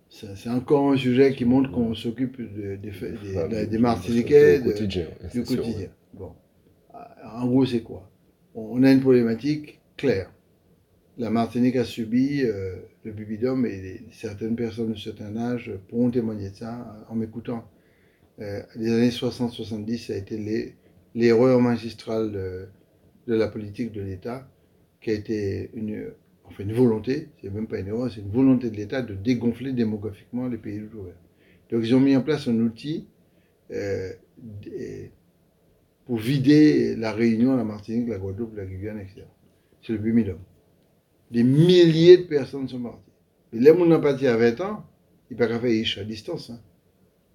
c'est 0.08 0.50
encore 0.50 0.92
un 0.92 0.96
sujet 0.96 1.34
qui 1.34 1.44
montre 1.44 1.70
qu'on 1.72 1.94
s'occupe 1.94 2.40
des 2.40 3.78
Martiniquais, 3.78 4.60
du 4.60 4.64
quotidien. 4.64 5.06
du 5.32 5.42
quotidien. 5.42 5.88
Bon. 6.14 6.32
En 7.32 7.46
gros, 7.46 7.66
c'est 7.66 7.82
quoi? 7.82 8.08
On 8.54 8.82
a 8.82 8.92
une 8.92 9.00
problématique 9.00 9.80
claire 9.96 10.30
la 11.20 11.28
Martinique 11.28 11.76
a 11.76 11.84
subi 11.84 12.42
euh, 12.42 12.76
le 13.04 13.12
bubidome 13.12 13.66
et 13.66 14.02
certaines 14.10 14.56
personnes 14.56 14.92
de 14.92 14.98
certain 14.98 15.36
âge 15.36 15.70
pourront 15.88 16.10
témoigner 16.10 16.48
de 16.48 16.56
ça 16.56 17.04
en 17.08 17.14
m'écoutant. 17.14 17.68
Euh, 18.40 18.62
les 18.74 18.90
années 18.90 19.10
60-70, 19.10 20.06
ça 20.06 20.14
a 20.14 20.16
été 20.16 20.38
l'erreur 21.14 21.60
magistrale 21.60 22.32
de, 22.32 22.68
la 23.26 23.48
politique 23.48 23.92
de 23.92 24.00
l'État, 24.00 24.48
qui 25.00 25.10
a 25.10 25.14
été 25.14 25.70
une, 25.74 26.12
enfin 26.44 26.64
une 26.64 26.72
volonté, 26.72 27.28
c'est 27.40 27.50
même 27.50 27.66
pas 27.66 27.78
une 27.78 27.88
erreur, 27.88 28.10
c'est 28.12 28.20
une 28.20 28.30
volonté 28.30 28.70
de 28.70 28.76
l'État 28.76 29.02
de 29.02 29.14
dégonfler 29.14 29.72
démographiquement 29.72 30.48
les 30.48 30.58
pays 30.58 30.78
d'outre-mer. 30.80 31.14
Donc 31.70 31.82
ils 31.84 31.94
ont 31.94 32.00
mis 32.00 32.16
en 32.16 32.22
place 32.22 32.48
un 32.48 32.58
outil 32.58 33.06
euh, 33.70 34.10
pour 36.06 36.16
vider 36.16 36.96
la 36.96 37.12
Réunion, 37.12 37.56
la 37.56 37.64
Martinique, 37.64 38.08
la 38.08 38.18
Guadeloupe, 38.18 38.56
la 38.56 38.64
Guyane, 38.64 38.98
etc. 38.98 39.22
C'est 39.82 39.92
le 39.92 39.98
bubidome 39.98 40.40
des 41.30 41.42
milliers 41.42 42.18
de 42.18 42.22
personnes 42.24 42.68
sont 42.68 42.78
mortes. 42.78 43.02
Et 43.52 43.58
les 43.58 43.66
gens 43.66 43.84
n'ont 43.84 44.00
pas 44.00 44.14
à 44.14 44.36
20 44.36 44.60
ans, 44.60 44.84
ils 45.30 45.34
ne 45.34 45.38
peuvent 45.38 45.60
pas 45.60 45.60
faire 45.60 46.02
à 46.02 46.04
distance. 46.04 46.50
Hein. 46.50 46.60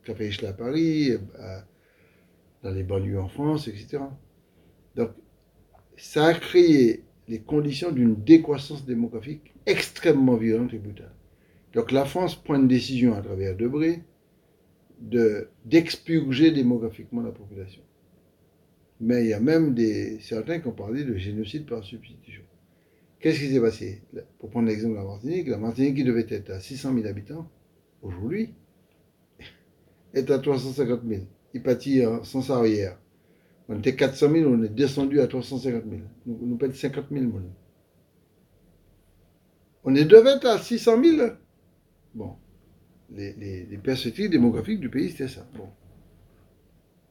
Peuvent 0.06 0.16
faire 0.18 0.50
à 0.50 0.54
Paris, 0.54 1.12
euh, 1.12 1.60
dans 2.66 2.72
les 2.72 2.84
banlieues 2.84 3.20
en 3.20 3.28
France, 3.28 3.68
etc. 3.68 4.00
Donc, 4.96 5.12
ça 5.98 6.26
a 6.26 6.34
créé 6.34 7.04
les 7.28 7.40
conditions 7.40 7.92
d'une 7.92 8.16
décroissance 8.16 8.86
démographique 8.86 9.54
extrêmement 9.68 10.36
violente 10.36 10.74
et 10.74 10.80
brutale. 10.80 11.14
Donc 11.74 11.92
la 11.92 12.06
France 12.06 12.36
prend 12.36 12.56
une 12.56 12.68
décision 12.68 13.14
à 13.14 13.22
travers 13.22 13.56
Debré 13.56 14.02
de, 15.00 15.50
d'expurger 15.66 16.52
démographiquement 16.52 17.22
la 17.22 17.32
population. 17.32 17.84
Mais 19.00 19.26
il 19.26 19.30
y 19.30 19.34
a 19.34 19.40
même 19.40 19.76
des, 19.76 20.20
certains 20.22 20.60
qui 20.60 20.68
ont 20.68 20.72
parlé 20.72 21.04
de 21.04 21.16
génocide 21.18 21.68
par 21.68 21.84
substitution. 21.84 22.44
Qu'est-ce 23.20 23.40
qui 23.40 23.52
s'est 23.52 23.62
passé? 23.62 24.02
Pour 24.40 24.50
prendre 24.50 24.68
l'exemple 24.70 24.94
de 24.94 25.00
la 25.00 25.06
Martinique, 25.06 25.48
la 25.48 25.58
Martinique 25.58 25.98
qui 25.98 26.04
devait 26.04 26.26
être 26.30 26.50
à 26.50 26.60
600 26.60 26.96
000 26.96 27.08
habitants, 27.08 27.48
aujourd'hui, 28.02 28.54
est 30.14 30.32
à 30.32 30.40
350 30.40 31.02
000. 31.08 31.22
Il 31.56 31.64
pâtit 31.64 32.04
sans 32.22 32.52
arrière. 32.52 33.00
On 33.68 33.80
était 33.80 33.96
400 33.96 34.32
000, 34.32 34.52
on 34.52 34.62
est 34.62 34.70
descendu 34.70 35.20
à 35.22 35.28
350 35.28 35.84
000. 35.90 36.02
Nous, 36.28 36.38
nous 36.40 36.58
pète 36.58 36.76
50 36.76 37.06
000 37.12 37.26
On 39.84 39.96
est 39.96 40.06
devait 40.06 40.36
être 40.36 40.46
à 40.46 40.60
600 40.60 41.04
000. 41.04 41.30
Bon, 42.14 42.36
les, 43.12 43.80
perspectives 43.84 44.30
démographiques 44.30 44.80
du 44.80 44.90
pays, 44.90 45.10
c'était 45.10 45.28
ça. 45.28 45.48
Bon. 45.58 45.70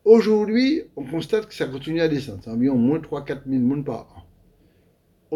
Aujourd'hui, 0.04 0.82
on 0.94 1.04
constate 1.04 1.48
que 1.48 1.54
ça 1.54 1.66
continue 1.66 2.00
à 2.00 2.06
descendre. 2.06 2.42
C'est 2.44 2.50
environ 2.50 2.78
moins 2.78 3.00
3-4 3.00 3.48
000 3.48 3.60
monde 3.60 3.84
par 3.84 4.16
an 4.16 4.24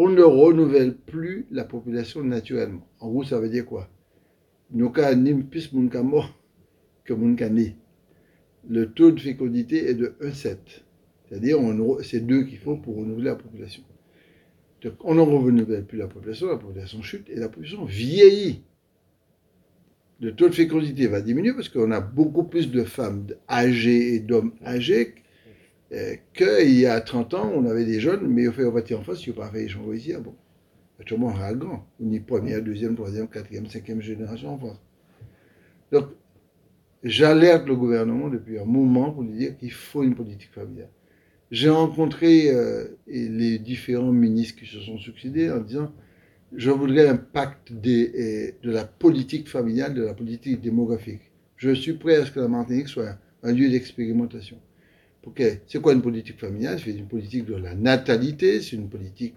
on 0.00 0.08
ne 0.10 0.22
renouvelle 0.22 0.94
plus 0.94 1.48
la 1.50 1.64
population 1.64 2.22
naturellement. 2.22 2.86
En 3.00 3.08
gros, 3.08 3.24
ça 3.24 3.40
veut 3.40 3.48
dire 3.48 3.66
quoi? 3.66 3.88
Nous 4.70 4.92
avons 4.96 5.42
plus 5.42 5.74
de 5.74 5.98
mort 5.98 6.32
que 7.04 7.14
né. 7.48 7.76
Le 8.68 8.90
taux 8.90 9.10
de 9.10 9.20
fécondité 9.20 9.88
est 9.88 9.94
de 9.94 10.14
1,7. 10.20 10.56
C'est-à-dire, 11.28 11.58
c'est 12.02 12.20
deux 12.20 12.44
qu'il 12.44 12.58
faut 12.58 12.76
pour 12.76 12.96
renouveler 12.96 13.26
la 13.26 13.36
population. 13.36 13.82
Donc, 14.82 14.94
on 15.04 15.14
ne 15.14 15.20
renouvelle 15.20 15.84
plus 15.84 15.98
la 15.98 16.06
population, 16.06 16.48
la 16.48 16.56
population 16.56 17.02
chute 17.02 17.28
et 17.28 17.36
la 17.36 17.48
population 17.48 17.84
vieillit. 17.84 18.62
Le 20.20 20.34
taux 20.34 20.48
de 20.48 20.54
fécondité 20.54 21.06
va 21.06 21.20
diminuer 21.20 21.52
parce 21.52 21.68
qu'on 21.68 21.90
a 21.90 22.00
beaucoup 22.00 22.44
plus 22.44 22.70
de 22.70 22.84
femmes 22.84 23.26
âgées 23.48 24.14
et 24.14 24.20
d'hommes 24.20 24.52
âgés 24.64 25.14
euh, 25.92 26.16
qu'il 26.34 26.78
y 26.78 26.86
a 26.86 27.00
30 27.00 27.34
ans, 27.34 27.52
on 27.54 27.64
avait 27.64 27.86
des 27.86 27.98
jeunes, 27.98 28.26
mais 28.26 28.46
on 28.46 28.52
fait 28.52 28.64
voter 28.64 28.94
en 28.94 29.02
France, 29.02 29.24
il 29.26 29.32
n'y 29.32 29.38
a 29.38 29.42
pas 29.42 29.50
fait 29.50 29.64
échanger 29.64 29.96
ici. 29.96 30.12
Bon, 30.22 30.34
actuellement, 31.00 31.28
on 31.28 31.50
est 31.50 31.54
grand. 31.56 31.86
On 32.00 32.12
est 32.12 32.20
première, 32.20 32.62
deuxième, 32.62 32.94
troisième, 32.94 33.28
quatrième, 33.28 33.66
cinquième 33.66 34.02
génération 34.02 34.54
en 34.54 34.58
France. 34.58 34.82
Donc, 35.90 36.08
j'alerte 37.02 37.66
le 37.66 37.76
gouvernement 37.76 38.28
depuis 38.28 38.58
un 38.58 38.64
moment 38.64 39.12
pour 39.12 39.22
lui 39.22 39.36
dire 39.36 39.56
qu'il 39.56 39.72
faut 39.72 40.02
une 40.02 40.14
politique 40.14 40.52
familiale. 40.52 40.90
J'ai 41.50 41.70
rencontré 41.70 42.50
euh, 42.50 42.84
les 43.06 43.58
différents 43.58 44.12
ministres 44.12 44.60
qui 44.60 44.66
se 44.66 44.80
sont 44.80 44.98
succédés 44.98 45.50
en 45.50 45.60
disant 45.60 45.92
je 46.54 46.70
voudrais 46.70 47.08
un 47.08 47.16
pacte 47.16 47.72
de 47.72 48.52
la 48.62 48.84
politique 48.84 49.48
familiale, 49.48 49.94
de 49.94 50.02
la 50.02 50.14
politique 50.14 50.60
démographique. 50.60 51.20
Je 51.56 51.74
suis 51.74 51.94
prêt 51.94 52.16
à 52.16 52.24
ce 52.24 52.30
que 52.30 52.40
la 52.40 52.48
Martinique 52.48 52.88
soit 52.88 53.18
un 53.42 53.52
lieu 53.52 53.68
d'expérimentation. 53.68 54.58
C'est 55.66 55.82
quoi 55.82 55.92
une 55.92 56.02
politique 56.02 56.38
familiale? 56.38 56.80
C'est 56.82 56.92
une 56.92 57.06
politique 57.06 57.44
de 57.44 57.56
la 57.56 57.74
natalité, 57.74 58.62
c'est 58.62 58.76
une 58.76 58.88
politique 58.88 59.34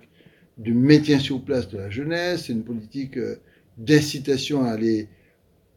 du 0.57 0.74
maintien 0.74 1.20
sur 1.20 1.43
place 1.43 1.68
de 1.70 1.78
la 1.78 1.89
jeunesse, 1.89 2.45
c'est 2.45 2.53
une 2.53 2.64
politique 2.64 3.18
euh, 3.18 3.36
d'incitation 3.78 4.64
à 4.64 4.70
aller 4.70 5.07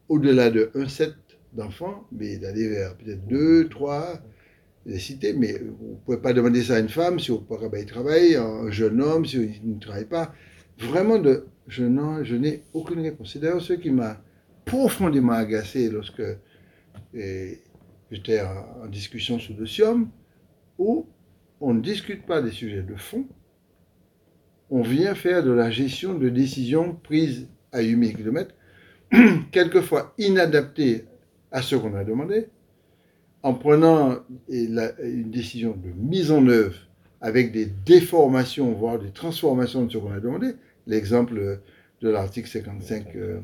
au-delà 0.09 0.51
de 0.51 0.71
1,7 0.75 1.15
d'enfants, 1.55 2.07
mais 2.13 2.37
d'aller 2.37 2.69
vers 2.69 2.97
peut-être 2.97 3.27
2, 3.27 3.69
3, 3.69 4.21
les 4.87 4.99
cités. 4.99 5.33
Mais 5.33 5.59
vous 5.59 5.93
ne 5.93 5.97
pouvez 6.05 6.19
pas 6.19 6.33
demander 6.33 6.63
ça 6.63 6.77
à 6.77 6.81
une 6.81 6.89
femme 6.89 7.19
si 7.19 7.31
pouvez 7.33 7.71
pas 7.71 7.85
travailler, 7.85 8.37
un 8.37 8.71
jeune 8.71 9.01
homme 9.01 9.25
si 9.25 9.37
il 9.63 9.75
ne 9.75 9.81
travaille 9.81 10.07
pas. 10.07 10.35
Vraiment, 10.79 11.23
je, 11.69 11.85
n'ai 11.85 12.63
aucune 12.73 13.01
réponse. 13.01 13.33
C'est 13.33 13.39
d'ailleurs 13.39 13.63
ce 13.63 13.75
qui 13.75 13.91
m'a 13.91 14.21
profondément 14.65 15.33
agacé 15.33 15.91
lorsque 15.91 16.23
j'étais 17.13 18.41
en, 18.41 18.87
discussion 18.87 19.39
sur 19.39 19.57
le 19.57 19.67
SIOM, 19.67 20.09
où 20.79 21.07
on 21.61 21.75
ne 21.75 21.81
discute 21.81 22.27
pas 22.27 22.43
des 22.43 22.51
sujets 22.51 22.83
de 22.83 22.97
fond, 22.97 23.27
on 24.71 24.83
vient 24.83 25.15
faire 25.15 25.45
de 25.45 25.53
la 25.53 25.71
gestion 25.71 26.15
de 26.15 26.29
décisions 26.29 26.95
prises 26.95 27.49
à 27.73 27.81
8000 27.81 28.17
km, 28.17 28.55
quelquefois 29.53 30.15
inadaptées 30.19 31.05
à 31.55 31.63
ce 31.63 31.77
qu'on 31.77 31.95
a 31.95 32.03
demandé, 32.03 32.49
en 33.45 33.55
prenant 33.55 34.19
une 34.49 35.31
décision 35.31 35.71
de 35.71 35.89
mise 35.97 36.33
en 36.33 36.45
œuvre 36.49 36.75
avec 37.21 37.53
des 37.53 37.67
déformations, 37.67 38.73
voire 38.73 38.99
des 38.99 39.13
transformations 39.13 39.85
de 39.85 39.93
ce 39.93 39.99
qu'on 39.99 40.11
a 40.11 40.19
demandé. 40.19 40.57
L'exemple 40.89 41.61
de 42.01 42.09
l'article 42.09 42.49
55 42.49 43.15
euh, 43.15 43.39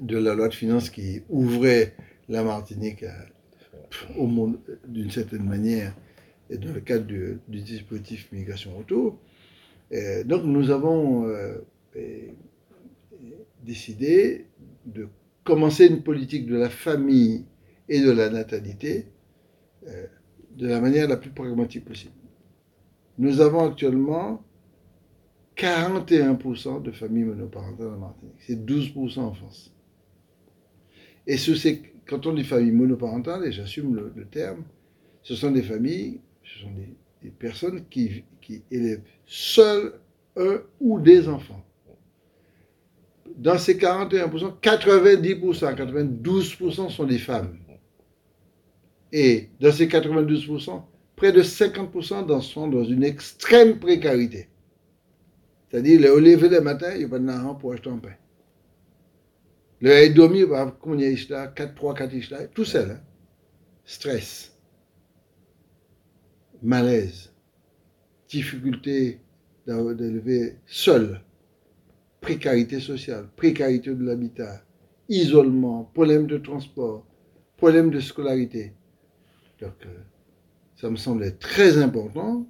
de 0.00 0.16
la 0.16 0.34
loi 0.34 0.48
de 0.48 0.54
finances 0.54 0.90
qui 0.90 1.22
ouvrait 1.28 1.96
la 2.28 2.44
Martinique 2.44 3.04
au 4.16 4.26
monde 4.28 4.60
d'une 4.86 5.10
certaine 5.10 5.44
manière 5.44 5.94
et 6.50 6.56
dans 6.56 6.72
le 6.72 6.80
cadre 6.80 7.04
du, 7.04 7.40
dispositif 7.48 8.30
migration 8.30 8.78
auto. 8.78 9.18
donc 10.24 10.44
nous 10.44 10.70
avons 10.70 11.26
euh, 11.26 11.58
décidé 13.64 14.46
de 14.86 15.08
commencer 15.48 15.86
une 15.86 16.02
politique 16.02 16.46
de 16.46 16.56
la 16.56 16.68
famille 16.68 17.46
et 17.88 18.02
de 18.02 18.10
la 18.10 18.28
natalité 18.28 19.06
euh, 19.86 20.06
de 20.58 20.66
la 20.66 20.78
manière 20.78 21.08
la 21.08 21.16
plus 21.16 21.30
pragmatique 21.30 21.86
possible. 21.86 22.12
Nous 23.16 23.40
avons 23.40 23.66
actuellement 23.70 24.44
41% 25.56 26.82
de 26.82 26.90
familles 26.90 27.24
monoparentales 27.24 27.94
en 27.94 27.98
Martinique. 27.98 28.34
C'est 28.40 28.62
12% 28.62 29.20
en 29.20 29.32
France. 29.32 29.72
Et 31.26 31.36
quand 32.06 32.26
on 32.26 32.34
dit 32.34 32.44
famille 32.44 32.72
monoparentale, 32.72 33.46
et 33.46 33.52
j'assume 33.52 33.94
le, 33.94 34.26
terme, 34.26 34.64
ce 35.22 35.34
sont 35.34 35.50
des 35.50 35.62
familles, 35.62 36.20
ce 36.44 36.60
sont 36.60 36.72
des, 37.22 37.30
personnes 37.30 37.84
qui, 37.88 38.22
qui 38.42 38.62
élèvent 38.70 39.02
seuls 39.24 39.94
un 40.36 40.60
ou 40.78 41.00
des 41.00 41.26
enfants. 41.26 41.64
Dans 43.36 43.58
ces 43.58 43.76
41%, 43.76 44.60
90%, 44.60 45.74
92% 45.74 46.90
sont 46.90 47.04
des 47.04 47.18
femmes. 47.18 47.58
Et 49.12 49.48
dans 49.60 49.72
ces 49.72 49.86
92%, 49.86 50.82
près 51.16 51.32
de 51.32 51.42
50% 51.42 52.40
sont 52.40 52.68
dans 52.68 52.84
une 52.84 53.04
extrême 53.04 53.78
précarité. 53.78 54.48
C'est-à-dire, 55.70 56.12
au 56.12 56.18
lever 56.18 56.48
le 56.48 56.60
matin, 56.60 56.92
il 56.92 56.98
n'y 56.98 57.04
a 57.04 57.08
pas 57.08 57.18
d'argent 57.18 57.54
pour 57.54 57.72
acheter 57.72 57.90
un 57.90 57.98
pain. 57.98 58.14
Le 59.80 60.08
dormi, 60.08 60.40
il 60.40 60.46
combien 60.80 61.08
il 61.08 61.26
4, 61.26 61.74
3, 61.74 61.94
4 61.94 62.52
tout 62.52 62.64
seul. 62.64 62.90
Hein. 62.90 63.00
Stress, 63.84 64.56
malaise, 66.62 67.32
difficulté 68.28 69.20
d'élever 69.66 70.56
seul, 70.66 71.22
précarité 72.20 72.80
sociale, 72.80 73.28
précarité 73.36 73.94
de 73.94 74.04
l'habitat, 74.04 74.62
isolement, 75.08 75.90
problème 75.94 76.26
de 76.26 76.38
transport, 76.38 77.06
problème 77.56 77.90
de 77.90 78.00
scolarité. 78.00 78.72
Donc, 79.60 79.74
euh, 79.86 79.98
ça 80.76 80.90
me 80.90 80.96
semblait 80.96 81.32
très 81.32 81.78
important 81.78 82.46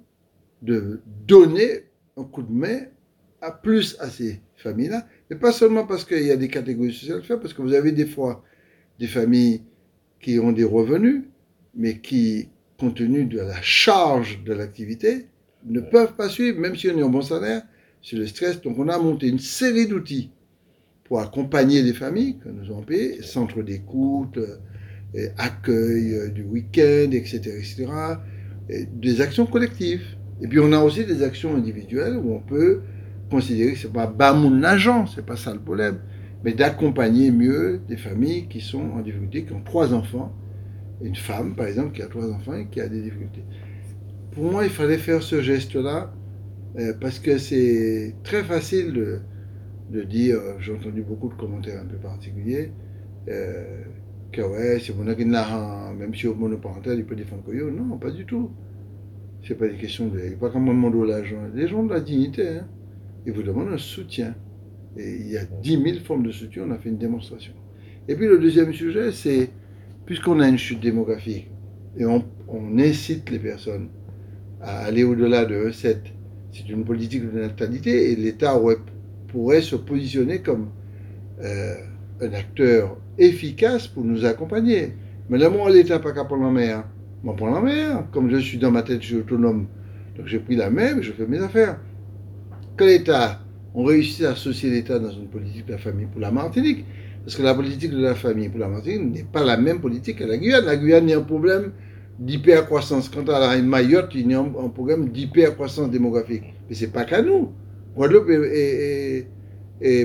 de 0.61 1.01
donner 1.27 1.85
un 2.17 2.23
coup 2.23 2.43
de 2.43 2.51
main 2.51 2.81
à 3.41 3.51
plus 3.51 3.95
à 3.99 4.09
ces 4.09 4.41
familles-là, 4.57 5.07
mais 5.29 5.37
pas 5.37 5.51
seulement 5.51 5.85
parce 5.85 6.03
qu'il 6.03 6.23
y 6.23 6.31
a 6.31 6.37
des 6.37 6.49
catégories 6.49 6.93
sociales 6.93 7.19
à 7.19 7.21
faire, 7.21 7.39
parce 7.39 7.53
que 7.53 7.61
vous 7.61 7.73
avez 7.73 7.91
des 7.91 8.05
fois 8.05 8.43
des 8.99 9.07
familles 9.07 9.63
qui 10.19 10.37
ont 10.39 10.51
des 10.51 10.65
revenus, 10.65 11.23
mais 11.73 11.99
qui, 11.99 12.49
compte 12.77 12.95
tenu 12.95 13.25
de 13.25 13.39
la 13.39 13.61
charge 13.61 14.43
de 14.43 14.53
l'activité, 14.53 15.27
ne 15.65 15.81
peuvent 15.81 16.15
pas 16.15 16.29
suivre, 16.29 16.59
même 16.59 16.75
si 16.75 16.89
on 16.89 16.97
est 16.97 17.03
en 17.03 17.09
bon 17.09 17.21
salaire, 17.21 17.63
sur 18.01 18.17
le 18.17 18.27
stress. 18.27 18.61
Donc 18.61 18.77
on 18.77 18.87
a 18.87 18.97
monté 18.97 19.27
une 19.27 19.39
série 19.39 19.87
d'outils 19.87 20.31
pour 21.03 21.19
accompagner 21.19 21.81
les 21.81 21.93
familles 21.93 22.37
que 22.37 22.49
nous 22.49 22.65
avons 22.71 22.83
payé, 22.83 23.21
centre 23.21 23.61
d'écoute, 23.63 24.37
euh, 24.37 25.27
accueil 25.37 26.13
euh, 26.13 26.29
du 26.29 26.43
week-end, 26.43 27.09
etc., 27.11 27.41
etc., 27.57 27.91
des 28.93 29.21
actions 29.21 29.47
collectives. 29.47 30.03
Et 30.41 30.47
puis 30.47 30.59
on 30.59 30.71
a 30.71 30.79
aussi 30.79 31.03
des 31.03 31.23
actions 31.23 31.55
individuelles 31.55 32.15
où 32.15 32.33
on 32.33 32.39
peut 32.39 32.81
considérer 33.31 33.73
que 33.73 33.79
ce 33.79 33.87
n'est 33.87 33.93
pas 33.93 34.05
bas 34.05 34.33
mon 34.33 34.63
agent, 34.63 35.07
ce 35.07 35.17
n'est 35.17 35.25
pas 35.25 35.35
ça 35.35 35.51
le 35.53 35.59
problème, 35.59 35.99
mais 36.43 36.53
d'accompagner 36.53 37.31
mieux 37.31 37.81
des 37.89 37.97
familles 37.97 38.47
qui 38.47 38.61
sont 38.61 38.91
en 38.91 38.99
difficulté, 38.99 39.43
qui 39.45 39.53
ont 39.53 39.63
trois 39.63 39.93
enfants, 39.93 40.31
une 41.01 41.15
femme 41.15 41.55
par 41.55 41.65
exemple 41.65 41.95
qui 41.95 42.03
a 42.03 42.07
trois 42.07 42.29
enfants 42.31 42.53
et 42.53 42.67
qui 42.67 42.79
a 42.79 42.87
des 42.87 43.01
difficultés. 43.01 43.43
Pour 44.31 44.51
moi, 44.51 44.63
il 44.63 44.69
fallait 44.69 44.97
faire 44.97 45.23
ce 45.23 45.41
geste-là 45.41 46.13
euh, 46.77 46.93
parce 46.99 47.19
que 47.19 47.37
c'est 47.37 48.15
très 48.23 48.43
facile 48.43 48.93
de, 48.93 49.19
de 49.91 50.03
dire, 50.03 50.37
euh, 50.37 50.53
j'ai 50.59 50.73
entendu 50.73 51.01
beaucoup 51.01 51.29
de 51.29 51.33
commentaires 51.33 51.81
un 51.81 51.85
peu 51.85 51.97
particuliers, 51.97 52.71
euh, 53.27 53.83
que 54.31 54.41
ouais, 54.41 54.79
c'est 54.79 54.95
mon 54.95 55.05
même 55.05 56.13
si 56.13 56.27
au 56.27 56.35
monoparental, 56.35 56.97
il 56.97 57.05
peut 57.05 57.15
défendre 57.15 57.43
Koyo. 57.43 57.71
Non, 57.71 57.97
pas 57.97 58.11
du 58.11 58.25
tout. 58.25 58.51
C'est 59.47 59.55
pas 59.55 59.67
des 59.67 59.77
questions 59.77 60.07
de. 60.07 60.19
Il 60.19 60.37
pas 60.37 60.49
comme 60.49 60.69
un 60.69 60.73
monde 60.73 61.07
l'argent. 61.07 61.37
Les 61.55 61.67
gens 61.67 61.83
de 61.83 61.93
la 61.93 61.99
dignité, 61.99 62.47
hein 62.47 62.67
et 63.25 63.31
vous 63.31 63.43
demande 63.43 63.69
un 63.69 63.77
soutien. 63.77 64.35
Et 64.97 65.15
il 65.19 65.27
y 65.29 65.37
a 65.37 65.45
10 65.45 65.83
000 65.83 65.99
formes 65.99 66.23
de 66.23 66.31
soutien, 66.31 66.63
on 66.67 66.71
a 66.71 66.77
fait 66.77 66.89
une 66.89 66.97
démonstration. 66.97 67.53
Et 68.07 68.15
puis 68.15 68.27
le 68.27 68.39
deuxième 68.39 68.73
sujet, 68.73 69.11
c'est, 69.11 69.49
puisqu'on 70.05 70.39
a 70.39 70.47
une 70.47 70.57
chute 70.57 70.79
démographique, 70.79 71.49
et 71.97 72.05
on, 72.05 72.23
incite 72.77 73.29
les 73.29 73.39
personnes 73.39 73.89
à 74.61 74.79
aller 74.79 75.03
au-delà 75.03 75.45
de 75.45 75.69
E7, 75.69 75.97
c'est 76.51 76.69
une 76.69 76.83
politique 76.83 77.31
de 77.31 77.39
natalité, 77.39 78.11
et 78.11 78.15
l'État 78.15 78.59
pourrait 79.27 79.61
se 79.61 79.75
positionner 79.75 80.39
comme 80.39 80.69
euh, 81.41 81.75
un 82.21 82.33
acteur 82.33 82.97
efficace 83.17 83.87
pour 83.87 84.03
nous 84.03 84.25
accompagner. 84.25 84.93
Mais 85.29 85.37
là, 85.37 85.49
moi, 85.49 85.69
l'État 85.69 85.99
pas 85.99 86.11
qu'à 86.11 86.25
prendre 86.25 86.45
la 86.45 86.51
mer. 86.51 86.83
Moi, 87.23 87.35
prends 87.35 87.51
la 87.51 87.61
mer. 87.61 88.05
Comme 88.11 88.29
je 88.29 88.37
suis 88.37 88.57
dans 88.57 88.71
ma 88.71 88.81
tête, 88.81 89.01
je 89.01 89.07
suis 89.07 89.15
autonome. 89.17 89.67
Donc 90.17 90.27
j'ai 90.27 90.39
pris 90.39 90.55
la 90.55 90.69
mer, 90.69 91.01
je 91.01 91.13
fais 91.13 91.25
mes 91.25 91.39
affaires 91.39 91.79
que 92.75 92.83
l'État, 92.83 93.39
on 93.73 93.83
réussit 93.83 94.25
à 94.25 94.31
associer 94.31 94.69
l'État 94.69 94.99
dans 94.99 95.11
une 95.11 95.27
politique 95.27 95.65
de 95.65 95.73
la 95.73 95.77
famille 95.77 96.07
pour 96.07 96.19
la 96.19 96.31
Martinique. 96.31 96.85
Parce 97.23 97.35
que 97.35 97.43
la 97.43 97.53
politique 97.53 97.91
de 97.91 98.01
la 98.01 98.15
famille 98.15 98.49
pour 98.49 98.59
la 98.59 98.67
Martinique 98.67 99.13
n'est 99.13 99.23
pas 99.23 99.43
la 99.43 99.57
même 99.57 99.79
politique 99.79 100.17
que 100.17 100.23
la 100.23 100.37
Guyane. 100.37 100.65
La 100.65 100.75
Guyane, 100.75 101.07
il 101.07 101.11
y 101.11 101.13
a 101.13 101.19
un 101.19 101.23
problème 101.23 101.71
d'hypercroissance. 102.19 103.09
Quant 103.09 103.23
à 103.23 103.39
la 103.39 103.61
Mayotte, 103.61 104.11
il 104.13 104.29
y 104.29 104.33
a 104.33 104.39
un, 104.39 104.69
problème 104.69 105.09
d'hypercroissance 105.09 105.89
démographique. 105.89 106.43
Mais 106.69 106.75
ce 106.75 106.85
n'est 106.85 106.91
pas 106.91 107.05
qu'à 107.05 107.21
nous. 107.21 107.51
Guadeloupe 107.95 108.29
et, 108.29 109.25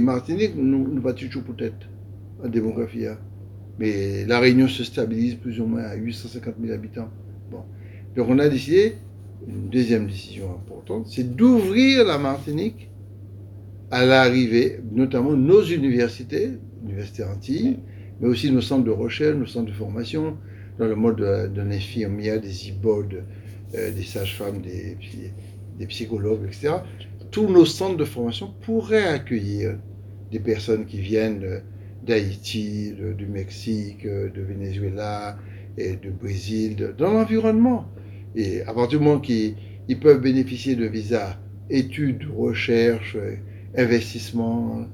Martinique, 0.00 0.52
nous, 0.56 0.88
nous 0.88 1.02
battons 1.02 1.26
toujours 1.26 1.42
peut-être 1.42 1.88
en 2.42 2.48
démographie. 2.48 3.06
Hein. 3.06 3.18
Mais 3.78 4.24
la 4.24 4.38
Réunion 4.38 4.68
se 4.68 4.84
stabilise 4.84 5.34
plus 5.34 5.60
ou 5.60 5.66
moins 5.66 5.82
à 5.82 5.96
850 5.96 6.54
000 6.60 6.72
habitants. 6.72 7.10
Bon. 7.50 7.62
Donc 8.16 8.28
on 8.28 8.38
a 8.38 8.48
décidé 8.48 8.94
une 9.48 9.68
deuxième 9.68 10.06
décision 10.06 10.50
importante, 10.52 11.06
c'est 11.08 11.34
d'ouvrir 11.36 12.04
la 12.04 12.18
Martinique 12.18 12.88
à 13.90 14.04
l'arrivée, 14.04 14.80
notamment 14.92 15.32
nos 15.32 15.62
universités, 15.62 16.52
l'Université 16.82 17.24
Antilles, 17.24 17.78
mais 18.20 18.28
aussi 18.28 18.50
nos 18.50 18.60
centres 18.60 18.84
de 18.84 18.90
recherche, 18.90 19.36
nos 19.36 19.46
centres 19.46 19.66
de 19.66 19.76
formation, 19.76 20.36
dans 20.78 20.86
le 20.86 20.94
mode 20.94 21.52
d'un 21.54 21.70
infirmière, 21.70 22.40
des 22.40 22.68
ibodes, 22.68 23.24
euh, 23.74 23.90
des 23.92 24.02
sages-femmes, 24.02 24.60
des, 24.60 24.96
psychologues, 25.86 26.46
etc. 26.46 26.76
Tous 27.30 27.48
nos 27.48 27.64
centres 27.64 27.96
de 27.96 28.04
formation 28.04 28.54
pourraient 28.62 29.08
accueillir 29.08 29.76
des 30.30 30.38
personnes 30.38 30.86
qui 30.86 31.00
viennent 31.00 31.62
d'Haïti, 32.06 32.94
du 33.16 33.26
Mexique, 33.26 34.06
de 34.06 34.40
Venezuela 34.40 35.36
et 35.76 35.96
du 35.96 36.10
Brésil, 36.10 36.94
dans 36.96 37.12
l'environnement. 37.12 37.86
Et 38.36 38.62
à 38.62 38.72
partir 38.72 39.00
du 39.00 39.04
moment 39.04 39.20
qu'ils 39.20 39.56
peuvent 40.00 40.20
bénéficier 40.20 40.76
de 40.76 40.86
visas 40.86 41.38
études, 41.70 42.28
recherche, 42.36 43.16
investissement, 43.76 44.86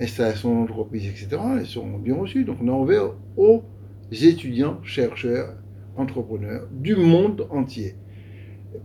installation 0.00 0.60
d'entreprise, 0.60 1.06
etc., 1.06 1.28
ils 1.60 1.66
seront 1.66 1.98
bien 1.98 2.16
reçus. 2.16 2.44
Donc 2.44 2.58
on 2.62 2.68
a 2.68 2.72
ouvert 2.72 3.12
étudiants, 4.12 4.80
chercheurs, 4.82 5.54
entrepreneurs 5.96 6.68
du 6.72 6.96
monde 6.96 7.46
entier. 7.50 7.94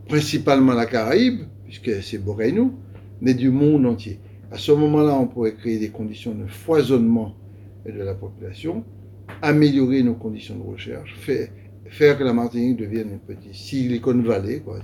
Principalement 0.08 0.74
la 0.74 0.86
Caraïbe, 0.86 1.42
puisque 1.66 2.02
c'est 2.02 2.18
Borainou, 2.18 2.74
mais 3.22 3.34
du 3.34 3.50
monde 3.50 3.86
entier. 3.86 4.20
À 4.52 4.58
ce 4.58 4.72
moment-là, 4.72 5.18
on 5.18 5.28
pourrait 5.28 5.54
créer 5.54 5.80
des 5.80 5.90
conditions 5.90 6.34
de 6.34 6.46
foisonnement 6.46 7.36
de 7.86 8.04
la 8.04 8.14
population, 8.14 8.84
améliorer 9.42 10.04
nos 10.04 10.16
conditions 10.16 10.58
de 10.58 10.64
recherche, 10.64 11.16
faire, 11.16 11.50
faire 11.86 12.18
que 12.18 12.24
la 12.24 12.34
Martinique 12.34 12.78
devienne 12.78 13.12
une 13.12 13.20
petite 13.20 13.54
Silicon 13.54 14.22
Valley, 14.22 14.60
quoi. 14.60 14.80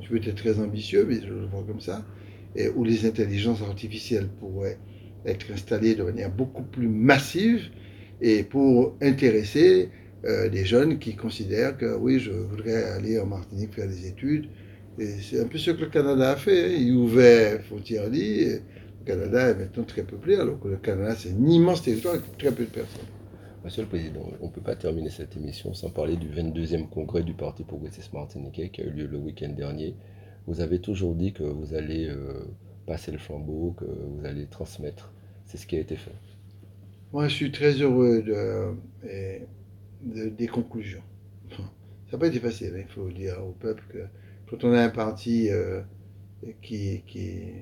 Je 0.00 0.08
peux 0.08 0.16
être 0.16 0.34
très 0.34 0.58
ambitieux, 0.60 1.06
mais 1.08 1.20
je 1.20 1.32
le 1.32 1.46
vois 1.46 1.64
comme 1.66 1.80
ça, 1.80 2.04
et 2.56 2.68
où 2.68 2.84
les 2.84 3.06
intelligences 3.06 3.62
artificielles 3.62 4.28
pourraient 4.40 4.78
être 5.24 5.50
installées 5.52 5.94
de 5.94 6.02
manière 6.02 6.30
beaucoup 6.30 6.62
plus 6.62 6.88
massive 6.88 7.70
et 8.20 8.44
pour 8.44 8.96
intéresser 9.02 9.90
euh, 10.24 10.48
des 10.48 10.64
jeunes 10.64 10.98
qui 10.98 11.16
considèrent 11.16 11.76
que 11.76 11.96
oui, 11.96 12.18
je 12.18 12.30
voudrais 12.30 12.84
aller 12.92 13.18
en 13.20 13.26
Martinique 13.26 13.74
faire 13.74 13.88
des 13.88 14.06
études. 14.06 14.48
C'est 14.98 15.40
un 15.40 15.46
peu 15.46 15.58
ce 15.58 15.72
que 15.72 15.82
le 15.82 15.90
Canada 15.90 16.30
a 16.30 16.36
fait. 16.36 16.66
Hein. 16.66 16.76
Il 16.78 16.94
ouvert 16.94 17.60
frontières 17.62 18.08
Le 18.08 18.60
Canada 19.04 19.50
est 19.50 19.54
maintenant 19.54 19.84
très 19.84 20.02
peuplé, 20.02 20.36
alors 20.36 20.58
que 20.60 20.68
le 20.68 20.76
Canada, 20.76 21.14
c'est 21.16 21.30
un 21.30 21.46
immense 21.46 21.82
territoire 21.82 22.14
avec 22.14 22.38
très 22.38 22.52
peu 22.52 22.64
de 22.64 22.70
personnes. 22.70 23.06
Monsieur 23.64 23.82
le 23.82 23.88
Président, 23.88 24.20
on 24.40 24.46
ne 24.46 24.52
peut 24.52 24.60
pas 24.60 24.76
terminer 24.76 25.10
cette 25.10 25.36
émission 25.36 25.74
sans 25.74 25.90
parler 25.90 26.16
du 26.16 26.28
22e 26.28 26.88
congrès 26.88 27.22
du 27.22 27.34
Parti 27.34 27.64
progressiste 27.64 28.12
martiniquais 28.12 28.68
qui 28.68 28.82
a 28.82 28.84
eu 28.84 28.90
lieu 28.90 29.06
le 29.06 29.18
week-end 29.18 29.48
dernier. 29.48 29.96
Vous 30.46 30.60
avez 30.60 30.80
toujours 30.80 31.14
dit 31.14 31.32
que 31.32 31.42
vous 31.42 31.74
allez 31.74 32.06
euh, 32.06 32.44
passer 32.86 33.10
le 33.10 33.18
flambeau, 33.18 33.74
que 33.78 33.84
vous 33.84 34.26
allez 34.26 34.46
transmettre. 34.46 35.12
C'est 35.46 35.56
ce 35.56 35.66
qui 35.66 35.76
a 35.76 35.80
été 35.80 35.96
fait. 35.96 36.12
Moi, 37.14 37.28
je 37.28 37.34
suis 37.36 37.52
très 37.52 37.74
heureux 37.74 38.22
de, 38.22 40.30
des 40.30 40.48
conclusions. 40.48 41.04
Ça 41.48 41.62
n'a 42.14 42.18
pas 42.18 42.26
été 42.26 42.40
facile, 42.40 42.74
hein, 42.74 42.82
il 42.88 42.92
faut 42.92 43.08
dire 43.08 43.36
au 43.46 43.52
peuple 43.52 43.84
que 43.88 43.98
quand 44.50 44.64
on 44.64 44.72
a 44.72 44.82
un 44.82 44.88
parti 44.88 45.48
euh, 45.48 45.80
qui, 46.60 47.04
qui 47.06 47.52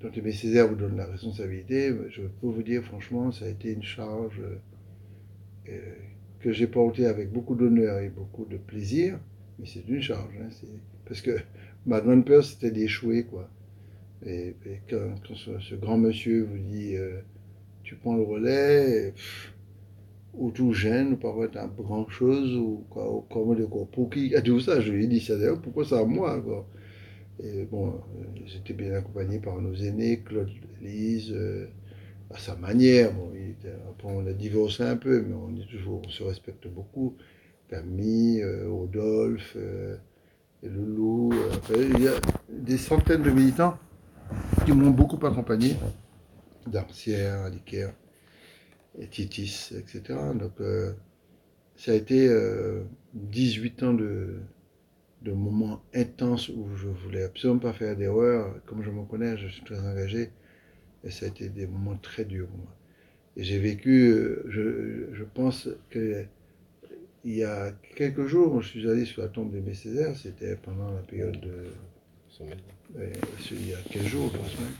dont 0.00 0.12
Aimé 0.12 0.30
Césaire 0.30 0.68
vous 0.68 0.76
donne 0.76 0.96
la 0.96 1.06
responsabilité, 1.06 1.92
je 2.10 2.22
peux 2.22 2.46
vous 2.46 2.62
dire 2.62 2.84
franchement, 2.84 3.32
ça 3.32 3.46
a 3.46 3.48
été 3.48 3.72
une 3.72 3.82
charge 3.82 4.40
euh, 5.68 5.80
que 6.38 6.52
j'ai 6.52 6.68
portée 6.68 7.06
avec 7.06 7.32
beaucoup 7.32 7.56
d'honneur 7.56 7.98
et 7.98 8.10
beaucoup 8.10 8.44
de 8.44 8.58
plaisir, 8.58 9.18
mais 9.58 9.66
c'est 9.66 9.88
une 9.88 10.00
charge. 10.00 10.34
Hein, 10.40 10.50
parce 11.04 11.20
que 11.20 11.36
ma 11.84 12.00
grande 12.00 12.24
peur, 12.24 12.44
c'était 12.44 12.70
d'échouer. 12.70 13.24
quoi. 13.24 13.50
Et, 14.24 14.54
quand, 14.88 15.34
ce, 15.34 15.74
grand 15.74 15.98
monsieur 15.98 16.44
vous 16.44 16.58
dit 16.58 16.94
euh, 16.94 17.20
tu 17.84 17.96
prends 17.96 18.16
le 18.16 18.22
relais, 18.22 19.14
ou 20.34 20.50
tout 20.50 20.72
gêne, 20.72 21.12
ou 21.12 21.16
pas 21.16 21.34
être 21.44 21.56
un 21.56 21.68
grand 21.68 22.08
chose, 22.08 22.56
ou 22.56 22.84
quoi, 22.90 23.24
comment 23.30 23.54
dire 23.54 23.68
quoi, 23.68 23.86
pour 23.92 24.10
qui, 24.10 24.34
tout 24.44 24.60
ça, 24.60 24.80
je 24.80 24.90
lui 24.92 25.04
ai 25.04 25.06
dit 25.06 25.20
ça 25.20 25.36
d'ailleurs, 25.36 25.60
pourquoi 25.60 25.84
ça 25.84 26.00
à 26.00 26.04
moi, 26.04 26.40
quoi? 26.40 26.66
Et 27.42 27.64
bon, 27.64 27.88
euh, 27.88 28.24
j'étais 28.46 28.74
bien 28.74 28.94
accompagné 28.94 29.38
par 29.38 29.60
nos 29.60 29.74
aînés, 29.74 30.20
Claude 30.24 30.50
Lise, 30.80 31.32
euh, 31.32 31.66
à 32.30 32.38
sa 32.38 32.54
manière. 32.56 33.12
Bon, 33.12 33.32
après, 33.90 34.08
on 34.08 34.26
a 34.26 34.32
divorcé 34.32 34.84
un 34.84 34.96
peu, 34.96 35.22
mais 35.22 35.34
on 35.34 35.56
est 35.56 35.66
toujours, 35.66 36.02
on 36.04 36.08
se 36.08 36.22
respecte 36.22 36.68
beaucoup. 36.68 37.16
Camille, 37.68 38.42
euh, 38.42 38.68
Rodolphe, 38.68 39.56
et 40.62 40.68
Loulou. 40.68 41.32
il 41.70 42.02
y 42.02 42.08
a 42.08 42.12
des 42.48 42.78
centaines 42.78 43.22
de 43.22 43.30
militants 43.30 43.76
qui 44.64 44.72
m'ont 44.72 44.90
beaucoup 44.90 45.24
accompagné, 45.26 45.76
d'Arcière, 46.66 47.40
Alicaire, 47.42 47.94
et 48.98 49.06
Titis, 49.08 49.72
etc. 49.76 50.18
Donc, 50.34 50.52
ça 51.76 51.92
a 51.92 51.94
été 51.94 52.28
18 53.14 53.82
ans 53.82 53.94
de, 53.94 54.40
de 55.22 55.32
moments 55.32 55.82
intenses 55.94 56.48
où 56.50 56.68
je 56.76 56.88
voulais 56.88 57.24
absolument 57.24 57.60
pas 57.60 57.72
faire 57.72 57.96
d'erreur. 57.96 58.54
Comme 58.66 58.82
je 58.82 58.90
me 58.90 59.04
connais, 59.04 59.36
je 59.36 59.48
suis 59.48 59.64
très 59.64 59.78
engagé. 59.78 60.30
Et 61.02 61.10
ça 61.10 61.26
a 61.26 61.28
été 61.28 61.48
des 61.48 61.66
moments 61.66 61.96
très 61.96 62.24
durs 62.24 62.46
pour 62.46 62.58
moi. 62.58 62.76
Et 63.36 63.44
j'ai 63.44 63.58
vécu, 63.58 64.10
euh, 64.10 64.44
je, 64.48 65.14
je 65.14 65.24
pense 65.24 65.68
que 65.90 66.24
il 67.24 67.36
y 67.36 67.44
a 67.44 67.72
quelques 67.96 68.26
jours, 68.26 68.60
je 68.60 68.68
suis 68.68 68.88
allé 68.88 69.06
sur 69.06 69.22
la 69.22 69.28
tombe 69.28 69.50
de 69.50 69.72
Césaire, 69.72 70.14
c'était 70.14 70.56
pendant 70.56 70.92
la 70.92 71.00
période 71.00 71.40
de... 71.40 71.70
il 73.50 73.68
y 73.68 73.72
a 73.72 73.78
15 73.90 74.02
jours, 74.04 74.30
trois 74.30 74.46
semaines. 74.46 74.74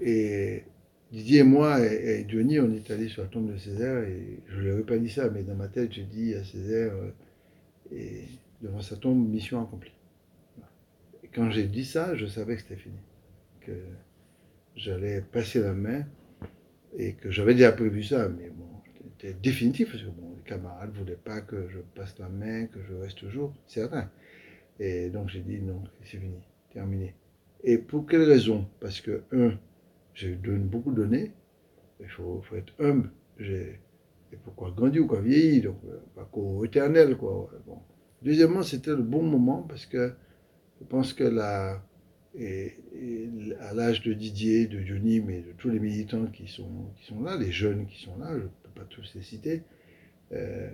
Et 0.00 0.64
Didier 1.12 1.40
et 1.40 1.44
moi 1.44 1.78
et, 1.84 2.24
Johnny, 2.26 2.58
on 2.58 2.72
est 2.72 2.90
allés 2.90 3.08
sur 3.08 3.22
la 3.22 3.28
tombe 3.28 3.52
de 3.52 3.58
Césaire 3.58 4.02
et 4.04 4.38
je 4.48 4.56
ne 4.56 4.62
lui 4.62 4.70
avais 4.70 4.82
pas 4.82 4.96
dit 4.96 5.10
ça, 5.10 5.28
mais 5.28 5.42
dans 5.42 5.54
ma 5.54 5.68
tête, 5.68 5.92
je 5.92 6.00
dis 6.00 6.34
à 6.34 6.42
Césaire, 6.42 6.94
euh, 6.94 7.94
et 7.94 8.24
devant 8.62 8.80
sa 8.80 8.96
tombe, 8.96 9.28
mission 9.28 9.62
accomplie. 9.62 9.92
Et 11.22 11.28
quand 11.28 11.50
j'ai 11.50 11.66
dit 11.66 11.84
ça, 11.84 12.14
je 12.14 12.24
savais 12.24 12.56
que 12.56 12.62
c'était 12.62 12.76
fini, 12.76 12.96
que 13.60 13.72
j'allais 14.74 15.20
passer 15.20 15.60
la 15.60 15.74
main 15.74 16.06
et 16.96 17.12
que 17.12 17.30
j'avais 17.30 17.52
déjà 17.52 17.72
prévu 17.72 18.02
ça, 18.02 18.30
mais 18.30 18.48
bon, 18.48 18.64
c'était 18.94 19.34
définitif 19.34 19.92
parce 19.92 20.02
que 20.02 20.08
bon, 20.08 20.34
les 20.34 20.48
camarades 20.48 20.94
ne 20.94 20.98
voulaient 20.98 21.18
pas 21.22 21.42
que 21.42 21.68
je 21.68 21.80
passe 21.94 22.18
la 22.18 22.30
main, 22.30 22.66
que 22.68 22.78
je 22.88 22.94
reste 22.94 23.18
toujours, 23.18 23.52
certain. 23.66 24.10
Et 24.80 25.10
donc 25.10 25.28
j'ai 25.28 25.40
dit 25.40 25.60
non, 25.60 25.82
c'est 26.00 26.16
fini, 26.16 26.40
terminé. 26.72 27.14
Et 27.64 27.76
pour 27.76 28.06
quelle 28.06 28.24
raison? 28.24 28.66
Parce 28.80 29.02
que, 29.02 29.22
un, 29.30 29.58
j'ai 30.14 30.34
beaucoup 30.34 30.92
donné, 30.92 31.32
il 32.00 32.08
faut, 32.08 32.42
faut 32.42 32.56
être 32.56 32.72
humble. 32.78 33.10
J'ai, 33.38 33.80
pourquoi 34.44 34.70
grandir 34.70 35.04
ou 35.04 35.06
quoi 35.06 35.20
vieillir, 35.20 35.64
donc 35.64 35.78
euh, 35.86 35.98
pas 36.14 36.28
qu'au 36.30 36.64
éternel, 36.64 37.16
quoi. 37.16 37.50
Bon. 37.66 37.78
Deuxièmement, 38.22 38.62
c'était 38.62 38.90
le 38.90 39.02
bon 39.02 39.22
moment 39.22 39.62
parce 39.62 39.86
que 39.86 40.12
je 40.80 40.86
pense 40.86 41.12
que 41.12 41.24
là, 41.24 41.82
et, 42.38 42.74
à 43.60 43.74
l'âge 43.74 44.02
de 44.02 44.12
Didier, 44.12 44.66
de 44.66 44.80
Johnny, 44.80 45.20
mais 45.20 45.40
de 45.40 45.52
tous 45.58 45.68
les 45.68 45.80
militants 45.80 46.26
qui 46.26 46.48
sont, 46.48 46.86
qui 46.96 47.06
sont 47.06 47.22
là, 47.22 47.36
les 47.36 47.52
jeunes 47.52 47.86
qui 47.86 48.02
sont 48.02 48.16
là, 48.18 48.30
je 48.32 48.44
ne 48.44 48.48
peux 48.48 48.70
pas 48.74 48.84
tous 48.88 49.12
les 49.14 49.22
citer, 49.22 49.62
euh, 50.32 50.70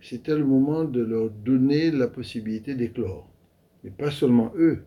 c'était 0.00 0.36
le 0.36 0.44
moment 0.44 0.84
de 0.84 1.00
leur 1.00 1.30
donner 1.30 1.90
la 1.90 2.08
possibilité 2.08 2.74
d'éclore. 2.74 3.28
Mais 3.84 3.90
pas 3.90 4.10
seulement 4.10 4.52
eux. 4.56 4.84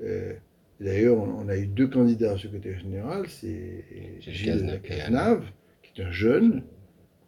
Euh, 0.00 0.34
d'ailleurs, 0.80 1.18
on, 1.18 1.48
a 1.48 1.56
eu 1.56 1.66
deux 1.66 1.88
candidats 1.88 2.34
au 2.34 2.38
secrétaire 2.38 2.78
général, 2.78 3.28
c'est 3.28 3.84
Gilles 4.20 4.80
Cazenave, 4.82 5.44
qui 5.82 6.00
est 6.00 6.04
un 6.04 6.10
jeune, 6.10 6.62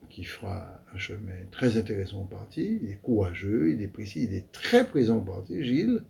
qui 0.08 0.24
fera 0.24 0.82
un 0.94 0.98
chemin 0.98 1.32
très 1.50 1.76
intéressant 1.76 2.22
au 2.22 2.24
parti. 2.24 2.80
Il 2.82 2.90
est 2.90 3.00
courageux, 3.00 3.72
il 3.72 3.82
est 3.82 3.88
précis, 3.88 4.24
il 4.24 4.34
est 4.34 4.50
très 4.52 4.86
présent 4.86 5.18
au 5.18 5.22
parti, 5.22 5.64
Gilles. 5.64 6.02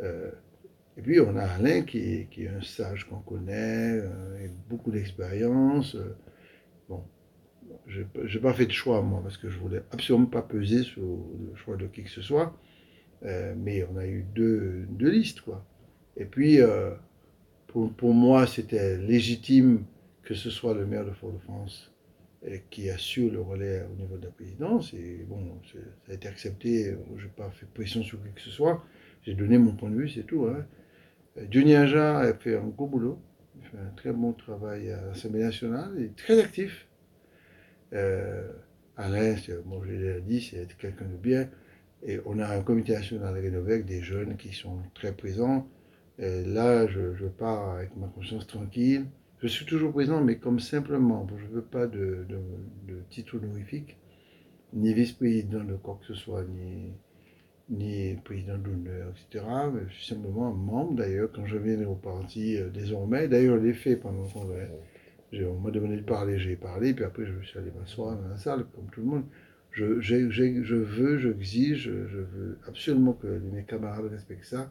Euh, 0.00 0.30
et 0.96 1.02
puis 1.02 1.20
on 1.20 1.36
a 1.36 1.44
Alain 1.44 1.82
qui 1.82 1.98
est, 1.98 2.28
qui 2.30 2.44
est 2.44 2.48
un 2.48 2.62
sage 2.62 3.04
qu'on 3.08 3.20
connaît, 3.20 3.98
euh, 3.98 4.48
beaucoup 4.68 4.90
d'expérience. 4.90 5.96
bon, 6.88 7.04
je 7.86 8.02
n'ai 8.02 8.40
pas 8.40 8.54
fait 8.54 8.66
de 8.66 8.72
choix 8.72 9.02
moi 9.02 9.20
parce 9.22 9.36
que 9.36 9.48
je 9.48 9.58
voulais 9.58 9.82
absolument 9.92 10.26
pas 10.26 10.42
peser 10.42 10.82
sur 10.82 11.02
le 11.02 11.54
choix 11.56 11.76
de 11.76 11.86
qui 11.86 12.02
que 12.04 12.10
ce 12.10 12.22
soit. 12.22 12.56
Euh, 13.24 13.54
mais 13.56 13.84
on 13.92 13.96
a 13.98 14.06
eu 14.06 14.24
deux, 14.34 14.86
deux 14.88 15.10
listes 15.10 15.42
quoi. 15.42 15.64
Et 16.16 16.24
puis 16.24 16.58
pour, 17.66 17.92
pour 17.92 18.14
moi 18.14 18.46
c'était 18.46 18.98
légitime 18.98 19.84
que 20.22 20.34
ce 20.34 20.50
soit 20.50 20.74
le 20.74 20.86
maire 20.86 21.04
de 21.04 21.12
Fort-de-France 21.12 21.90
qui 22.70 22.88
assure 22.88 23.32
le 23.32 23.40
relais 23.40 23.84
au 23.92 24.00
niveau 24.00 24.16
de 24.16 24.24
la 24.24 24.30
présidence. 24.30 24.94
Et 24.94 25.24
bon, 25.28 25.60
ça 25.72 25.78
a 26.10 26.14
été 26.14 26.28
accepté, 26.28 26.96
je 27.16 27.24
n'ai 27.24 27.30
pas 27.30 27.50
fait 27.50 27.66
pression 27.66 28.02
sur 28.02 28.22
qui 28.22 28.30
que 28.32 28.40
ce 28.40 28.50
soit. 28.50 28.84
J'ai 29.22 29.34
donné 29.34 29.58
mon 29.58 29.74
point 29.74 29.90
de 29.90 29.96
vue, 29.96 30.08
c'est 30.08 30.22
tout. 30.22 30.46
Hein. 30.46 30.64
Johnny 31.50 31.74
Aja 31.74 32.18
a 32.18 32.34
fait 32.34 32.56
un 32.56 32.66
gros 32.66 32.86
boulot. 32.86 33.18
Il 33.56 33.66
fait 33.66 33.78
un 33.78 33.90
très 33.96 34.12
bon 34.12 34.32
travail 34.32 34.90
à 34.90 35.02
l'Assemblée 35.02 35.42
nationale. 35.42 35.92
Il 35.98 36.04
est 36.04 36.16
très 36.16 36.40
actif. 36.40 36.86
Euh, 37.92 38.50
Alain, 38.96 39.34
bon, 39.66 39.82
je 39.84 39.90
l'ai 39.90 40.20
dit, 40.22 40.40
c'est 40.40 40.76
quelqu'un 40.78 41.06
de 41.06 41.16
bien. 41.16 41.48
Et 42.02 42.18
on 42.24 42.38
a 42.38 42.46
un 42.46 42.62
comité 42.62 42.92
national 42.92 43.34
rénové 43.34 43.74
avec 43.74 43.86
des 43.86 44.00
jeunes 44.00 44.36
qui 44.36 44.54
sont 44.54 44.78
très 44.94 45.12
présents. 45.12 45.68
Là, 46.20 46.86
je, 46.86 47.14
je 47.14 47.26
pars 47.26 47.76
avec 47.76 47.96
ma 47.96 48.06
conscience 48.08 48.46
tranquille. 48.46 49.06
Je 49.42 49.48
suis 49.48 49.64
toujours 49.64 49.90
présent, 49.92 50.22
mais 50.22 50.36
comme 50.36 50.60
simplement, 50.60 51.26
je 51.34 51.46
ne 51.46 51.50
veux 51.50 51.62
pas 51.62 51.86
de, 51.86 52.26
titre 53.08 53.38
honorifique, 53.38 53.96
ni 54.74 54.92
vice-président 54.92 55.64
de 55.64 55.76
quoi 55.76 55.98
que 55.98 56.06
ce 56.06 56.14
soit, 56.14 56.44
ni, 56.44 56.92
ni 57.70 58.16
président 58.22 58.58
d'honneur, 58.58 59.08
etc. 59.08 59.46
Mais 59.72 59.80
je 59.88 59.94
suis 59.94 60.14
simplement 60.14 60.48
un 60.48 60.54
membre, 60.54 60.96
d'ailleurs, 60.96 61.30
quand 61.32 61.46
je 61.46 61.56
viens 61.56 61.82
au 61.86 61.94
parti, 61.94 62.58
euh, 62.58 62.68
désormais, 62.68 63.28
d'ailleurs, 63.28 63.58
je 63.58 63.64
l'ai 63.64 63.72
fait 63.72 63.96
pendant 63.96 64.24
le 64.24 64.28
congrès. 64.28 64.70
On 65.32 65.58
m'a 65.58 65.70
demandé 65.70 65.96
de 65.96 66.02
parler, 66.02 66.38
j'ai 66.38 66.56
parlé, 66.56 66.92
puis 66.92 67.04
après, 67.04 67.24
je 67.24 67.40
suis 67.46 67.58
allé 67.58 67.70
m'asseoir 67.70 68.20
dans 68.20 68.28
la 68.28 68.36
salle, 68.36 68.66
comme 68.74 68.90
tout 68.92 69.00
le 69.00 69.06
monde. 69.06 69.24
Je, 69.70 70.00
je 70.00 70.74
veux, 70.74 71.16
j'exige, 71.16 71.84
je 71.84 72.18
veux 72.18 72.58
absolument 72.66 73.14
que 73.14 73.26
mes 73.26 73.64
camarades 73.64 74.10
respectent 74.10 74.44
ça. 74.44 74.70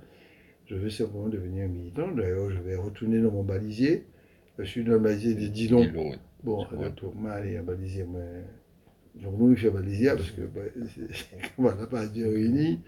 Je 0.69 0.75
veux 0.75 0.89
simplement 0.89 1.29
devenir 1.29 1.65
un 1.65 1.67
militant. 1.67 2.11
D'ailleurs, 2.11 2.51
je 2.51 2.59
vais 2.59 2.75
retourner 2.75 3.19
dans 3.19 3.31
mon 3.31 3.43
balisier. 3.43 4.05
Je 4.59 4.63
suis 4.65 4.83
dans 4.83 4.93
le 4.93 4.99
balisé 4.99 5.33
de 5.33 5.47
Dillon. 5.47 5.79
Oui. 5.95 6.15
Bon, 6.43 6.65
donc, 6.71 7.15
moi, 7.15 7.31
aller 7.31 7.57
à 7.57 7.63
baliser, 7.63 8.03
moi. 8.03 8.21
Donc, 9.15 9.33
nous, 9.39 9.55
je 9.55 9.59
suis 9.59 9.67
à 9.67 9.71
baliser 9.71 10.09
parce 10.09 10.31
que 10.31 10.41
bah, 10.41 10.61
on 11.57 11.63
n'a 11.63 11.87
pas 11.87 12.05
Dieu 12.05 12.27
réuni. 12.27 12.79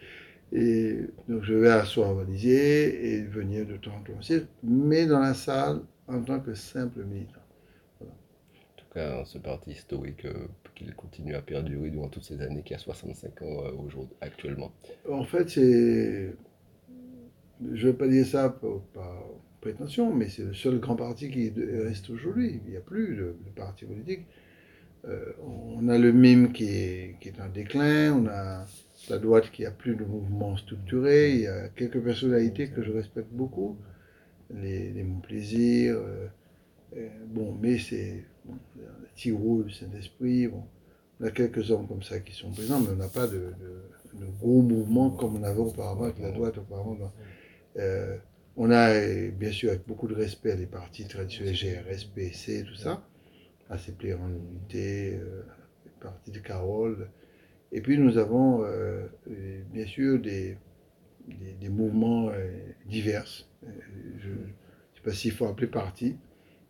Et 0.54 1.00
donc, 1.28 1.44
je 1.44 1.56
vais 1.56 1.70
asseoir 1.70 2.12
à 2.12 2.14
baliser 2.14 3.16
et 3.16 3.22
venir 3.24 3.66
de 3.66 3.78
temps 3.78 3.96
en 3.96 4.04
temps 4.04 4.20
aussi, 4.20 4.42
mais 4.64 5.08
dans 5.08 5.20
la 5.20 5.34
salle 5.34 5.82
en 6.08 6.22
tant 6.22 6.40
que 6.40 6.54
simple 6.54 7.04
militant. 7.04 7.40
Voilà. 8.00 8.14
En 8.14 8.78
tout 8.78 8.86
cas, 8.94 9.26
ce 9.26 9.38
parti 9.38 9.72
historique, 9.72 10.26
euh, 10.26 10.48
qu'il 10.76 10.94
continue 10.94 11.36
à 11.36 11.42
perdurer 11.42 11.90
durant 11.90 12.10
toutes 12.10 12.26
ces 12.26 12.42
années, 12.42 12.64
qui 12.64 12.74
a 12.74 12.78
65 12.78 13.42
ans 13.42 13.46
euh, 13.46 13.72
aujourd'hui, 13.72 14.16
actuellement. 14.22 14.72
En 15.10 15.24
fait, 15.24 15.50
c'est. 15.50 16.34
Je 17.74 17.88
ne 17.88 17.92
vais 17.92 17.98
pas 17.98 18.08
dire 18.08 18.26
ça 18.26 18.50
par 18.94 19.24
prétention, 19.62 20.14
mais 20.14 20.28
c'est 20.28 20.44
le 20.44 20.54
seul 20.54 20.80
grand 20.80 20.96
parti 20.96 21.30
qui 21.30 21.54
reste 21.84 22.10
aujourd'hui. 22.10 22.60
Il 22.66 22.72
n'y 22.72 22.78
a 22.78 22.82
plus 22.82 23.16
de, 23.16 23.36
parti 23.56 23.86
politique. 23.86 24.26
Euh, 25.06 25.34
on 25.78 25.88
a 25.88 25.98
le 25.98 26.12
MIM 26.12 26.52
qui 26.52 26.66
est, 26.66 27.40
en 27.40 27.50
déclin, 27.50 28.14
on 28.14 28.28
a 28.28 28.66
la 29.10 29.18
droite 29.18 29.50
qui 29.52 29.66
a 29.66 29.72
plus 29.72 29.96
de 29.96 30.04
mouvements 30.04 30.56
structurés, 30.58 31.34
il 31.34 31.42
y 31.42 31.48
a 31.48 31.70
quelques 31.70 32.00
personnalités 32.00 32.70
que 32.70 32.84
je 32.84 32.92
respecte 32.92 33.32
beaucoup, 33.32 33.78
les, 34.54 34.92
les 34.92 35.04
Mon 35.04 35.20
Plaisir, 35.20 35.96
euh, 35.96 36.28
euh, 36.98 37.08
bon, 37.26 37.58
mais 37.60 37.80
c'est 37.80 38.24
bon, 38.46 38.54
Tirou, 39.16 39.64
le 39.64 39.72
Saint-Esprit, 39.72 40.50
on 41.20 41.26
a 41.26 41.32
quelques 41.32 41.72
hommes 41.72 41.88
comme 41.88 42.04
ça 42.04 42.20
qui 42.20 42.36
sont 42.36 42.52
présents, 42.52 42.80
mais 42.80 42.90
on 42.94 42.98
n'a 42.98 43.08
pas 43.08 43.26
de, 43.26 43.54
de, 44.14 44.26
gros 44.40 44.62
mouvements 44.62 45.10
comme 45.10 45.38
on 45.38 45.44
avait 45.44 45.60
auparavant 45.60 46.04
avec 46.04 46.20
la 46.20 46.32
droite 46.32 46.60
auparavant. 46.60 47.12
On 48.58 48.70
a, 48.70 48.90
euh, 48.94 49.32
bien 49.32 49.52
sûr, 49.52 49.70
avec 49.70 49.88
beaucoup 49.88 50.08
de 50.08 50.14
respect, 50.14 50.56
les 50.58 50.66
partis 50.66 51.06
traditionnels 51.08 51.56
GRS, 51.56 52.06
PC, 52.14 52.66
tout 52.68 52.76
ça, 52.76 53.02
ACP 53.70 54.14
en 54.14 54.30
unité, 54.30 55.16
euh, 55.16 55.44
les 55.86 55.92
partis 56.02 56.32
de 56.32 56.40
Carole. 56.40 57.10
Et 57.72 57.82
puis 57.82 57.98
nous 57.98 58.18
avons, 58.18 58.64
euh, 58.66 59.08
bien 59.72 59.86
sûr, 59.86 60.20
des, 60.20 60.58
des, 61.62 61.70
mouvements 61.70 62.30
divers. 62.86 63.26
je 63.64 64.30
ne 64.30 64.36
sais 64.96 65.02
pas 65.04 65.12
s'il 65.12 65.32
faut 65.32 65.46
appeler 65.46 65.68
parti, 65.68 66.18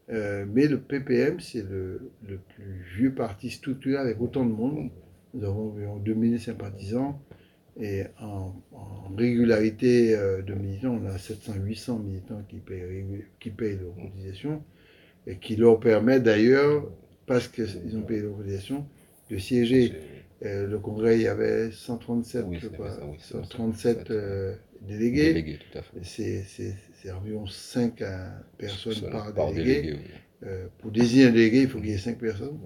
mais 0.08 0.68
le 0.68 0.80
PPM, 0.80 1.40
c'est 1.40 1.64
le, 1.64 2.12
le, 2.28 2.38
plus 2.38 2.86
vieux 2.96 3.16
parti 3.16 3.50
structuré 3.50 3.98
avec 3.98 4.22
autant 4.22 4.46
de 4.46 4.52
monde. 4.52 4.92
Nous 5.34 5.44
avons 5.44 5.70
environ 5.70 5.98
2000 5.98 6.40
sympathisants 6.40 7.20
Et 7.80 8.04
en, 8.20 8.54
régularité 9.18 10.16
euh, 10.16 10.42
de 10.42 10.54
militants, 10.54 11.00
on 11.02 11.06
a 11.06 11.18
700-800 11.18 12.02
militants 12.02 12.44
qui 12.48 12.58
payent, 12.58 13.24
qui 13.40 13.50
payent 13.50 13.78
leur 13.78 13.96
cotisation 13.96 14.64
et 15.28 15.38
qui 15.38 15.56
leur 15.56 15.80
permet 15.80 16.20
d'ailleurs, 16.20 16.90
parce 17.26 17.48
qu'ils 17.48 17.98
ont 17.98 18.02
payé 18.02 18.22
leur 18.22 18.36
cotisation, 18.38 18.86
de 19.30 19.38
siéger. 19.38 19.94
Euh, 20.44 20.68
le 20.68 20.80
congrès, 20.80 21.18
il 21.18 21.24
y 21.24 21.28
avait 21.28 21.72
137, 21.72 22.46
je 22.60 22.68
crois, 22.70 22.98
137 23.20 24.10
euh, 24.10 24.56
délégués. 24.82 25.60
C'est 26.04 27.12
environ 27.12 27.46
5 27.46 28.04
personnes 28.58 29.10
par, 29.12 29.54
délégué. 29.54 29.98
pour 30.80 30.92
désigner 30.92 31.26
un 31.26 31.32
délégué, 31.32 31.62
il 31.62 31.70
faut 31.70 31.80
qu'il 31.80 31.90
y 31.90 31.94
ait 31.94 31.98
5 31.98 32.18
personnes. 32.18 32.58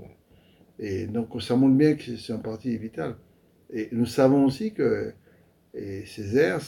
Et 0.80 1.06
donc, 1.08 1.42
ça 1.42 1.56
montre 1.56 1.76
bien 1.76 1.96
que 1.96 2.16
c'est 2.18 2.34
un 2.34 2.40
parti 2.40 2.78
vital. 2.78 3.16
Et 3.72 3.90
nous 3.92 4.06
savons 4.06 4.46
aussi 4.46 4.74
que 4.74 5.14
Césaire, 6.06 6.62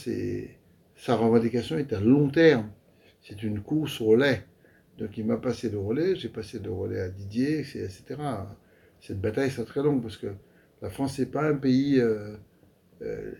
sa 0.95 1.15
revendication 1.15 1.77
est 1.77 1.93
à 1.93 1.99
long 1.99 2.29
terme. 2.29 2.69
C'est 3.21 3.43
une 3.43 3.61
course 3.61 4.01
au 4.01 4.05
relais. 4.05 4.43
Donc 4.97 5.17
il 5.17 5.25
m'a 5.25 5.37
passé 5.37 5.69
le 5.69 5.77
relais, 5.77 6.15
j'ai 6.15 6.29
passé 6.29 6.59
le 6.59 6.71
relais 6.71 6.99
à 6.99 7.09
Didier, 7.09 7.59
etc. 7.59 8.03
Cette 8.99 9.21
bataille 9.21 9.51
sera 9.51 9.65
très 9.65 9.83
longue 9.83 10.01
parce 10.01 10.17
que 10.17 10.27
la 10.81 10.89
France 10.89 11.19
n'est 11.19 11.27
pas 11.27 11.47
un 11.47 11.55
pays 11.55 11.99
euh, 11.99 12.35
euh, 13.01 13.31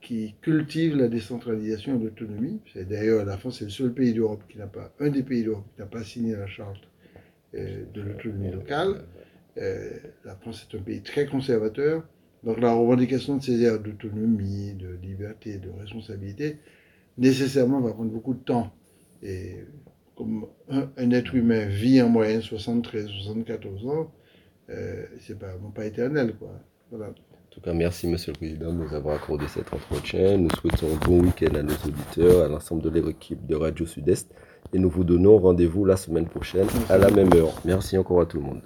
qui 0.00 0.34
cultive 0.40 0.96
la 0.96 1.08
décentralisation 1.08 1.98
et 1.98 2.04
l'autonomie. 2.04 2.60
D'ailleurs, 2.74 3.24
la 3.24 3.36
France 3.36 3.62
est 3.62 3.66
le 3.66 3.70
seul 3.70 3.92
pays 3.92 4.12
d'Europe 4.12 4.42
qui 4.48 4.58
n'a 4.58 4.66
pas, 4.66 4.92
un 4.98 5.10
des 5.10 5.22
pays 5.22 5.44
d'Europe 5.44 5.66
qui 5.74 5.80
n'a 5.80 5.86
pas 5.86 6.02
signé 6.02 6.34
la 6.34 6.46
charte 6.46 6.82
euh, 7.54 7.84
de 7.94 8.02
l'autonomie 8.02 8.50
locale. 8.50 9.04
la 9.56 10.36
France 10.40 10.66
est 10.70 10.76
un 10.76 10.82
pays 10.82 11.02
très 11.02 11.26
conservateur. 11.26 12.04
Donc 12.48 12.60
la 12.60 12.72
revendication 12.72 13.36
de 13.36 13.42
ces 13.42 13.62
aires 13.62 13.78
d'autonomie, 13.78 14.72
de 14.72 14.98
liberté, 15.02 15.58
de 15.58 15.68
responsabilité, 15.78 16.56
nécessairement 17.18 17.78
va 17.82 17.92
prendre 17.92 18.10
beaucoup 18.10 18.32
de 18.32 18.38
temps. 18.38 18.72
Et 19.22 19.56
comme 20.16 20.46
un, 20.70 21.10
être 21.10 21.34
humain 21.34 21.66
vit 21.66 22.00
en 22.00 22.08
moyenne 22.08 22.40
73, 22.40 23.06
74 23.06 23.86
ans, 23.88 24.10
euh, 24.70 25.04
c'est 25.20 25.38
pas, 25.38 25.52
pas 25.74 25.84
éternel. 25.84 26.36
Quoi. 26.38 26.48
Voilà. 26.90 27.08
En 27.08 27.50
tout 27.50 27.60
cas, 27.60 27.74
merci 27.74 28.06
Monsieur 28.06 28.32
le 28.32 28.38
Président 28.38 28.72
de 28.72 28.78
nous 28.78 28.94
avoir 28.94 29.16
accordé 29.16 29.46
cet 29.46 29.70
entretien. 29.74 30.38
Nous 30.38 30.48
souhaitons 30.48 30.86
un 30.86 31.06
bon 31.06 31.20
week-end 31.20 31.54
à 31.54 31.62
nos 31.62 31.74
auditeurs, 31.74 32.46
à 32.46 32.48
l'ensemble 32.48 32.80
de 32.80 32.88
l'équipe 32.88 33.46
de 33.46 33.56
Radio 33.56 33.84
Sud-Est. 33.84 34.34
Et 34.72 34.78
nous 34.78 34.88
vous 34.88 35.04
donnons 35.04 35.36
rendez-vous 35.36 35.84
la 35.84 35.98
semaine 35.98 36.26
prochaine 36.26 36.66
à 36.88 36.96
la 36.96 37.10
même 37.10 37.30
heure. 37.34 37.60
Merci 37.66 37.98
encore 37.98 38.22
à 38.22 38.26
tout 38.26 38.38
le 38.38 38.44
monde. 38.44 38.62